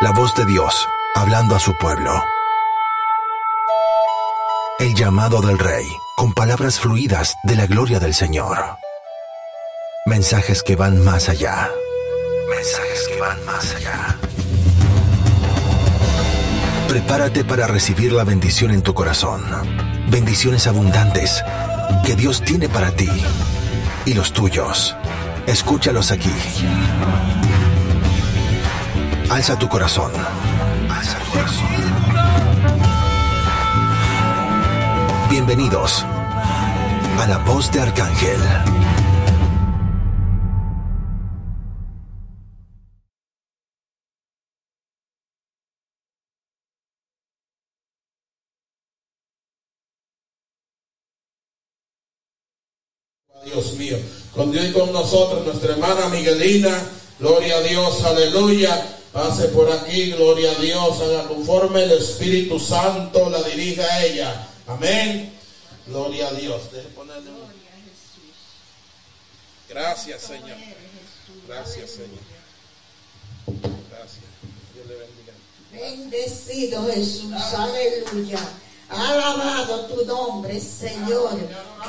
[0.00, 2.24] La voz de Dios, hablando a su pueblo.
[4.78, 5.84] El llamado del Rey,
[6.16, 8.56] con palabras fluidas de la gloria del Señor.
[10.06, 11.68] Mensajes que van más allá.
[12.48, 14.16] Mensajes que van más allá.
[16.88, 19.44] Prepárate para recibir la bendición en tu corazón.
[20.08, 21.44] Bendiciones abundantes
[22.06, 23.10] que Dios tiene para ti
[24.06, 24.96] y los tuyos.
[25.46, 26.32] Escúchalos aquí.
[29.32, 30.12] Alza tu corazón.
[30.90, 31.66] Alza tu corazón.
[35.30, 36.04] Bienvenidos
[37.18, 38.38] a la voz de Arcángel.
[53.46, 53.96] Dios mío,
[54.34, 56.70] con Dios y con nosotros, nuestra hermana Miguelina,
[57.18, 58.98] gloria a Dios, aleluya.
[59.12, 64.48] Pase por aquí, gloria a Dios, haga conforme el Espíritu Santo la dirija a ella.
[64.66, 65.32] Amén.
[65.86, 66.62] Gloria a Dios.
[66.94, 67.52] Ponerle un-
[69.68, 70.56] Gracias, Señor.
[71.46, 72.22] Gracias, Señor.
[73.90, 74.24] Gracias.
[74.74, 75.32] Dios le bendiga.
[75.72, 78.38] Bendecido Jesús, aleluya.
[78.88, 81.38] Alabado tu nombre, Señor.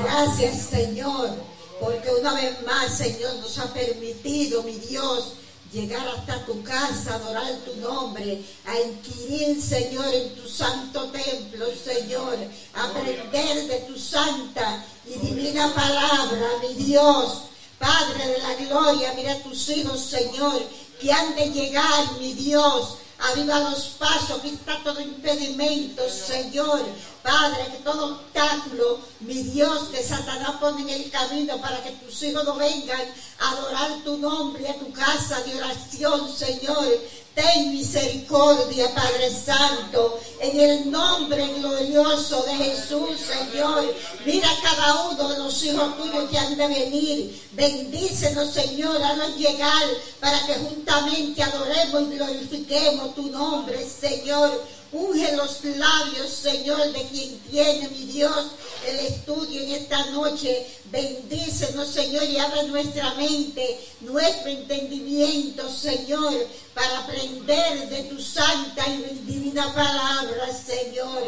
[0.02, 1.36] Gracias, Señor,
[1.80, 5.34] porque una vez más, Señor, nos ha permitido, mi Dios,
[5.74, 12.38] llegar hasta tu casa, adorar tu nombre, a inquirir, Señor, en tu santo templo, Señor,
[12.76, 17.44] aprender de tu santa y divina palabra, mi Dios.
[17.80, 20.62] Padre de la gloria, mira a tus hijos, Señor,
[21.02, 26.82] que han de llegar, mi Dios, aviva los pasos, quita todo impedimento, Señor.
[27.24, 32.22] Padre, que todo obstáculo, mi Dios, que Satanás pone en el camino para que tus
[32.24, 33.02] hijos no vengan
[33.40, 36.86] a adorar tu nombre, a tu casa de oración, Señor.
[37.34, 43.92] Ten misericordia, Padre Santo, en el nombre glorioso de Jesús, Señor.
[44.24, 47.42] Mira a cada uno de los hijos tuyos que han de venir.
[47.54, 49.84] Bendícenos, Señor, haznos llegar
[50.20, 54.62] para que juntamente adoremos y glorifiquemos tu nombre, Señor.
[54.94, 58.52] Unge los labios, Señor, de quien tiene, mi Dios,
[58.88, 60.68] el estudio en esta noche.
[60.92, 66.34] Bendícenos, Señor, y abre nuestra mente, nuestro entendimiento, Señor,
[66.76, 71.24] para aprender de tu santa y divina palabra, Señor.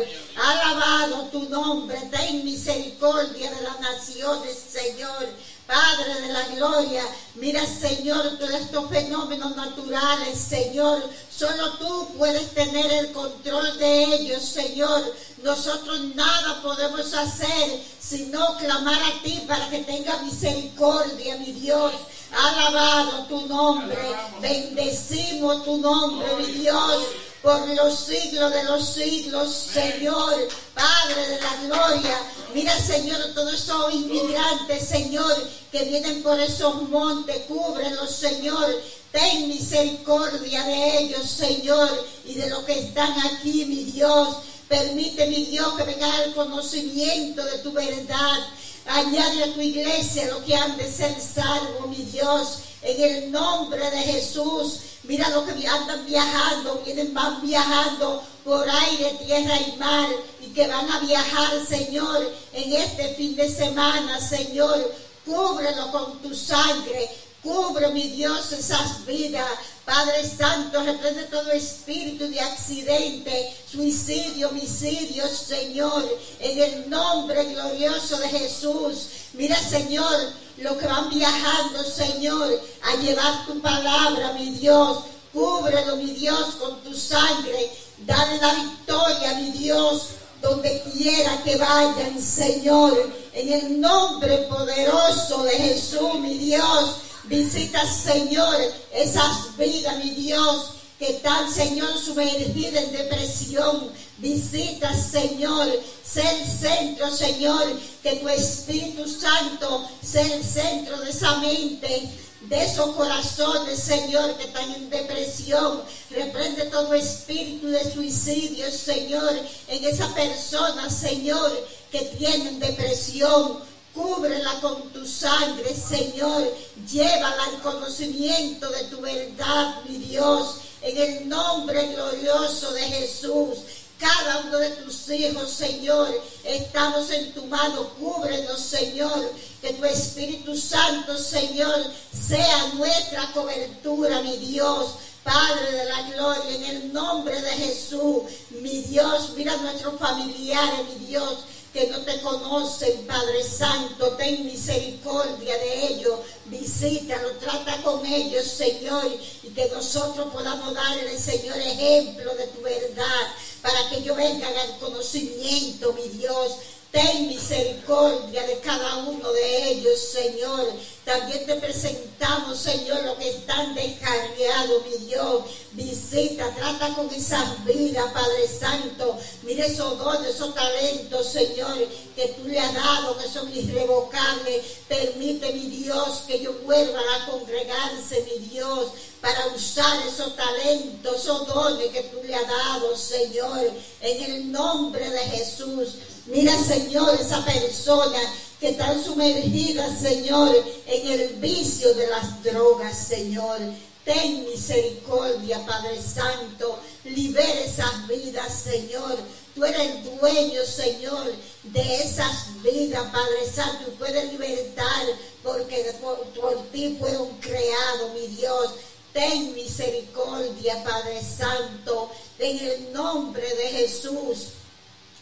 [1.31, 5.27] Tu nombre, ten misericordia de las naciones, Señor.
[5.65, 7.03] Padre de la gloria,
[7.35, 11.01] mira Señor todos estos fenómenos naturales, Señor,
[11.35, 15.01] solo tú puedes tener el control de ellos, Señor.
[15.41, 21.93] Nosotros nada podemos hacer sino clamar a ti para que tenga misericordia, mi Dios.
[22.31, 23.97] Alabado tu nombre,
[24.41, 27.01] bendecimos tu nombre, mi Dios
[27.45, 32.17] por los siglos de los siglos, Señor, Padre de la gloria.
[32.55, 38.65] Mira, Señor, todos esos inmigrantes, Señor, que vienen por esos montes, cúbrelos, Señor.
[39.11, 41.87] Ten misericordia de ellos, Señor,
[42.25, 44.37] y de los que están aquí, mi Dios.
[44.67, 48.39] Permite, mi Dios, que venga el conocimiento de tu verdad.
[48.87, 53.89] Añade a tu iglesia lo que han de ser salvos, mi Dios, en el nombre
[53.91, 54.79] de Jesús.
[55.03, 60.07] Mira lo que andan viajando, vienen, van viajando por aire, tierra y mar,
[60.41, 64.93] y que van a viajar, Señor, en este fin de semana, Señor.
[65.25, 67.09] Cúbrelo con tu sangre,
[67.45, 69.47] Cubre, mi Dios, esas vidas.
[69.85, 76.03] Padre Santo, reprende todo espíritu de accidente, suicidio, homicidio, Señor,
[76.39, 79.09] en el nombre glorioso de Jesús.
[79.33, 85.03] Mira, Señor, lo que van viajando, Señor, a llevar tu palabra, mi Dios.
[85.31, 87.69] Cúbrelo, mi Dios, con tu sangre.
[87.99, 90.07] Dale la victoria, mi Dios,
[90.41, 93.07] donde quiera que vayan, Señor.
[93.33, 97.04] En el nombre poderoso de Jesús, mi Dios.
[97.27, 98.55] Visita, Señor,
[98.93, 103.91] esas vidas, mi Dios, que están, Señor, sumergidas en depresión.
[104.17, 105.67] Visita, Señor,
[106.03, 112.09] sea el centro, Señor, que tu Espíritu Santo sea el centro de esa mente
[112.49, 115.81] de esos corazones, Señor, que están en depresión.
[116.11, 119.33] Reprende todo espíritu de suicidio, Señor,
[119.67, 121.51] en esa persona, Señor,
[121.91, 123.59] que tienen depresión.
[123.95, 126.53] Cúbrela con tu sangre, Señor.
[126.91, 130.57] Llévala al conocimiento de tu verdad, mi Dios.
[130.81, 133.59] En el nombre glorioso de Jesús.
[133.97, 136.09] Cada uno de tus hijos, Señor,
[136.43, 137.87] estamos en tu mano.
[137.97, 139.31] Cúbrenos, Señor.
[139.61, 141.79] Que tu Espíritu Santo, Señor,
[142.11, 144.95] sea nuestra cobertura, mi Dios.
[145.23, 150.85] Padre de la gloria, en el nombre de Jesús, mi Dios, mira a nuestros familiares,
[150.87, 151.39] mi Dios,
[151.75, 159.05] que no te conocen, Padre Santo, ten misericordia de ellos, visítalo, trata con ellos, Señor,
[159.43, 163.27] y que nosotros podamos darle, Señor, ejemplo de tu verdad,
[163.61, 166.53] para que ellos vengan al conocimiento, mi Dios,
[166.95, 170.65] Ten misericordia de cada uno de ellos, Señor.
[171.03, 175.43] También te presentamos, Señor, los que están descarriados, mi Dios.
[175.73, 179.19] Visita, trata con esas vidas, Padre Santo.
[179.43, 181.77] Mire esos dones, esos talentos, Señor,
[182.15, 184.63] que tú le has dado, que son irrevocables.
[184.87, 191.45] Permite, mi Dios, que ellos vuelvan a congregarse, mi Dios, para usar esos talentos, esos
[191.45, 193.69] dones que tú le has dado, Señor,
[193.99, 195.97] en el nombre de Jesús.
[196.27, 198.19] Mira, Señor, esa persona
[198.59, 200.55] que está sumergida, Señor,
[200.87, 203.59] en el vicio de las drogas, Señor.
[204.03, 206.79] Ten misericordia, Padre Santo.
[207.03, 209.17] Libera esas vidas, Señor.
[209.53, 211.31] Tú eres dueño, Señor,
[211.63, 213.85] de esas vidas, Padre Santo.
[213.87, 215.05] Y puedes libertar
[215.43, 218.73] porque por, por ti fueron creados, mi Dios.
[219.13, 224.49] Ten misericordia, Padre Santo, en el nombre de Jesús.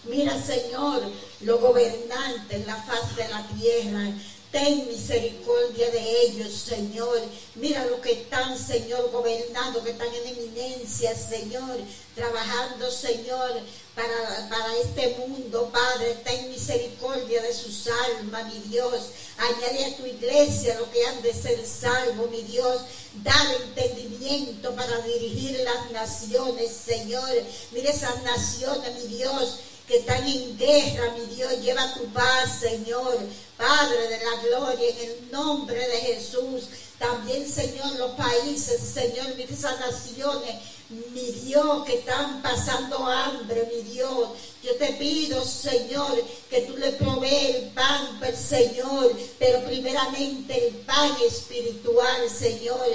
[0.06, 1.02] Mira, Señor,
[1.42, 4.12] los gobernantes en la faz de la tierra.
[4.52, 7.20] Ten misericordia de ellos, Señor.
[7.56, 11.80] Mira lo que están, Señor, gobernando, que están en eminencia, Señor,
[12.14, 13.52] trabajando, Señor,
[13.96, 16.18] para, para este mundo, Padre.
[16.24, 19.06] Ten misericordia de sus almas, mi Dios.
[19.38, 22.82] Añade a tu iglesia lo que han de ser salvo, mi Dios.
[23.24, 27.30] Dale entendimiento para dirigir las naciones, Señor.
[27.72, 33.18] Mira esas naciones, mi Dios que están en guerra, mi Dios, lleva tu paz, Señor,
[33.57, 36.69] Padre de la gloria, en el nombre de Jesús.
[36.97, 40.56] También, Señor, los países, Señor, esas naciones,
[40.89, 44.30] mi Dios, que están pasando hambre, mi Dios.
[44.63, 51.12] Yo te pido, Señor, que tú le provees el pan, Señor, pero primeramente el pan
[51.27, 52.88] espiritual, Señor.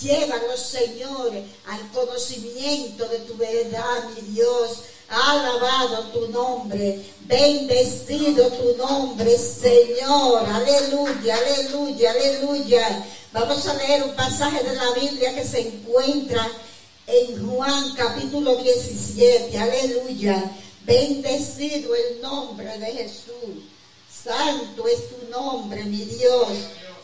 [0.00, 1.32] Llévanos, Señor,
[1.66, 4.78] al conocimiento de tu verdad, mi Dios.
[5.12, 10.42] Alabado tu nombre, bendecido tu nombre, Señor.
[10.48, 13.06] Aleluya, aleluya, aleluya.
[13.30, 16.50] Vamos a leer un pasaje de la Biblia que se encuentra
[17.06, 19.58] en Juan capítulo 17.
[19.58, 20.50] Aleluya.
[20.86, 23.64] Bendecido el nombre de Jesús.
[24.10, 26.48] Santo es tu nombre, mi Dios.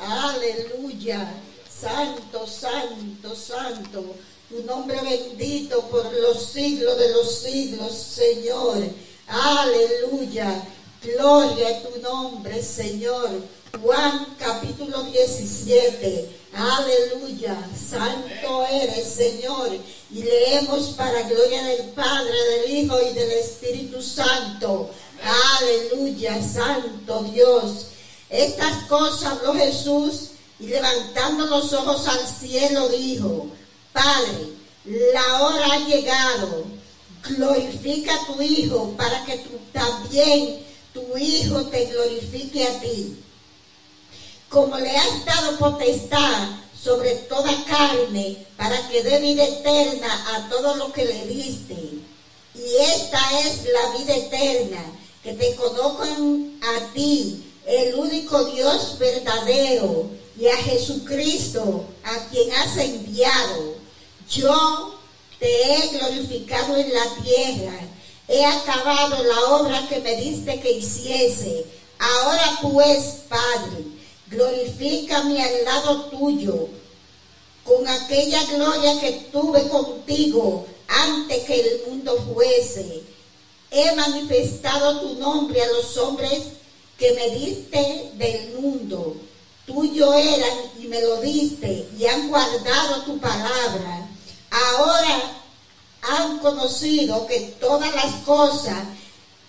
[0.00, 1.31] Aleluya.
[1.69, 4.15] Santo, santo, santo
[4.49, 8.78] tu nombre bendito por los siglos de los siglos, Señor.
[9.26, 10.64] Aleluya.
[11.02, 13.31] Gloria a tu nombre, Señor.
[13.83, 16.31] Juan capítulo 17.
[16.55, 17.57] Aleluya.
[17.76, 19.71] Santo eres, Señor.
[20.11, 24.88] Y leemos para gloria del Padre, del Hijo y del Espíritu Santo.
[25.61, 26.43] Aleluya.
[26.43, 27.88] Santo Dios.
[28.31, 33.49] Estas cosas habló Jesús y levantando los ojos al cielo dijo,
[33.99, 34.52] Padre,
[34.85, 36.67] la hora ha llegado.
[37.28, 43.17] Glorifica a tu Hijo para que tú, también tu Hijo te glorifique a ti.
[44.49, 46.49] Como le has dado potestad
[46.81, 51.75] sobre toda carne para que dé vida eterna a todo lo que le diste.
[52.55, 54.81] Y esta es la vida eterna,
[55.25, 62.76] que te conozcan a ti, el único Dios verdadero y a Jesucristo, a quien has
[62.76, 63.77] enviado.
[64.30, 64.94] Yo
[65.38, 67.78] te he glorificado en la tierra,
[68.28, 71.64] he acabado la obra que me diste que hiciese.
[71.99, 73.85] Ahora pues, Padre,
[74.28, 76.68] glorifícame al lado tuyo
[77.64, 83.02] con aquella gloria que tuve contigo antes que el mundo fuese.
[83.70, 86.42] He manifestado tu nombre a los hombres
[86.99, 89.16] que me diste del mundo.
[89.66, 94.08] Tuyo eran y me lo diste y han guardado tu palabra.
[94.50, 95.43] Ahora
[96.02, 98.85] han conocido que todas las cosas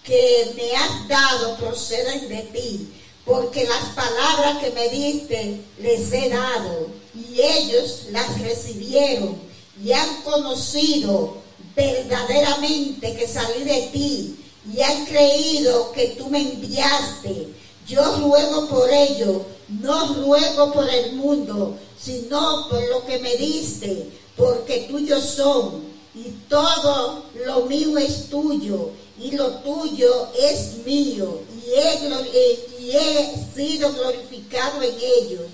[0.04, 2.90] que me has dado proceden de ti,
[3.26, 9.38] porque las palabras que me diste les he dado y ellos las recibieron
[9.84, 11.38] y han conocido
[11.76, 14.36] verdaderamente que salí de ti
[14.74, 17.48] y han creído que tú me enviaste.
[17.88, 24.08] Yo ruego por ello, no ruego por el mundo, sino por lo que me diste,
[24.40, 25.84] porque tuyos son,
[26.16, 28.92] y todo lo mío es tuyo,
[29.22, 35.46] y lo tuyo es mío, y he, y he sido glorificado en ellos.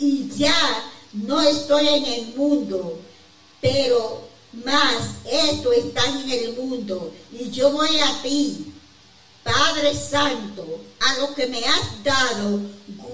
[0.00, 2.98] Y ya no estoy en el mundo,
[3.60, 4.22] pero
[4.64, 8.72] más esto está en el mundo, y yo voy a ti.
[9.44, 12.60] Padre Santo, a lo que me has dado,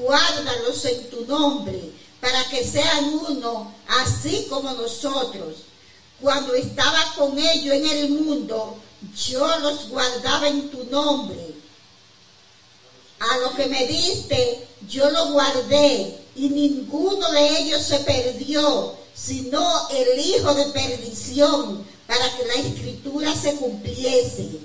[0.01, 1.93] guárdalos en tu nombre
[2.25, 5.57] para que sean uno, así como nosotros.
[6.23, 8.79] Cuando estaba con ellos en el mundo,
[9.29, 11.55] yo los guardaba en tu nombre.
[13.21, 19.87] A lo que me diste, yo lo guardé y ninguno de ellos se perdió, sino
[19.91, 24.61] el hijo de perdición, para que la escritura se cumpliese.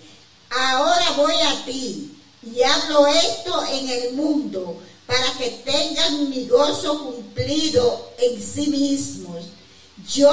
[0.49, 7.03] Ahora voy a ti y hablo esto en el mundo para que tengan mi gozo
[7.03, 9.45] cumplido en sí mismos.
[10.07, 10.31] Yo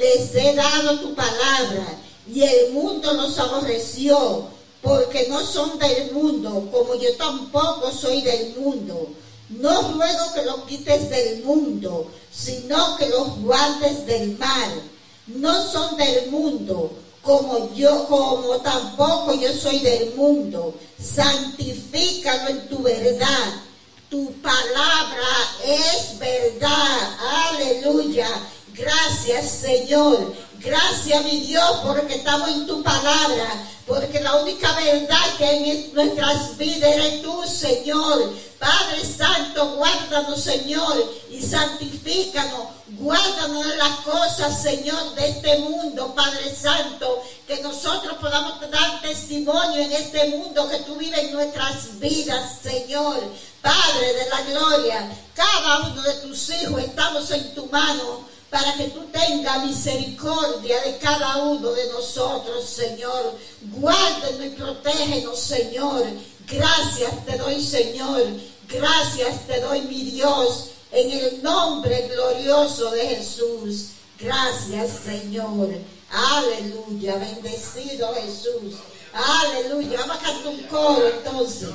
[0.00, 4.48] les he dado tu palabra y el mundo los aborreció
[4.80, 9.10] porque no son del mundo, como yo tampoco soy del mundo.
[9.50, 14.82] No ruego que los quites del mundo, sino que los guardes del mal.
[15.26, 20.74] No son del mundo, como yo, como tampoco yo soy del mundo.
[20.98, 23.64] Santifícalo en tu verdad
[24.08, 25.28] tu palabra
[25.64, 27.18] es verdad.
[27.48, 28.28] Aleluya.
[28.72, 30.34] Gracias Señor.
[30.58, 33.68] Gracias mi Dios porque estamos en tu palabra.
[33.86, 38.32] Porque la única verdad que hay en nuestras vidas eres tú, Señor.
[38.58, 42.68] Padre Santo, guárdanos, Señor, y santifícanos.
[42.98, 47.22] Guárdanos las cosas, Señor, de este mundo, Padre Santo.
[47.46, 53.20] Que nosotros podamos dar testimonio en este mundo que tú vives en nuestras vidas, Señor.
[53.60, 58.84] Padre de la gloria, cada uno de tus hijos estamos en tu mano para que
[58.84, 63.36] tú tengas misericordia de cada uno de nosotros, Señor.
[63.62, 66.04] Guárdenos y protégenos, Señor.
[66.46, 68.22] Gracias te doy, Señor.
[68.68, 73.90] Gracias te doy, mi Dios, en el nombre glorioso de Jesús.
[74.18, 75.68] Gracias, Señor.
[76.10, 77.16] Aleluya.
[77.16, 78.74] Bendecido Jesús.
[79.12, 80.00] Aleluya.
[80.00, 81.70] Vamos a cantar un coro entonces.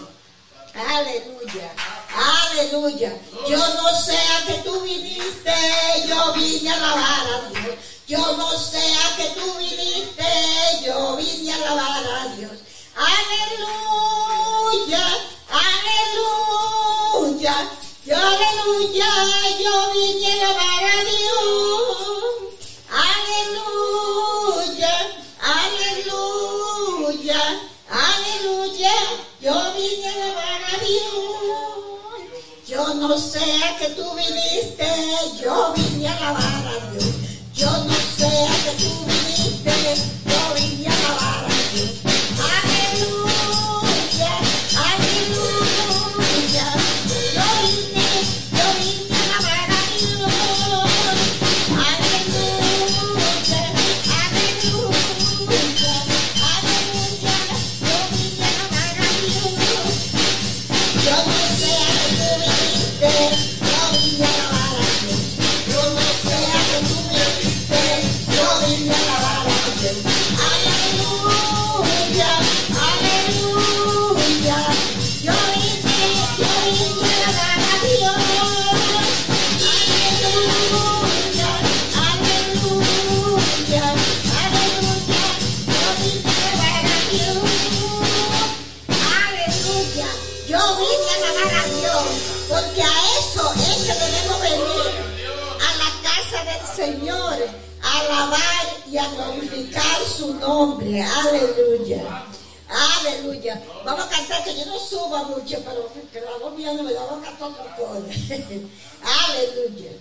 [0.74, 1.74] Aleluya,
[2.16, 3.12] aleluya.
[3.48, 5.52] Yo no sé a que tú viniste,
[6.08, 7.76] yo vine a alabar a Dios.
[8.08, 10.24] Yo no sé a que tú viniste,
[10.86, 12.52] yo vine a alabar a Dios.
[12.96, 13.98] Aleluya,
[17.12, 17.72] aleluya,
[18.16, 19.12] aleluya,
[19.62, 22.00] yo vine a alabar a Dios.
[23.10, 24.96] Aleluya,
[25.40, 27.42] aleluya,
[27.90, 28.96] aleluya,
[29.42, 30.50] yo vine a alabar
[32.70, 34.86] yo no sé a que tú viniste,
[35.42, 37.06] yo vine a alabar a Dios.
[37.56, 39.74] Yo no sé a que tú viniste,
[40.26, 41.49] yo vine a alabar a Dios.
[99.26, 101.02] Glorificar su nombre.
[101.02, 102.26] Aleluya.
[102.70, 103.62] Aleluya.
[103.84, 106.94] Vamos a cantar que yo no suba mucho, pero que la voz mía no me
[106.94, 107.80] da, vamos a cantar otra.
[109.28, 109.92] Aleluya.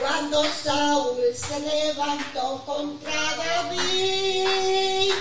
[0.00, 5.12] Cuando Saúl se levantó contra David,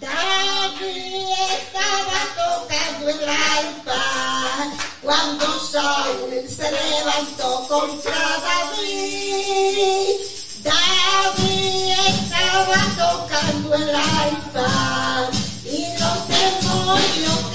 [0.00, 4.72] David estaba tocando el alpa.
[5.02, 10.33] Cuando Saúl se levantó contra David,
[10.64, 15.30] David estaba tocando el alpa.
[15.64, 17.53] Y los demonios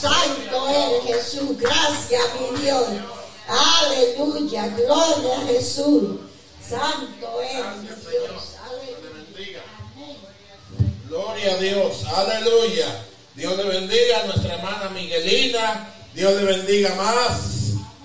[0.00, 2.86] santo eres Jesús, gracias mi Dios.
[3.48, 6.20] Aleluya, gloria a Jesús,
[6.66, 8.56] santo eres mi Dios.
[8.64, 9.62] Aleluya.
[11.08, 13.04] Gloria a Dios, aleluya.
[13.34, 15.88] Dios le bendiga a nuestra hermana Miguelina.
[16.14, 17.40] Dios le bendiga más.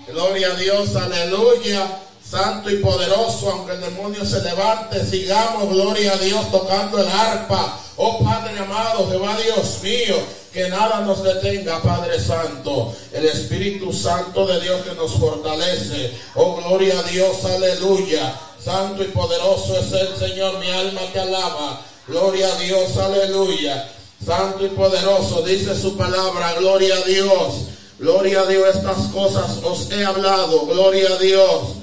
[0.08, 2.00] Gloria a Dios, aleluya.
[2.28, 7.78] Santo y poderoso, aunque el demonio se levante, sigamos, gloria a Dios, tocando el arpa.
[7.96, 10.16] Oh Padre amado, Jehová Dios mío,
[10.52, 12.92] que nada nos detenga, Padre Santo.
[13.12, 16.12] El Espíritu Santo de Dios que nos fortalece.
[16.34, 18.34] Oh gloria a Dios, aleluya.
[18.62, 21.80] Santo y poderoso es el Señor, mi alma te alaba.
[22.08, 23.88] Gloria a Dios, aleluya.
[24.24, 27.54] Santo y poderoso, dice su palabra, gloria a Dios.
[27.98, 31.76] Gloria a Dios, estas cosas os he hablado, gloria a Dios,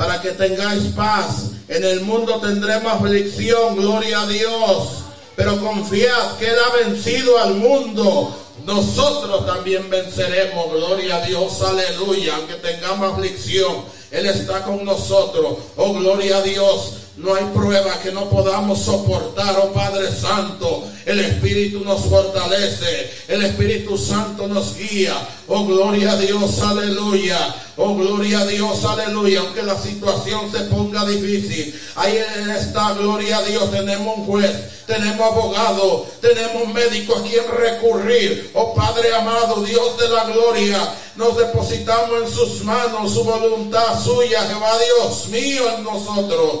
[0.00, 1.50] para que tengáis paz.
[1.68, 4.88] En el mundo tendremos aflicción, gloria a Dios.
[5.36, 8.34] Pero confiad que Él ha vencido al mundo.
[8.64, 12.36] Nosotros también venceremos, gloria a Dios, aleluya.
[12.36, 15.58] Aunque tengamos aflicción, Él está con nosotros.
[15.76, 16.94] Oh, gloria a Dios.
[17.16, 20.84] No hay prueba que no podamos soportar, oh Padre Santo.
[21.04, 25.14] El Espíritu nos fortalece, el Espíritu Santo nos guía.
[25.48, 27.54] Oh, gloria a Dios, aleluya.
[27.76, 29.40] Oh, gloria a Dios, aleluya.
[29.40, 32.16] Aunque la situación se ponga difícil, ahí
[32.56, 33.70] está, gloria a Dios.
[33.70, 38.50] Tenemos un juez, tenemos abogado, tenemos médico a quien recurrir.
[38.54, 44.46] Oh, Padre amado, Dios de la gloria, nos depositamos en sus manos su voluntad suya,
[44.46, 46.60] Jehová Dios mío en nosotros.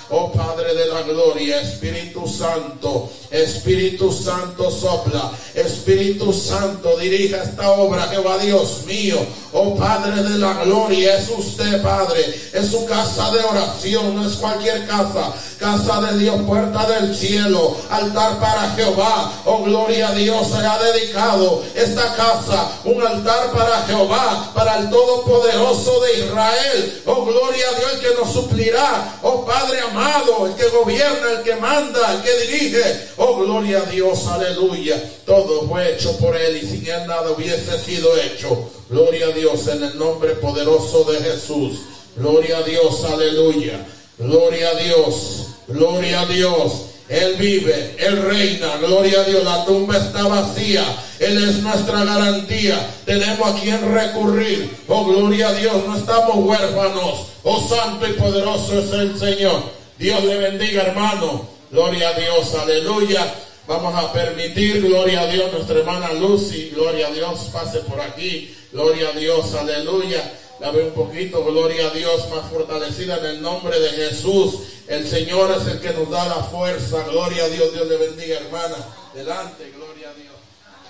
[0.13, 8.09] Oh Padre de la gloria, Espíritu Santo, Espíritu Santo sopla, Espíritu Santo dirija esta obra,
[8.09, 9.25] Jehová Dios mío.
[9.53, 14.35] Oh Padre de la gloria, es usted, Padre, es su casa de oración, no es
[14.35, 19.31] cualquier casa, casa de Dios, puerta del cielo, altar para Jehová.
[19.45, 24.89] Oh gloria a Dios, se ha dedicado esta casa, un altar para Jehová, para el
[24.89, 27.01] Todopoderoso de Israel.
[27.05, 29.19] Oh gloria a Dios, el que nos suplirá.
[29.21, 30.00] Oh Padre amado,
[30.45, 32.83] el que gobierna, el que manda, el que dirige.
[33.17, 35.01] Oh gloria a Dios, aleluya.
[35.25, 38.69] Todo fue hecho por Él y sin Él nada hubiese sido hecho.
[38.89, 41.79] Gloria a Dios en el nombre poderoso de Jesús.
[42.15, 43.85] Gloria a Dios, aleluya.
[44.17, 46.71] Gloria a Dios, gloria a Dios.
[47.09, 50.81] Él vive, Él reina, gloria a Dios, la tumba está vacía,
[51.19, 57.25] Él es nuestra garantía, tenemos a quien recurrir, oh gloria a Dios, no estamos huérfanos,
[57.43, 59.80] oh santo y poderoso es el Señor.
[60.01, 63.35] Dios le bendiga hermano, gloria a Dios, aleluya.
[63.67, 68.53] Vamos a permitir, gloria a Dios, nuestra hermana Lucy, gloria a Dios, pase por aquí,
[68.71, 73.41] gloria a Dios, aleluya la ve un poquito, gloria a Dios, más fortalecida en el
[73.41, 74.59] nombre de Jesús.
[74.87, 78.37] El Señor es el que nos da la fuerza, gloria a Dios, Dios le bendiga,
[78.37, 78.75] hermana.
[79.13, 80.35] Delante, gloria a Dios.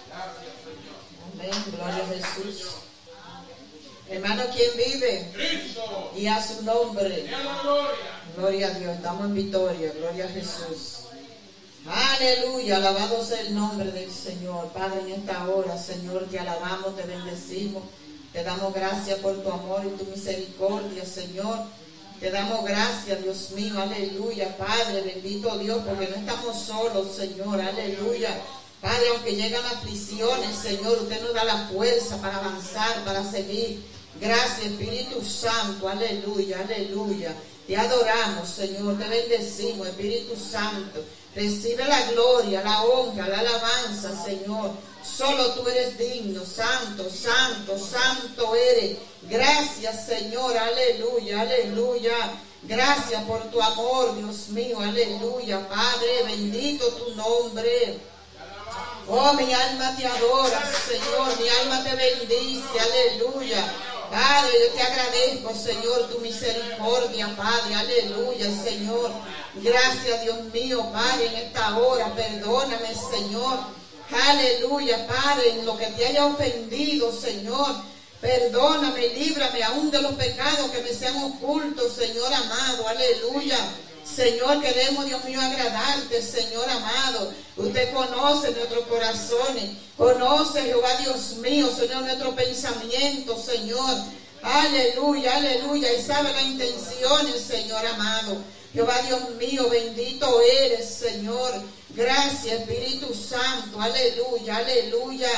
[0.10, 1.54] Gracias, Señor.
[1.54, 2.68] Amén, gloria a Jesús.
[4.10, 5.32] Hermano, ¿quién vive?
[5.34, 6.12] Cristo.
[6.18, 7.26] Y a su nombre.
[7.30, 8.21] Y a la gloria.
[8.38, 11.00] Gloria a Dios, estamos en victoria, gloria a Jesús.
[11.86, 14.70] Aleluya, alabado sea el nombre del Señor.
[14.70, 17.84] Padre, en esta hora, Señor, te alabamos, te bendecimos.
[18.32, 21.60] Te damos gracias por tu amor y tu misericordia, Señor.
[22.22, 28.40] Te damos gracias, Dios mío, aleluya, Padre, bendito Dios, porque no estamos solos, Señor, aleluya.
[28.80, 33.84] Padre, aunque llegan aflicciones, Señor, usted nos da la fuerza para avanzar, para seguir.
[34.20, 37.36] Gracias, Espíritu Santo, aleluya, aleluya.
[37.68, 41.04] Te adoramos, Señor, te bendecimos, Espíritu Santo.
[41.36, 44.72] Recibe la gloria, la honra, la alabanza, Señor.
[45.04, 48.98] Solo tú eres digno, santo, santo, santo eres.
[49.24, 52.16] Gracias, Señor, aleluya, aleluya.
[52.64, 55.68] Gracias por tu amor, Dios mío, aleluya.
[55.68, 58.00] Padre, bendito tu nombre.
[59.08, 63.74] Oh, mi alma te adora, Señor, mi alma te bendice, aleluya.
[64.12, 69.10] Padre, yo te agradezco, Señor, tu misericordia, Padre, aleluya, Señor.
[69.56, 73.60] Gracias, Dios mío, Padre, en esta hora, perdóname, Señor.
[74.12, 77.74] Aleluya, Padre, en lo que te haya ofendido, Señor.
[78.20, 82.90] Perdóname, líbrame aún de los pecados que me sean ocultos, Señor amado.
[82.90, 83.58] Aleluya.
[84.04, 87.34] Señor, queremos, Dios mío, agradarte, Señor amado.
[87.58, 93.96] Usted conoce nuestros corazones, conoce, Jehová Dios mío, Señor, nuestro pensamiento, Señor.
[94.42, 95.94] Aleluya, aleluya.
[95.94, 98.38] Y sabe las intenciones, Señor amado.
[98.74, 101.52] Jehová Dios mío, bendito eres, Señor.
[101.90, 103.80] Gracias, Espíritu Santo.
[103.80, 105.30] Aleluya, aleluya.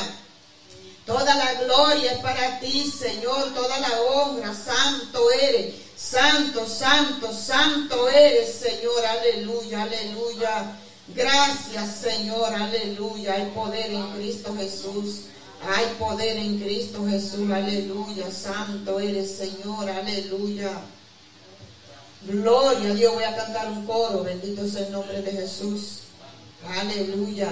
[1.06, 3.54] Toda la gloria es para ti, Señor.
[3.54, 4.54] Toda la honra.
[4.54, 5.76] Santo eres.
[5.98, 9.06] Santo, santo, santo eres, Señor.
[9.06, 10.78] Aleluya, aleluya.
[11.10, 12.54] Gracias, Señor.
[12.54, 13.34] Aleluya.
[13.34, 15.24] Hay poder en Cristo Jesús.
[15.76, 17.52] Hay poder en Cristo Jesús.
[17.52, 18.32] Aleluya.
[18.32, 19.90] Santo eres, Señor.
[19.90, 20.72] Aleluya.
[22.22, 23.14] Gloria a Dios.
[23.14, 24.24] Voy a cantar un coro.
[24.24, 26.00] Bendito sea el nombre de Jesús.
[26.80, 27.50] Aleluya.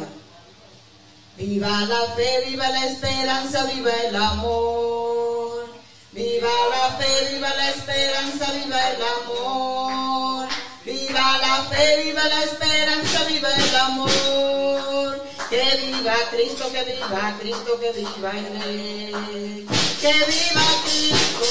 [1.42, 5.66] Viva la fe, viva la esperanza, viva el amor.
[6.12, 10.48] Viva la fe, viva la esperanza, viva el amor.
[10.86, 15.26] Viva la fe, viva la esperanza, viva el amor.
[15.50, 19.66] Que viva Cristo, que viva Cristo, que viva el Rey.
[20.00, 21.46] Que viva Cristo,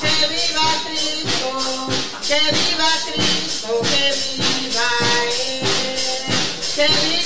[0.00, 1.50] que viva Cristo,
[2.22, 4.04] que viva Cristo, que
[4.38, 4.88] viva
[5.26, 5.66] Él.
[6.76, 7.17] Que viva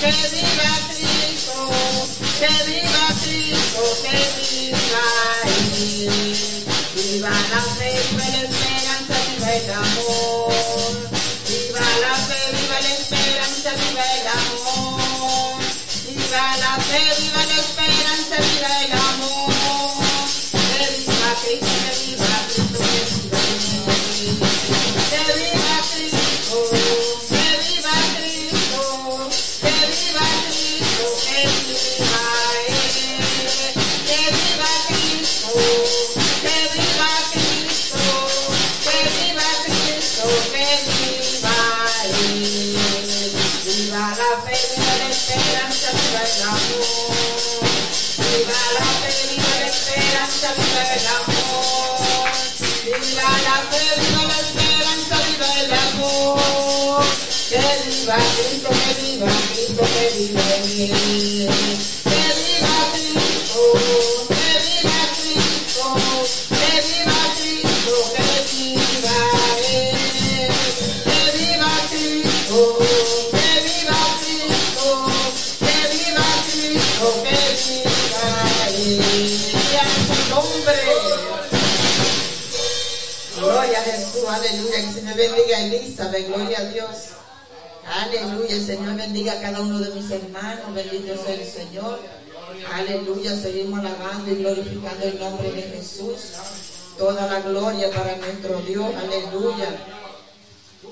[0.00, 1.68] que viva Cristo,
[2.40, 5.06] que viva Cristo, que viva
[5.44, 6.10] Él.
[6.94, 10.94] Viva la fe, viva la esperanza, viva el amor.
[11.46, 15.60] Viva la fe, viva la esperanza, viva el amor.
[16.08, 19.52] Viva la fe, viva la esperanza, viva el amor.
[20.50, 21.99] Que viva Cristo,
[84.34, 84.76] aleluya.
[84.76, 86.88] Que se me bendiga Elizabeth, gloria a Dios.
[87.86, 92.00] Aleluya, el Señor bendiga a cada uno de mis hermanos, bendito sea el Señor.
[92.72, 96.18] Aleluya, seguimos alabando y glorificando el nombre de Jesús.
[96.98, 98.94] Toda la gloria para nuestro Dios.
[98.94, 99.68] Aleluya.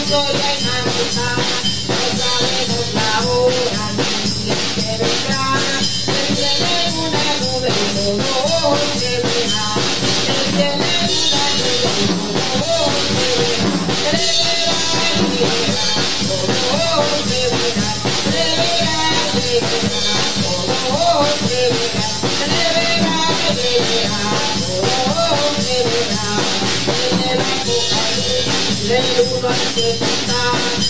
[28.94, 30.82] Apocalipsis del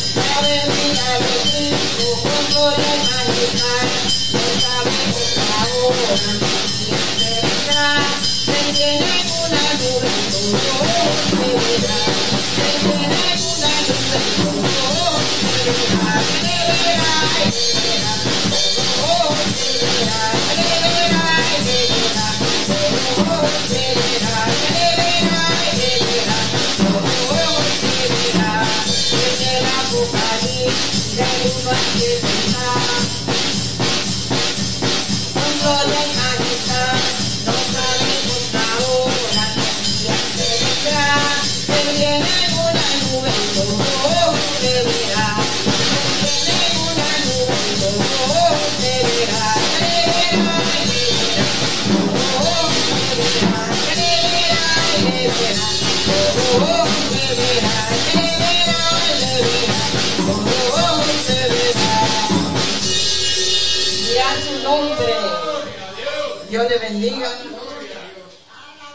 [67.02, 67.28] bendiga.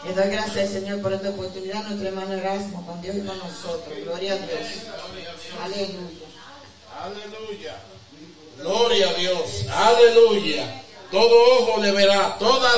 [0.04, 1.84] Le doy gracias, Señor, por esta oportunidad.
[1.84, 3.94] Nuestro hermano Erasmo, con Dios y con nosotros.
[4.04, 4.66] Gloria a Dios.
[5.62, 6.16] Aleluya.
[7.02, 7.76] Aleluya.
[8.58, 9.66] Gloria a Dios.
[9.70, 10.82] Aleluya.
[11.10, 12.70] Todo ojo le verá, toda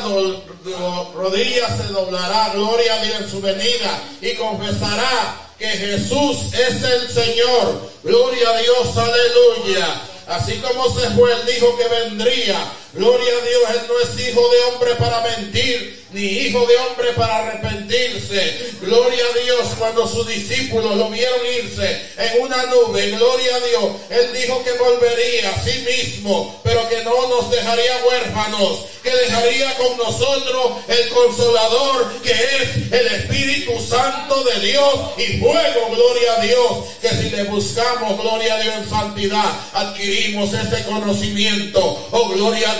[1.15, 2.53] rodilla se doblará.
[2.55, 7.91] Gloria a Dios en su venida y confesará que Jesús es el Señor.
[8.03, 8.97] Gloria a Dios.
[8.97, 10.03] Aleluya.
[10.27, 12.73] Así como se fue, él dijo que vendría.
[12.93, 17.13] Gloria a Dios, él no es hijo de hombre para mentir, ni hijo de hombre
[17.17, 18.73] para arrepentirse.
[18.81, 23.85] Gloria a Dios, cuando sus discípulos lo vieron irse en una nube, gloria a Dios,
[24.11, 29.77] él dijo que volvería a sí mismo, pero que no nos dejaría huérfanos, que dejaría
[29.77, 36.41] con nosotros el consolador, que es el Espíritu Santo de Dios y fuego, gloria a
[36.41, 42.09] Dios, que si le buscamos, gloria a Dios en santidad, adquirimos ese conocimiento.
[42.11, 42.80] Oh, gloria a Dios.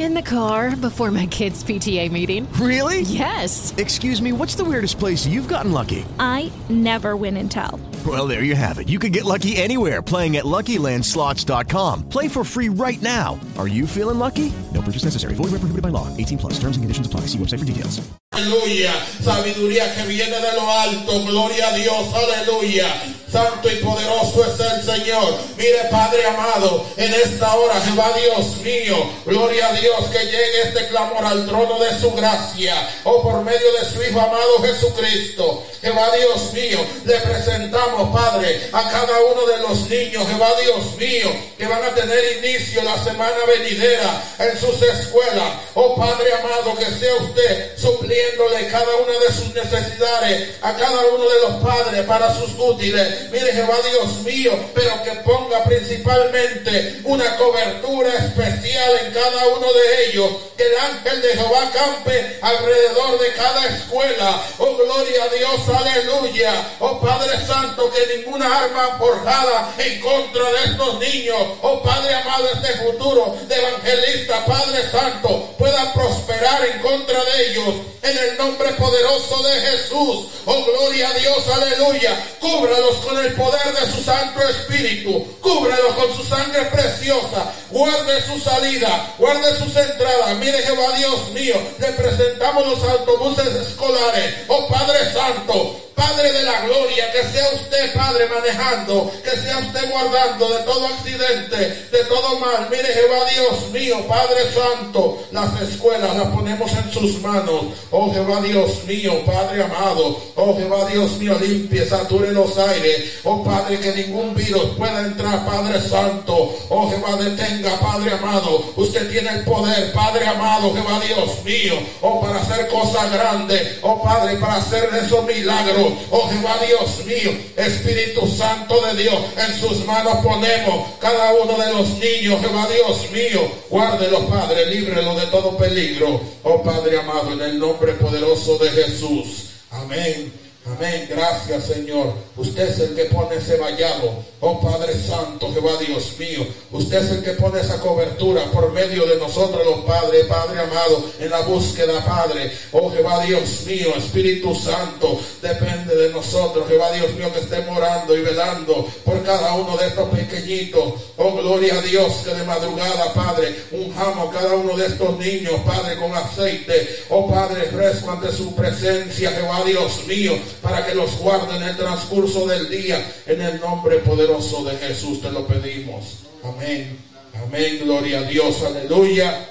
[0.00, 2.50] In the car before my kids' PTA meeting.
[2.54, 3.02] Really?
[3.02, 3.74] Yes.
[3.76, 6.06] Excuse me, what's the weirdest place you've gotten lucky?
[6.18, 7.78] I never win and tell.
[8.06, 8.88] Well, there you have it.
[8.88, 12.08] You can get lucky anywhere playing at LuckyLandSlots.com.
[12.08, 13.38] Play for free right now.
[13.58, 14.50] Are you feeling lucky?
[14.72, 15.34] No purchase necessary.
[15.34, 16.08] Void where prohibited by law.
[16.16, 16.54] 18 plus.
[16.54, 17.26] Terms and conditions apply.
[17.28, 18.00] See website for details.
[18.32, 18.92] Aleluya.
[19.20, 21.26] Sabiduría que viene de lo alto.
[21.26, 22.08] Gloria a Dios.
[22.14, 22.86] Aleluya.
[23.30, 25.38] Santo y poderoso es el Señor.
[25.56, 30.88] Mire, Padre amado, en esta hora, Jehová Dios mío, gloria a Dios que llegue este
[30.88, 32.74] clamor al trono de su gracia,
[33.04, 35.64] o por medio de su Hijo amado Jesucristo.
[35.80, 41.30] Jehová Dios mío, le presentamos, Padre, a cada uno de los niños, Jehová Dios mío,
[41.56, 45.54] que van a tener inicio la semana venidera en sus escuelas.
[45.74, 51.28] Oh Padre amado, que sea usted supliéndole cada una de sus necesidades a cada uno
[51.28, 57.36] de los padres para sus útiles Mire Jehová Dios mío, pero que ponga principalmente una
[57.36, 60.30] cobertura especial en cada uno de ellos.
[60.56, 64.42] Que el ángel de Jehová campe alrededor de cada escuela.
[64.58, 66.76] Oh, gloria a Dios, aleluya.
[66.80, 71.42] Oh, Padre Santo, que ninguna arma forjada en contra de estos niños.
[71.62, 77.74] Oh, Padre amado, este futuro de evangelista, Padre Santo, pueda prosperar en contra de ellos.
[78.02, 80.26] En el nombre poderoso de Jesús.
[80.46, 82.16] Oh, gloria a Dios, aleluya.
[82.40, 85.26] Cúbralos con el poder de su Santo Espíritu.
[85.40, 87.52] Cúbrelo con su sangre preciosa.
[87.70, 90.36] Guarde su salida, guarde sus entradas.
[90.38, 94.34] Mire Jehová Dios mío, le presentamos los autobuses escolares.
[94.48, 99.90] Oh Padre Santo, Padre de la gloria, que sea usted, Padre, manejando, que sea usted
[99.90, 101.56] guardando de todo accidente,
[101.92, 102.68] de todo mal.
[102.70, 107.66] Mire, Jehová Dios mío, Padre Santo, las escuelas las ponemos en sus manos.
[107.90, 110.18] Oh Jehová Dios mío, Padre amado.
[110.36, 113.20] Oh Jehová Dios mío, limpie, sature los aires.
[113.24, 116.56] Oh Padre, que ningún virus pueda entrar, Padre Santo.
[116.70, 118.72] Oh Jehová, detenga, Padre amado.
[118.74, 121.74] Usted tiene el poder, Padre amado, Jehová Dios mío.
[122.00, 123.78] Oh, para hacer cosas grandes.
[123.82, 125.92] Oh Padre, para hacer esos milagros.
[126.10, 131.72] Oh Jehová Dios mío, Espíritu Santo de Dios, en sus manos ponemos cada uno de
[131.72, 132.40] los niños.
[132.40, 136.20] Jehová Dios mío, guárdelos, Padre, líbrelo de todo peligro.
[136.44, 139.50] Oh Padre amado, en el nombre poderoso de Jesús.
[139.72, 140.49] Amén.
[140.76, 142.12] Amén, gracias Señor.
[142.36, 144.24] Usted es el que pone ese vallado.
[144.40, 146.46] Oh Padre Santo, Jehová Dios mío.
[146.70, 151.04] Usted es el que pone esa cobertura por medio de nosotros los padres, Padre amado,
[151.18, 152.52] en la búsqueda, Padre.
[152.72, 158.16] Oh Jehová Dios mío, Espíritu Santo, depende de nosotros, Jehová Dios mío, que esté morando
[158.16, 160.94] y velando por cada uno de estos pequeñitos.
[161.16, 165.96] Oh gloria a Dios, que de madrugada, Padre, unjamos cada uno de estos niños, Padre,
[165.96, 167.04] con aceite.
[167.10, 171.76] Oh Padre, fresco ante su presencia, Jehová Dios mío para que los guarde en el
[171.76, 173.04] transcurso del día.
[173.26, 176.20] En el nombre poderoso de Jesús te lo pedimos.
[176.44, 176.98] Amén.
[177.42, 177.80] Amén.
[177.82, 178.62] Gloria a Dios.
[178.62, 179.48] Aleluya.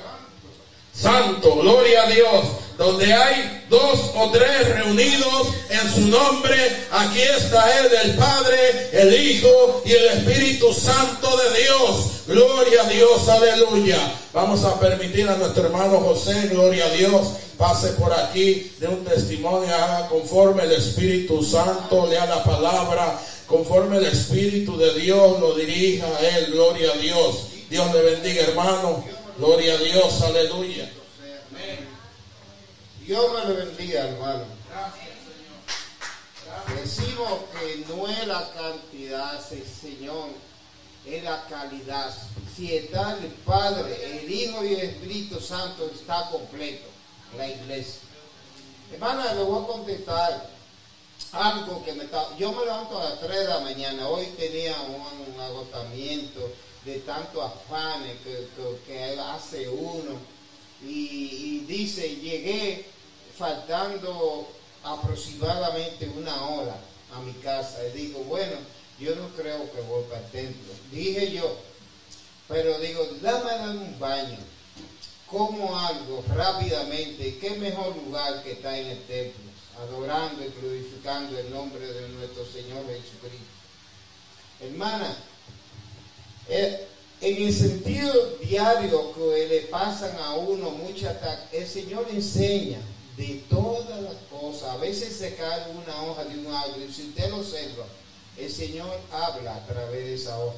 [0.93, 2.45] Santo, gloria a Dios.
[2.79, 6.55] Donde hay dos o tres reunidos en su nombre,
[6.89, 12.05] aquí está Él, el Padre, el Hijo y el Espíritu Santo de Dios.
[12.25, 13.97] Gloria a Dios, aleluya.
[14.31, 19.03] Vamos a permitir a nuestro hermano José, gloria a Dios, pase por aquí de un
[19.03, 19.75] testimonio,
[20.09, 26.29] conforme el Espíritu Santo, lea la palabra, conforme el Espíritu de Dios lo dirija a
[26.29, 27.47] Él, gloria a Dios.
[27.69, 29.03] Dios le bendiga, hermano.
[29.37, 30.89] Gloria a Dios, aleluya.
[33.09, 34.43] Dios me lo bendiga, hermano.
[36.79, 39.43] Decimos que no es la cantidad,
[39.81, 40.27] Señor,
[41.07, 42.15] es la calidad.
[42.55, 46.85] Si está el Padre, el Hijo y el Espíritu Santo, está completo
[47.35, 48.01] la iglesia.
[48.93, 50.49] Hermana, le voy a contestar
[51.31, 52.37] algo que me está...
[52.37, 54.07] Yo me levanto a las 3 de la mañana.
[54.07, 56.47] Hoy tenía un, agotamiento
[56.85, 58.17] de tanto afanes
[58.85, 60.19] que, hace uno.
[60.83, 62.98] y dice, llegué
[63.39, 64.49] faltando
[64.83, 66.75] aproximadamente una hora
[67.15, 67.79] a mi casa.
[67.87, 68.57] Y digo, bueno,
[68.99, 70.73] yo no creo que voy para el templo.
[70.91, 71.57] Dije yo,
[72.49, 74.37] pero digo, dame un baño.
[75.25, 81.51] Como algo rápidamente, qué mejor lugar que está en el templo, adorando y glorificando el
[81.51, 83.45] nombre de nuestro Señor Jesucristo.
[84.59, 85.15] Hermana,
[86.49, 86.87] eh,
[87.21, 91.15] en el sentido diario que le pasan a uno muchas
[91.51, 92.79] el Señor enseña
[93.19, 94.69] de todas las cosas.
[94.69, 97.85] A veces se cae una hoja de un árbol y si usted lo observa,
[98.37, 100.55] el Señor habla a través de esa hoja.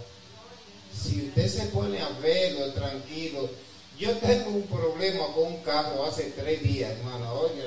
[0.93, 3.49] Si usted se pone a verlo tranquilo,
[3.97, 7.63] yo tengo un problema con un carro hace tres días, hermano, oiga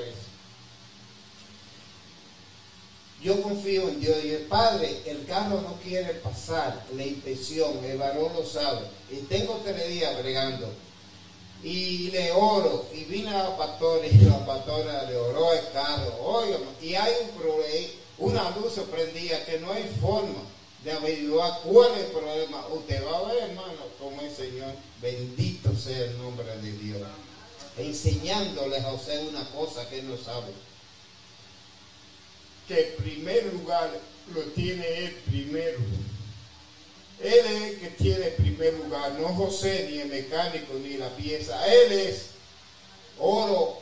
[3.21, 7.97] Yo confío en Dios y el Padre, el carro no quiere pasar la inspección, el
[7.97, 8.81] varón lo sabe.
[9.11, 10.71] Y tengo tres días bregando
[11.65, 12.85] y le oro.
[12.93, 16.15] Y vine a la pastora y la pastora le oró el carro.
[16.21, 17.87] Oiga, y hay un problema,
[18.19, 20.43] una luz se prendía que no hay forma
[20.83, 22.67] de averiguar cuál es el problema.
[22.67, 27.01] Usted va a ver, hermano, como el Señor, bendito sea el nombre de Dios.
[27.77, 30.53] enseñándoles a usted una cosa que no sabe.
[32.67, 33.91] Que el primer lugar
[34.33, 35.79] lo tiene él primero.
[37.21, 41.65] Él es el que tiene primer lugar, no José, ni el mecánico, ni la pieza.
[41.65, 42.27] Él es
[43.17, 43.79] oro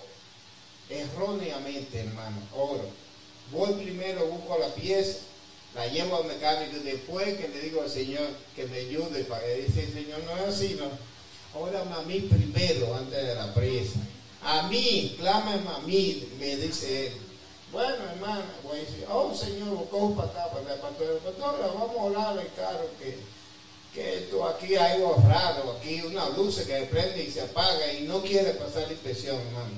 [0.89, 2.89] erróneamente, hermano, oro.
[3.51, 5.19] Voy primero, busco la pieza,
[5.75, 9.43] la llevo al mecánico y después que le digo al Señor que me ayude para
[9.43, 10.89] que dice, Señor, no es así, no.
[11.55, 13.99] Ahora a mí primero antes de la presa.
[14.41, 17.13] A mí, clámame a mí, me dice él.
[17.73, 21.17] Bueno, hermano, voy a decir, oh Señor, cojo para acá, para el pastor.
[21.17, 23.17] Pastor, vamos a hablar al carro que,
[23.95, 27.91] que esto aquí hay algo raro, aquí una luz que se prende y se apaga
[27.93, 29.73] y no quiere pasar la inspección, hermano.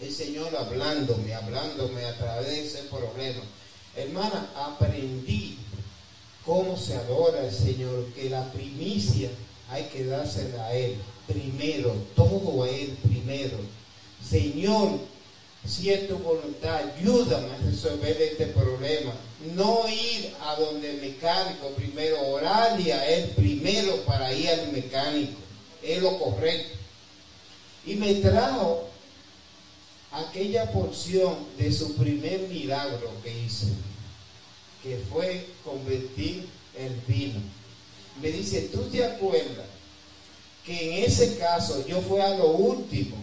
[0.00, 3.42] El Señor hablándome, hablándome a través de ese problema.
[3.94, 5.58] Hermana, aprendí
[6.44, 9.30] cómo se adora al Señor, que la primicia
[9.70, 10.96] hay que dársela a Él
[11.28, 13.58] primero, todo a Él primero.
[14.28, 14.98] Señor,
[15.66, 19.12] si es tu voluntad, ayúdame a resolver este problema.
[19.54, 25.38] No ir a donde el mecánico primero, orarle a Él primero para ir al mecánico.
[25.82, 26.78] Es lo correcto.
[27.86, 28.88] Y me trajo
[30.12, 33.66] aquella porción de su primer milagro que hizo,
[34.82, 37.40] que fue convertir el vino.
[38.20, 39.66] Me dice, ¿tú te acuerdas
[40.64, 43.16] que en ese caso yo fui a lo último?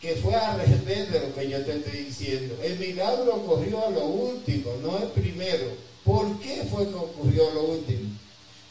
[0.00, 2.56] Que fue al revés de lo que yo te estoy diciendo.
[2.62, 5.66] El milagro ocurrió a lo último, no el primero.
[6.04, 8.10] ¿Por qué fue que ocurrió lo último?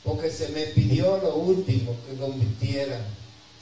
[0.04, 3.00] Porque se me pidió lo último que convirtiera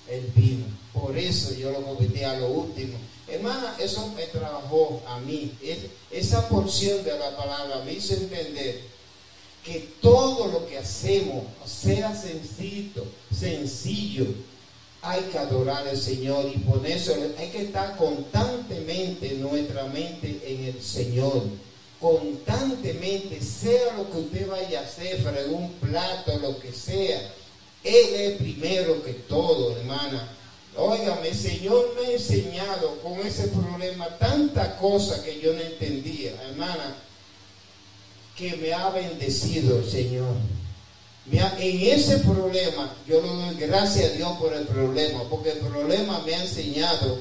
[0.09, 0.66] el vino.
[0.93, 2.97] Por eso yo lo convertí a lo último.
[3.28, 5.51] Hermana, eso me trabajó a mí.
[6.11, 8.82] esa porción de la palabra me hizo entender
[9.63, 13.03] que todo lo que hacemos, sea sencillo,
[13.36, 14.28] sencillo,
[15.05, 20.65] hay que adorar al Señor y por eso hay que estar constantemente nuestra mente en
[20.65, 21.43] el Señor.
[22.01, 27.19] Constantemente, sea lo que usted vaya a hacer, frente un plato, lo que sea,
[27.83, 30.27] Él es primero que todo, hermana.
[30.75, 36.33] Óigame, el Señor me ha enseñado con ese problema tanta cosa que yo no entendía,
[36.49, 36.95] hermana,
[38.35, 40.35] que me ha bendecido el Señor.
[41.32, 46.21] En ese problema, yo le doy gracias a Dios por el problema, porque el problema
[46.26, 47.19] me ha enseñado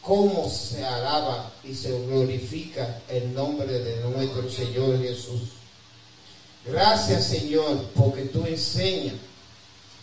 [0.00, 5.42] cómo se alaba y se glorifica el nombre de nuestro Señor Jesús.
[6.66, 9.14] Gracias Señor, porque tú enseñas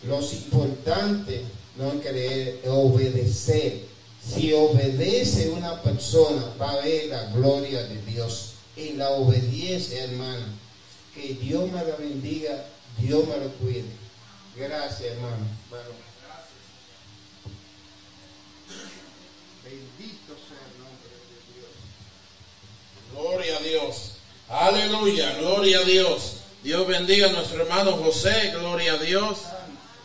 [0.02, 1.42] los importantes
[1.76, 3.88] no creer, obedecer.
[4.22, 8.52] Si obedece una persona, va a ver la gloria de Dios.
[8.76, 10.44] En la obediencia, hermano.
[11.14, 12.66] Que Dios me la bendiga,
[13.00, 13.84] Dios me lo cuide.
[14.56, 15.46] Gracias, hermano.
[19.64, 21.72] Bendito sea el nombre de Dios.
[23.12, 24.12] Gloria a Dios.
[24.48, 26.36] Aleluya, gloria a Dios.
[26.62, 29.38] Dios bendiga a nuestro hermano José, gloria a Dios.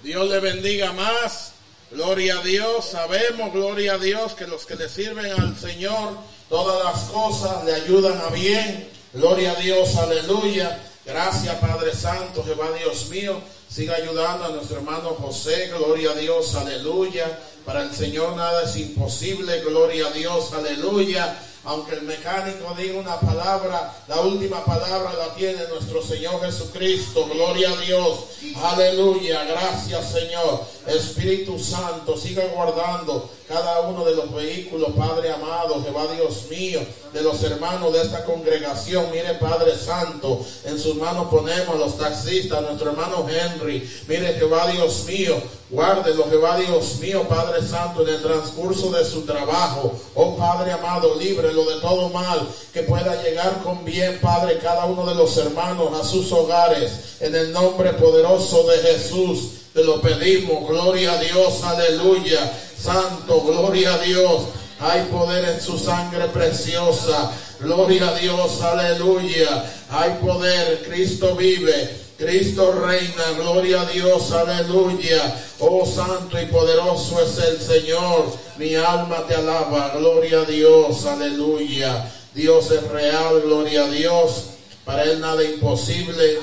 [0.03, 1.51] Dios le bendiga más.
[1.91, 6.17] Gloria a Dios, sabemos, gloria a Dios, que los que le sirven al Señor,
[6.49, 8.89] todas las cosas le ayudan a bien.
[9.13, 10.77] Gloria a Dios, aleluya.
[11.05, 13.39] Gracias Padre Santo, Jehová Dios mío.
[13.69, 17.39] Siga ayudando a nuestro hermano José, gloria a Dios, aleluya.
[17.63, 21.37] Para el Señor nada es imposible, gloria a Dios, aleluya.
[21.65, 27.25] Aunque el mecánico diga una palabra, la última palabra la tiene nuestro Señor Jesucristo.
[27.25, 28.19] Gloria a Dios.
[28.55, 29.43] Aleluya.
[29.45, 30.63] Gracias Señor.
[30.87, 36.81] Espíritu Santo, siga guardando cada uno de los vehículos, Padre amado, Jehová Dios mío,
[37.13, 39.11] de los hermanos de esta congregación.
[39.11, 43.87] Mire, Padre Santo, en sus manos ponemos los taxistas, nuestro hermano Henry.
[44.07, 49.21] Mire, Jehová Dios mío, guárdelo, Jehová Dios mío, Padre Santo, en el transcurso de su
[49.21, 49.93] trabajo.
[50.15, 55.05] Oh Padre amado, líbrelo de todo mal, que pueda llegar con bien, Padre, cada uno
[55.05, 57.17] de los hermanos a sus hogares.
[57.19, 59.64] En el nombre poderoso de Jesús.
[59.75, 62.49] Te lo pedimos, gloria a Dios, aleluya.
[62.81, 64.43] Santo, gloria a Dios.
[64.79, 67.33] Hay poder en su sangre preciosa.
[67.59, 69.69] Gloria a Dios, aleluya.
[69.89, 71.93] Hay poder, Cristo vive.
[72.17, 75.43] Cristo reina, gloria a Dios, aleluya.
[75.59, 78.31] Oh santo y poderoso es el Señor.
[78.57, 82.09] Mi alma te alaba, gloria a Dios, aleluya.
[82.33, 84.45] Dios es real, gloria a Dios.
[84.85, 86.39] Para Él nada imposible.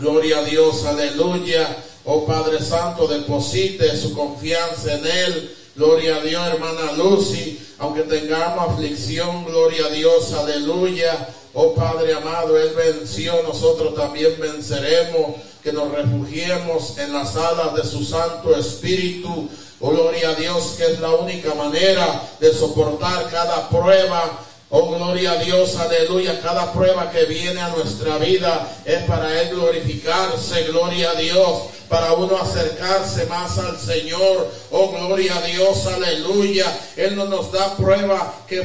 [0.00, 1.76] Gloria a Dios, aleluya.
[2.04, 5.56] Oh Padre Santo, deposite su confianza en Él.
[5.76, 7.58] Gloria a Dios, hermana Lucy.
[7.78, 11.28] Aunque tengamos aflicción, gloria a Dios, aleluya.
[11.52, 15.36] Oh Padre amado, Él venció, nosotros también venceremos.
[15.62, 19.50] Que nos refugiemos en las alas de su Santo Espíritu.
[19.78, 24.40] Oh, gloria a Dios que es la única manera de soportar cada prueba.
[24.70, 26.40] Oh, gloria a Dios, aleluya.
[26.40, 30.64] Cada prueba que viene a nuestra vida es para Él glorificarse.
[30.64, 34.48] Gloria a Dios para uno acercarse más al Señor.
[34.70, 36.66] Oh, gloria a Dios, aleluya.
[36.96, 38.64] Él no nos da prueba que,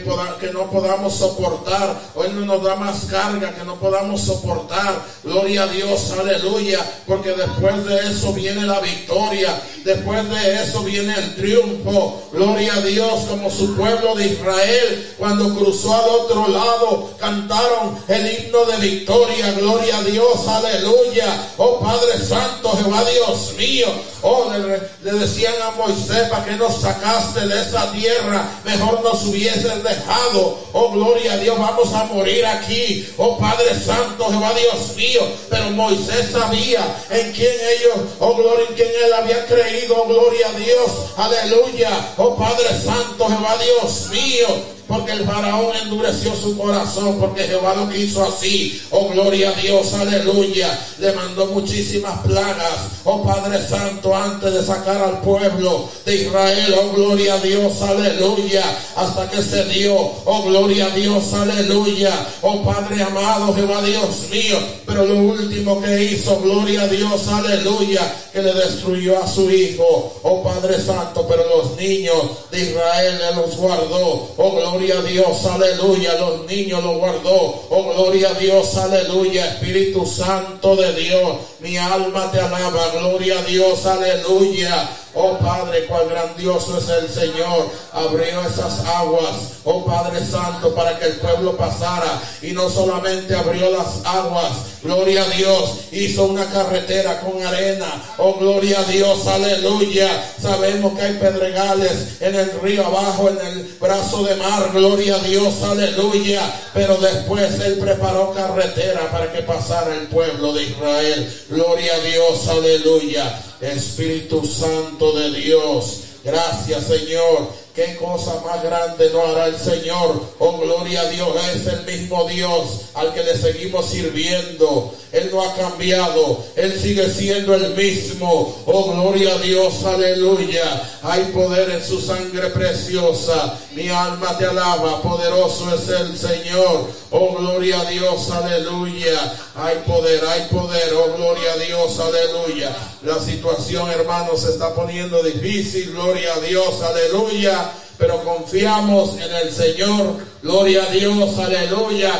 [0.53, 1.99] no podamos soportar.
[2.13, 5.01] O Él no nos da más carga que no podamos soportar.
[5.23, 6.79] Gloria a Dios, aleluya.
[7.07, 9.59] Porque después de eso viene la victoria.
[9.83, 12.29] Después de eso viene el triunfo.
[12.31, 18.45] Gloria a Dios, como su pueblo de Israel, cuando cruzó al otro lado, cantaron el
[18.45, 19.51] himno de victoria.
[19.53, 21.53] Gloria a Dios, aleluya.
[21.57, 23.87] Oh Padre Santo, Jehová Dios mío.
[24.21, 29.83] Oh, le, decían a Moisés, para que nos sacaste de esa tierra, mejor nos hubieses
[29.83, 30.59] dejado.
[30.73, 33.07] Oh, gloria a Dios, vamos a morir aquí.
[33.17, 35.21] Oh, Padre Santo, Jehová Dios mío.
[35.49, 39.95] Pero Moisés sabía en quién ellos, oh, gloria, en quién él había creído.
[39.97, 40.91] Oh, gloria a Dios.
[41.17, 42.13] Aleluya.
[42.17, 47.89] Oh, Padre Santo, Jehová Dios mío porque el faraón endureció su corazón, porque Jehová lo
[47.89, 48.81] quiso así.
[48.91, 50.79] Oh, gloria a Dios, aleluya.
[50.99, 52.87] Le mandó muchísimas plagas.
[53.03, 56.75] Oh, Padre Santo, antes de sacar al pueblo de Israel.
[56.79, 58.63] Oh, gloria a Dios, aleluya.
[58.95, 59.95] Hasta que se dio.
[59.95, 62.27] Oh, gloria a Dios, aleluya.
[62.41, 64.57] Oh, Padre amado, Jehová Dios mío.
[64.85, 70.13] Pero lo último que hizo, gloria a Dios, aleluya, que le destruyó a su hijo.
[70.21, 72.15] Oh, Padre Santo, pero los niños
[72.51, 74.29] de Israel le los guardó.
[74.37, 76.19] Oh, gloria gloria a Dios, aleluya.
[76.19, 77.65] Los niños lo guardó.
[77.69, 79.45] Oh, gloria a Dios, aleluya.
[79.45, 82.89] Espíritu Santo de Dios, mi alma te alaba.
[82.91, 84.89] Gloria a Dios, aleluya.
[85.17, 87.69] Oh Padre, cuán grandioso es el Señor.
[87.93, 92.21] Abrió esas aguas, oh Padre Santo, para que el pueblo pasara.
[92.41, 94.51] Y no solamente abrió las aguas,
[94.83, 97.87] gloria a Dios, hizo una carretera con arena.
[98.17, 100.33] Oh, gloria a Dios, aleluya.
[100.41, 104.69] Sabemos que hay pedregales en el río abajo, en el brazo de mar.
[104.73, 106.41] Gloria a Dios, aleluya.
[106.73, 111.45] Pero después Él preparó carretera para que pasara el pueblo de Israel.
[111.49, 113.41] Gloria a Dios, aleluya.
[113.61, 116.01] Espíritu Santo de Dios.
[116.23, 117.64] Gracias Señor.
[117.75, 120.21] ¿Qué cosa más grande no hará el Señor?
[120.39, 121.27] Oh, gloria a Dios.
[121.53, 124.93] Es el mismo Dios al que le seguimos sirviendo.
[125.11, 126.41] Él no ha cambiado.
[126.55, 128.63] Él sigue siendo el mismo.
[128.65, 129.83] Oh, gloria a Dios.
[129.83, 130.83] Aleluya.
[131.03, 133.59] Hay poder en su sangre preciosa.
[133.73, 135.01] Mi alma te alaba.
[135.01, 136.87] Poderoso es el Señor.
[137.11, 138.31] Oh, gloria a Dios.
[138.31, 139.33] Aleluya.
[139.55, 140.93] Hay poder, hay poder.
[140.93, 141.99] Oh, gloria a Dios.
[141.99, 142.73] Aleluya.
[143.03, 145.91] La situación, hermanos, se está poniendo difícil.
[145.91, 146.81] Gloria a Dios.
[146.81, 147.64] Aleluya
[147.97, 150.17] pero confiamos en el Señor.
[150.41, 152.11] Gloria a Dios, aleluya.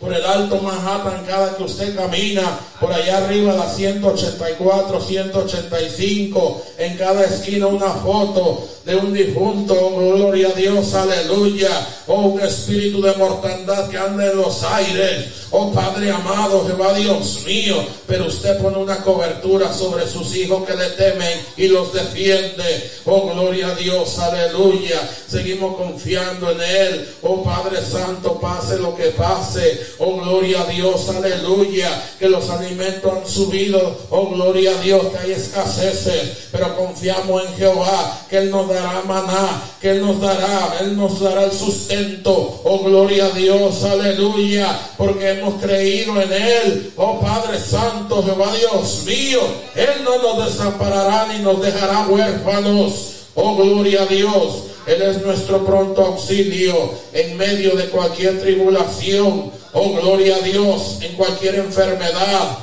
[0.00, 2.42] Por el alto Manhattan, cada que usted camina,
[2.78, 10.48] por allá arriba la 184, 185, en cada esquina una foto de un difunto, gloria
[10.48, 11.70] a Dios, aleluya,
[12.08, 17.42] oh un espíritu de mortandad que anda en los aires, oh Padre amado, Jehová Dios
[17.46, 17.76] mío,
[18.06, 23.30] pero usted pone una cobertura sobre sus hijos que le temen y los defiende, oh
[23.32, 29.94] gloria a Dios, aleluya, seguimos confiando en Él, oh Padre Santo, pase lo que pase,
[29.98, 35.18] oh gloria a Dios, aleluya, que los alimentos han subido, oh gloria a Dios, que
[35.18, 40.76] hay escaseces, pero confiamos en Jehová, que Él nos dará maná, que Él nos dará,
[40.80, 42.60] Él nos dará el sustento.
[42.64, 46.92] Oh, gloria a Dios, aleluya, porque hemos creído en Él.
[46.96, 49.40] Oh, Padre Santo, Jehová Dios mío,
[49.74, 53.26] Él no nos desamparará ni nos dejará huérfanos.
[53.34, 54.64] Oh, gloria a Dios.
[54.86, 59.50] Él es nuestro pronto auxilio en medio de cualquier tribulación.
[59.72, 62.58] Oh, gloria a Dios, en cualquier enfermedad.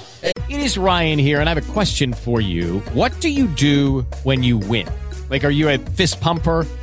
[0.50, 2.82] It is Ryan here, and I have a question for you.
[2.94, 4.88] What do you do when you win?
[5.30, 6.66] Like, are you a fist pumper?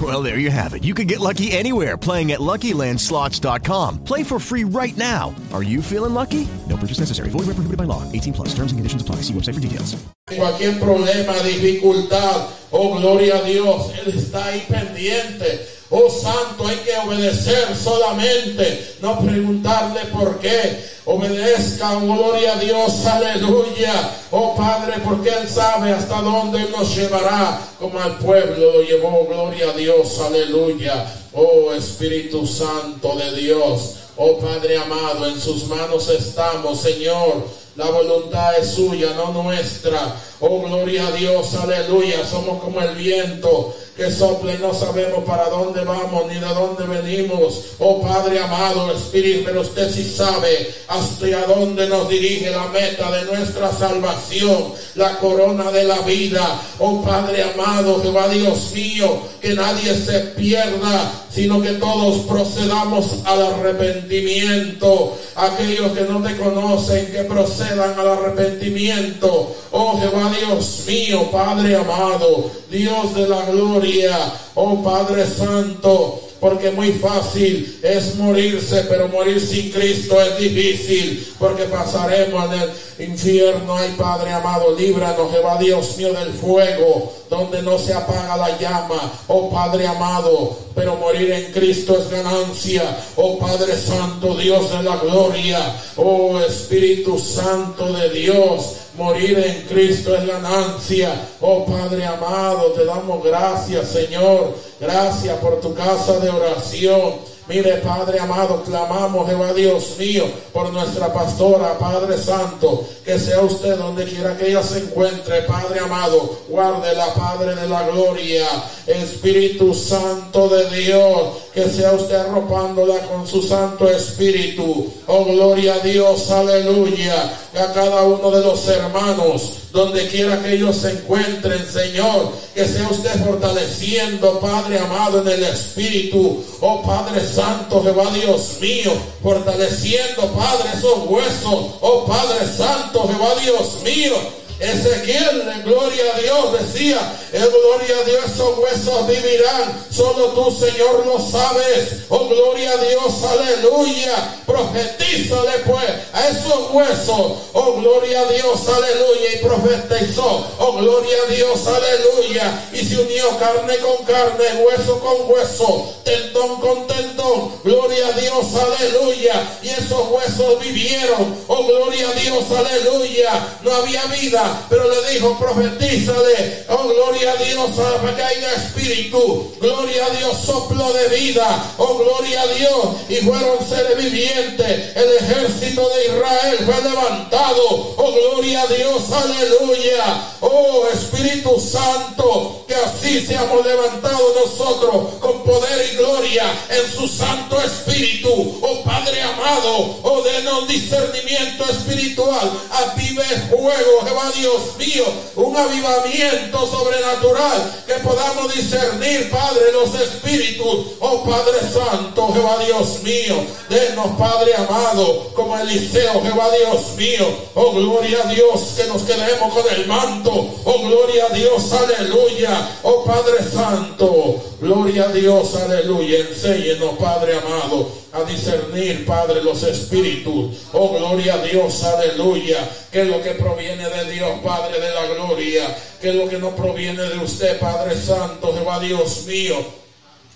[0.00, 0.84] Well, there you have it.
[0.84, 4.04] You can get lucky anywhere playing at LuckyLandSlots.com.
[4.04, 5.34] Play for free right now.
[5.52, 6.46] Are you feeling lucky?
[6.68, 7.30] No purchase necessary.
[7.30, 8.04] Void where prohibited by law.
[8.12, 8.48] 18 plus.
[8.50, 9.22] Terms and conditions apply.
[9.22, 9.96] See website for details.
[10.28, 15.77] Cualquier problema, dificultad, oh gloria a Dios, Él está ahí pendiente.
[15.90, 20.84] Oh Santo, hay que obedecer solamente, no preguntarle por qué.
[21.06, 24.14] Obedezca, oh, gloria a Dios, aleluya.
[24.30, 29.70] Oh Padre, porque Él sabe hasta dónde nos llevará, como al pueblo lo llevó, gloria
[29.70, 31.06] a Dios, aleluya.
[31.32, 37.46] Oh Espíritu Santo de Dios, oh Padre amado, en sus manos estamos, Señor.
[37.78, 40.16] La voluntad es suya, no nuestra.
[40.40, 42.26] Oh, gloria a Dios, aleluya.
[42.26, 47.64] Somos como el viento que sopla no sabemos para dónde vamos ni de dónde venimos.
[47.80, 53.24] Oh Padre amado, Espíritu, pero usted sí sabe hasta dónde nos dirige la meta de
[53.24, 56.62] nuestra salvación, la corona de la vida.
[56.78, 63.46] Oh Padre amado, Jehová Dios mío, que nadie se pierda, sino que todos procedamos al
[63.46, 65.18] arrepentimiento.
[65.34, 67.24] Aquellos que no te conocen, que
[67.72, 69.56] al arrepentimiento.
[69.70, 74.16] Oh Jehová Dios mío, Padre amado, Dios de la gloria,
[74.54, 81.64] oh Padre Santo, porque muy fácil es morirse, pero morir sin Cristo es difícil, porque
[81.64, 83.76] pasaremos en el infierno.
[83.76, 89.12] Ay, Padre amado, líbranos, Jehová Dios mío, del fuego, donde no se apaga la llama.
[89.26, 92.82] Oh Padre amado, pero morir en Cristo es ganancia.
[93.16, 95.76] Oh Padre Santo, Dios de la gloria.
[95.96, 98.74] Oh Espíritu Santo de Dios.
[98.98, 101.08] Morir en Cristo es ganancia.
[101.40, 104.56] Oh Padre amado, te damos gracias, Señor.
[104.80, 107.14] Gracias por tu casa de oración.
[107.48, 113.78] Mire, Padre amado, clamamos, Jehová Dios mío, por nuestra pastora, Padre Santo, que sea usted
[113.78, 118.46] donde quiera que ella se encuentre, Padre amado, guárdela, Padre de la gloria,
[118.86, 124.92] Espíritu Santo de Dios, que sea usted arropándola con su Santo Espíritu.
[125.06, 130.76] Oh, gloria a Dios, aleluya, a cada uno de los hermanos, donde quiera que ellos
[130.76, 137.82] se encuentren, Señor, que sea usted fortaleciendo, Padre amado, en el Espíritu, oh Padre Santo,
[137.82, 138.92] Jehová Dios mío,
[139.22, 144.14] fortaleciendo, Padre, esos huesos, oh Padre Santo, Jehová Dios mío,
[144.60, 146.98] Ezequiel, en gloria a Dios, decía,
[147.32, 149.86] en gloria a Dios, esos huesos vivirán.
[149.88, 152.06] Solo tú, Señor, lo sabes.
[152.08, 154.42] Oh, gloria a Dios, aleluya.
[154.46, 157.32] Profetízale, pues, a esos huesos.
[157.52, 159.34] Oh, gloria a Dios, aleluya.
[159.34, 160.46] Y profetizó.
[160.58, 162.68] Oh, gloria a Dios, aleluya.
[162.72, 167.52] Y se unió carne con carne, hueso con hueso, tendón con tendón.
[167.62, 169.58] Gloria a Dios, aleluya.
[169.62, 171.36] Y esos huesos vivieron.
[171.46, 173.58] Oh, gloria a Dios, aleluya.
[173.62, 177.70] No había vida pero le dijo, profetízale, oh gloria a Dios,
[178.02, 183.16] para que haya espíritu, gloria a Dios, soplo de vida, oh gloria a Dios, y
[183.16, 190.86] fueron seres vivientes, el ejército de Israel fue levantado, oh gloria a Dios, aleluya, oh
[190.92, 198.58] Espíritu Santo, que así seamos levantados nosotros con poder y gloria en su Santo Espíritu,
[198.62, 205.04] oh Padre amado, oh denos discernimiento espiritual, avive fuego, Jehová Dios mío,
[205.36, 210.86] un avivamiento sobrenatural que podamos discernir, Padre, los espíritus.
[211.00, 217.26] Oh Padre Santo, Jehová Dios mío, denos, Padre amado, como Eliseo, Jehová Dios mío.
[217.54, 220.30] Oh gloria a Dios, que nos quedemos con el manto.
[220.64, 222.78] Oh gloria a Dios, aleluya.
[222.82, 226.20] Oh Padre Santo, gloria a Dios, aleluya.
[226.20, 230.56] Enséñenos, Padre amado a discernir, Padre, los espíritus.
[230.72, 232.68] Oh, gloria a Dios, aleluya.
[232.90, 235.76] Que lo que proviene de Dios, Padre de la gloria.
[236.00, 239.56] Que lo que no proviene de usted, Padre Santo, Jehová Dios mío.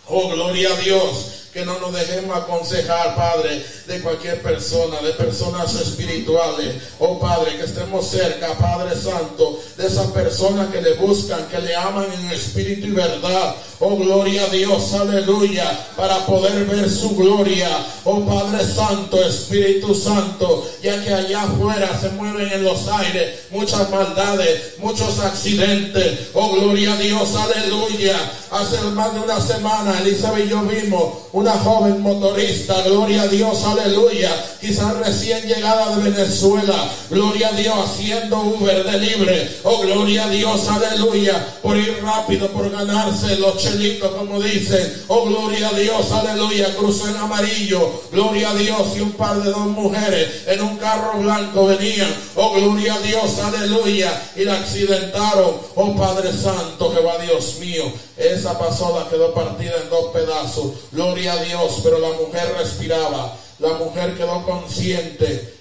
[0.09, 5.75] Oh, gloria a Dios que no nos dejemos aconsejar, Padre, de cualquier persona, de personas
[5.75, 6.77] espirituales.
[6.99, 11.77] Oh Padre, que estemos cerca, Padre Santo, de esas personas que le buscan, que le
[11.77, 13.55] aman en espíritu y verdad.
[13.81, 17.69] Oh gloria a Dios, aleluya, para poder ver su gloria.
[18.05, 23.91] Oh Padre Santo, Espíritu Santo, ya que allá afuera se mueven en los aires muchas
[23.91, 26.31] maldades, muchos accidentes.
[26.33, 28.17] Oh gloria a Dios, aleluya.
[28.51, 31.15] Hace más de una semana, Elizabeth y yo vimos
[31.51, 34.31] joven motorista, gloria a Dios, aleluya,
[34.61, 40.29] quizás recién llegada de Venezuela, gloria a Dios, haciendo Uber de libre, oh gloria a
[40.29, 46.13] Dios, aleluya, por ir rápido, por ganarse los chelitos, como dicen, oh gloria a Dios,
[46.13, 50.77] aleluya, cruzó en amarillo, gloria a Dios, y un par de dos mujeres en un
[50.77, 57.19] carro blanco venían, oh gloria a Dios, aleluya, y la accidentaron, oh Padre Santo, Jehová
[57.23, 63.37] Dios mío, esa pasola quedó partida en dos pedazos, gloria Dios, pero la mujer respiraba,
[63.59, 65.55] la mujer quedó consciente,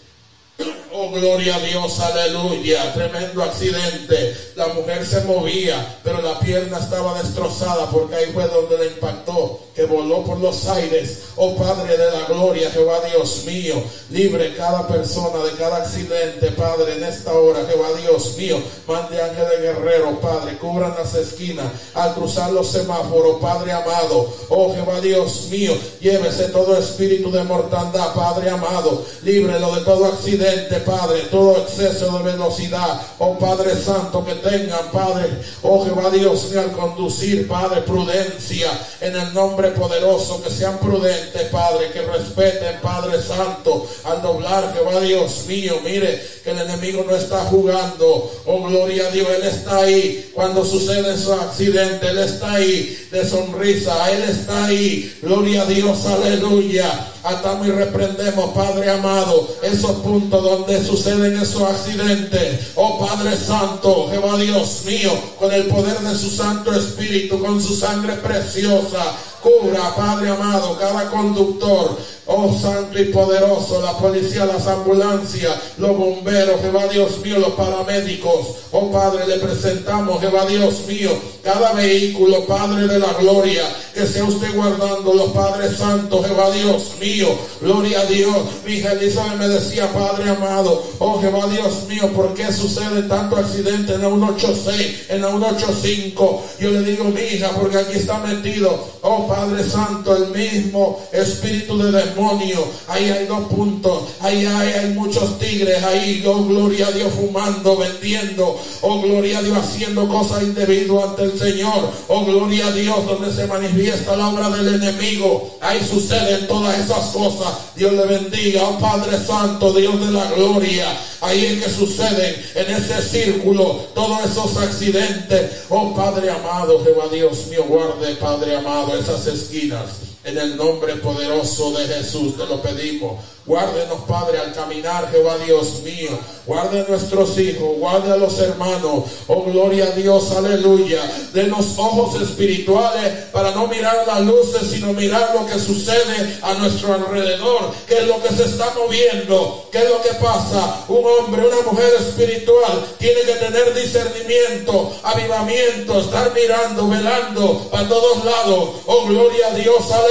[0.93, 2.93] Oh, gloria a Dios, aleluya.
[2.93, 4.35] Tremendo accidente.
[4.55, 9.59] La mujer se movía, pero la pierna estaba destrozada porque ahí fue donde le impactó,
[9.73, 11.19] que voló por los aires.
[11.37, 16.97] Oh Padre de la gloria, Jehová Dios mío, libre cada persona de cada accidente, Padre,
[16.97, 18.61] en esta hora, Jehová Dios mío.
[18.85, 24.31] Mande ángel de guerrero, Padre, cubran las esquinas al cruzar los semáforos, Padre amado.
[24.49, 29.05] Oh Jehová Dios mío, llévese todo espíritu de mortandad, Padre amado.
[29.23, 30.50] Líbrelo de todo accidente,
[30.85, 33.01] Padre, todo exceso de velocidad.
[33.19, 35.29] Oh Padre Santo, que tengan, Padre,
[35.61, 41.43] oh Jehová Dios mío, al conducir, Padre, prudencia en el nombre poderoso, que sean prudentes,
[41.51, 47.15] Padre, que respeten, Padre Santo, al doblar, Jehová Dios mío, mire que el enemigo no
[47.15, 48.31] está jugando.
[48.45, 53.27] Oh gloria a Dios, Él está ahí cuando sucede su accidente, Él está ahí de
[53.27, 55.17] sonrisa, Él está ahí.
[55.21, 57.07] Gloria a Dios, aleluya.
[57.23, 62.71] Atamos y reprendemos, Padre amado, esos puntos donde suceden esos accidentes.
[62.75, 67.75] Oh Padre Santo, Jehová Dios mío, con el poder de su Santo Espíritu, con su
[67.75, 69.15] sangre preciosa.
[69.41, 76.61] Cubra, Padre amado, cada conductor, oh santo y poderoso, la policía, las ambulancias, los bomberos,
[76.61, 78.47] Jehová Dios mío, los paramédicos.
[78.71, 81.11] Oh Padre, le presentamos, Jehová Dios mío,
[81.43, 83.63] cada vehículo, Padre de la gloria,
[83.93, 87.27] que sea usted guardando los Padres Santos, Jehová Dios mío,
[87.59, 88.37] gloria a Dios.
[88.65, 93.95] Mi Elizabeth me decía, Padre amado, oh Jehová Dios mío, ¿por qué sucede tanto accidente
[93.95, 96.43] en la 186, en la 185?
[96.59, 101.77] Yo le digo, mi hija, porque aquí está metido, oh Padre Santo, el mismo espíritu
[101.77, 102.65] de demonio.
[102.89, 107.77] Ahí hay dos puntos, ahí hay, hay muchos tigres, ahí, oh gloria a Dios, fumando,
[107.77, 113.05] vendiendo, oh gloria a Dios, haciendo cosas indebidas ante el Señor, oh gloria a Dios,
[113.05, 115.55] donde se manifiesta la obra del enemigo.
[115.61, 117.53] Ahí suceden todas esas cosas.
[117.77, 120.87] Dios le bendiga, oh Padre Santo, Dios de la gloria.
[121.21, 125.63] Ahí es que suceden en ese círculo todos esos accidentes.
[125.69, 130.10] Oh Padre amado, Jehová Dios mío, guarde, Padre amado, esas esquinas.
[130.23, 133.13] En el nombre poderoso de Jesús te lo pedimos.
[133.43, 136.11] Guárdenos, Padre, al caminar, Jehová Dios mío.
[136.45, 139.05] Guarde a nuestros hijos, guarde a los hermanos.
[139.27, 141.01] Oh, gloria a Dios, aleluya.
[141.33, 146.93] Denos ojos espirituales para no mirar las luces, sino mirar lo que sucede a nuestro
[146.93, 147.73] alrededor.
[147.87, 149.67] ¿Qué es lo que se está moviendo?
[149.71, 150.85] ¿Qué es lo que pasa?
[150.87, 158.23] Un hombre, una mujer espiritual tiene que tener discernimiento, avivamiento, estar mirando, velando a todos
[158.23, 158.69] lados.
[158.85, 160.10] Oh, gloria a Dios, aleluya.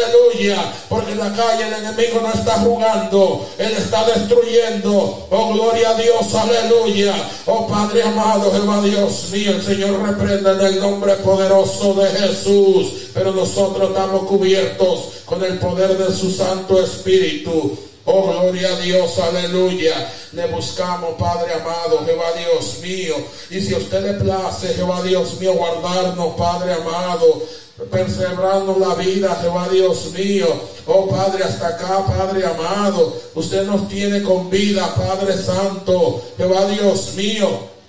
[0.88, 3.46] Porque en la calle el enemigo no está jugando.
[3.58, 5.26] Él está destruyendo.
[5.30, 7.14] Oh, gloria a Dios, aleluya.
[7.46, 13.10] Oh, Padre amado, Jehová Dios mío, el Señor reprenda en el nombre poderoso de Jesús.
[13.14, 17.78] Pero nosotros estamos cubiertos con el poder de su Santo Espíritu.
[18.04, 20.10] Oh, gloria a Dios, aleluya.
[20.32, 23.16] Le buscamos, Padre amado, Jehová Dios mío.
[23.50, 27.42] Y si a usted le place, Jehová Dios mío, guardarnos, Padre amado,
[27.90, 30.46] perseverando la vida, Jehová Dios mío.
[30.86, 33.14] Oh Padre, hasta acá, Padre amado.
[33.34, 37.79] Usted nos tiene con vida, Padre Santo, Jehová Dios mío.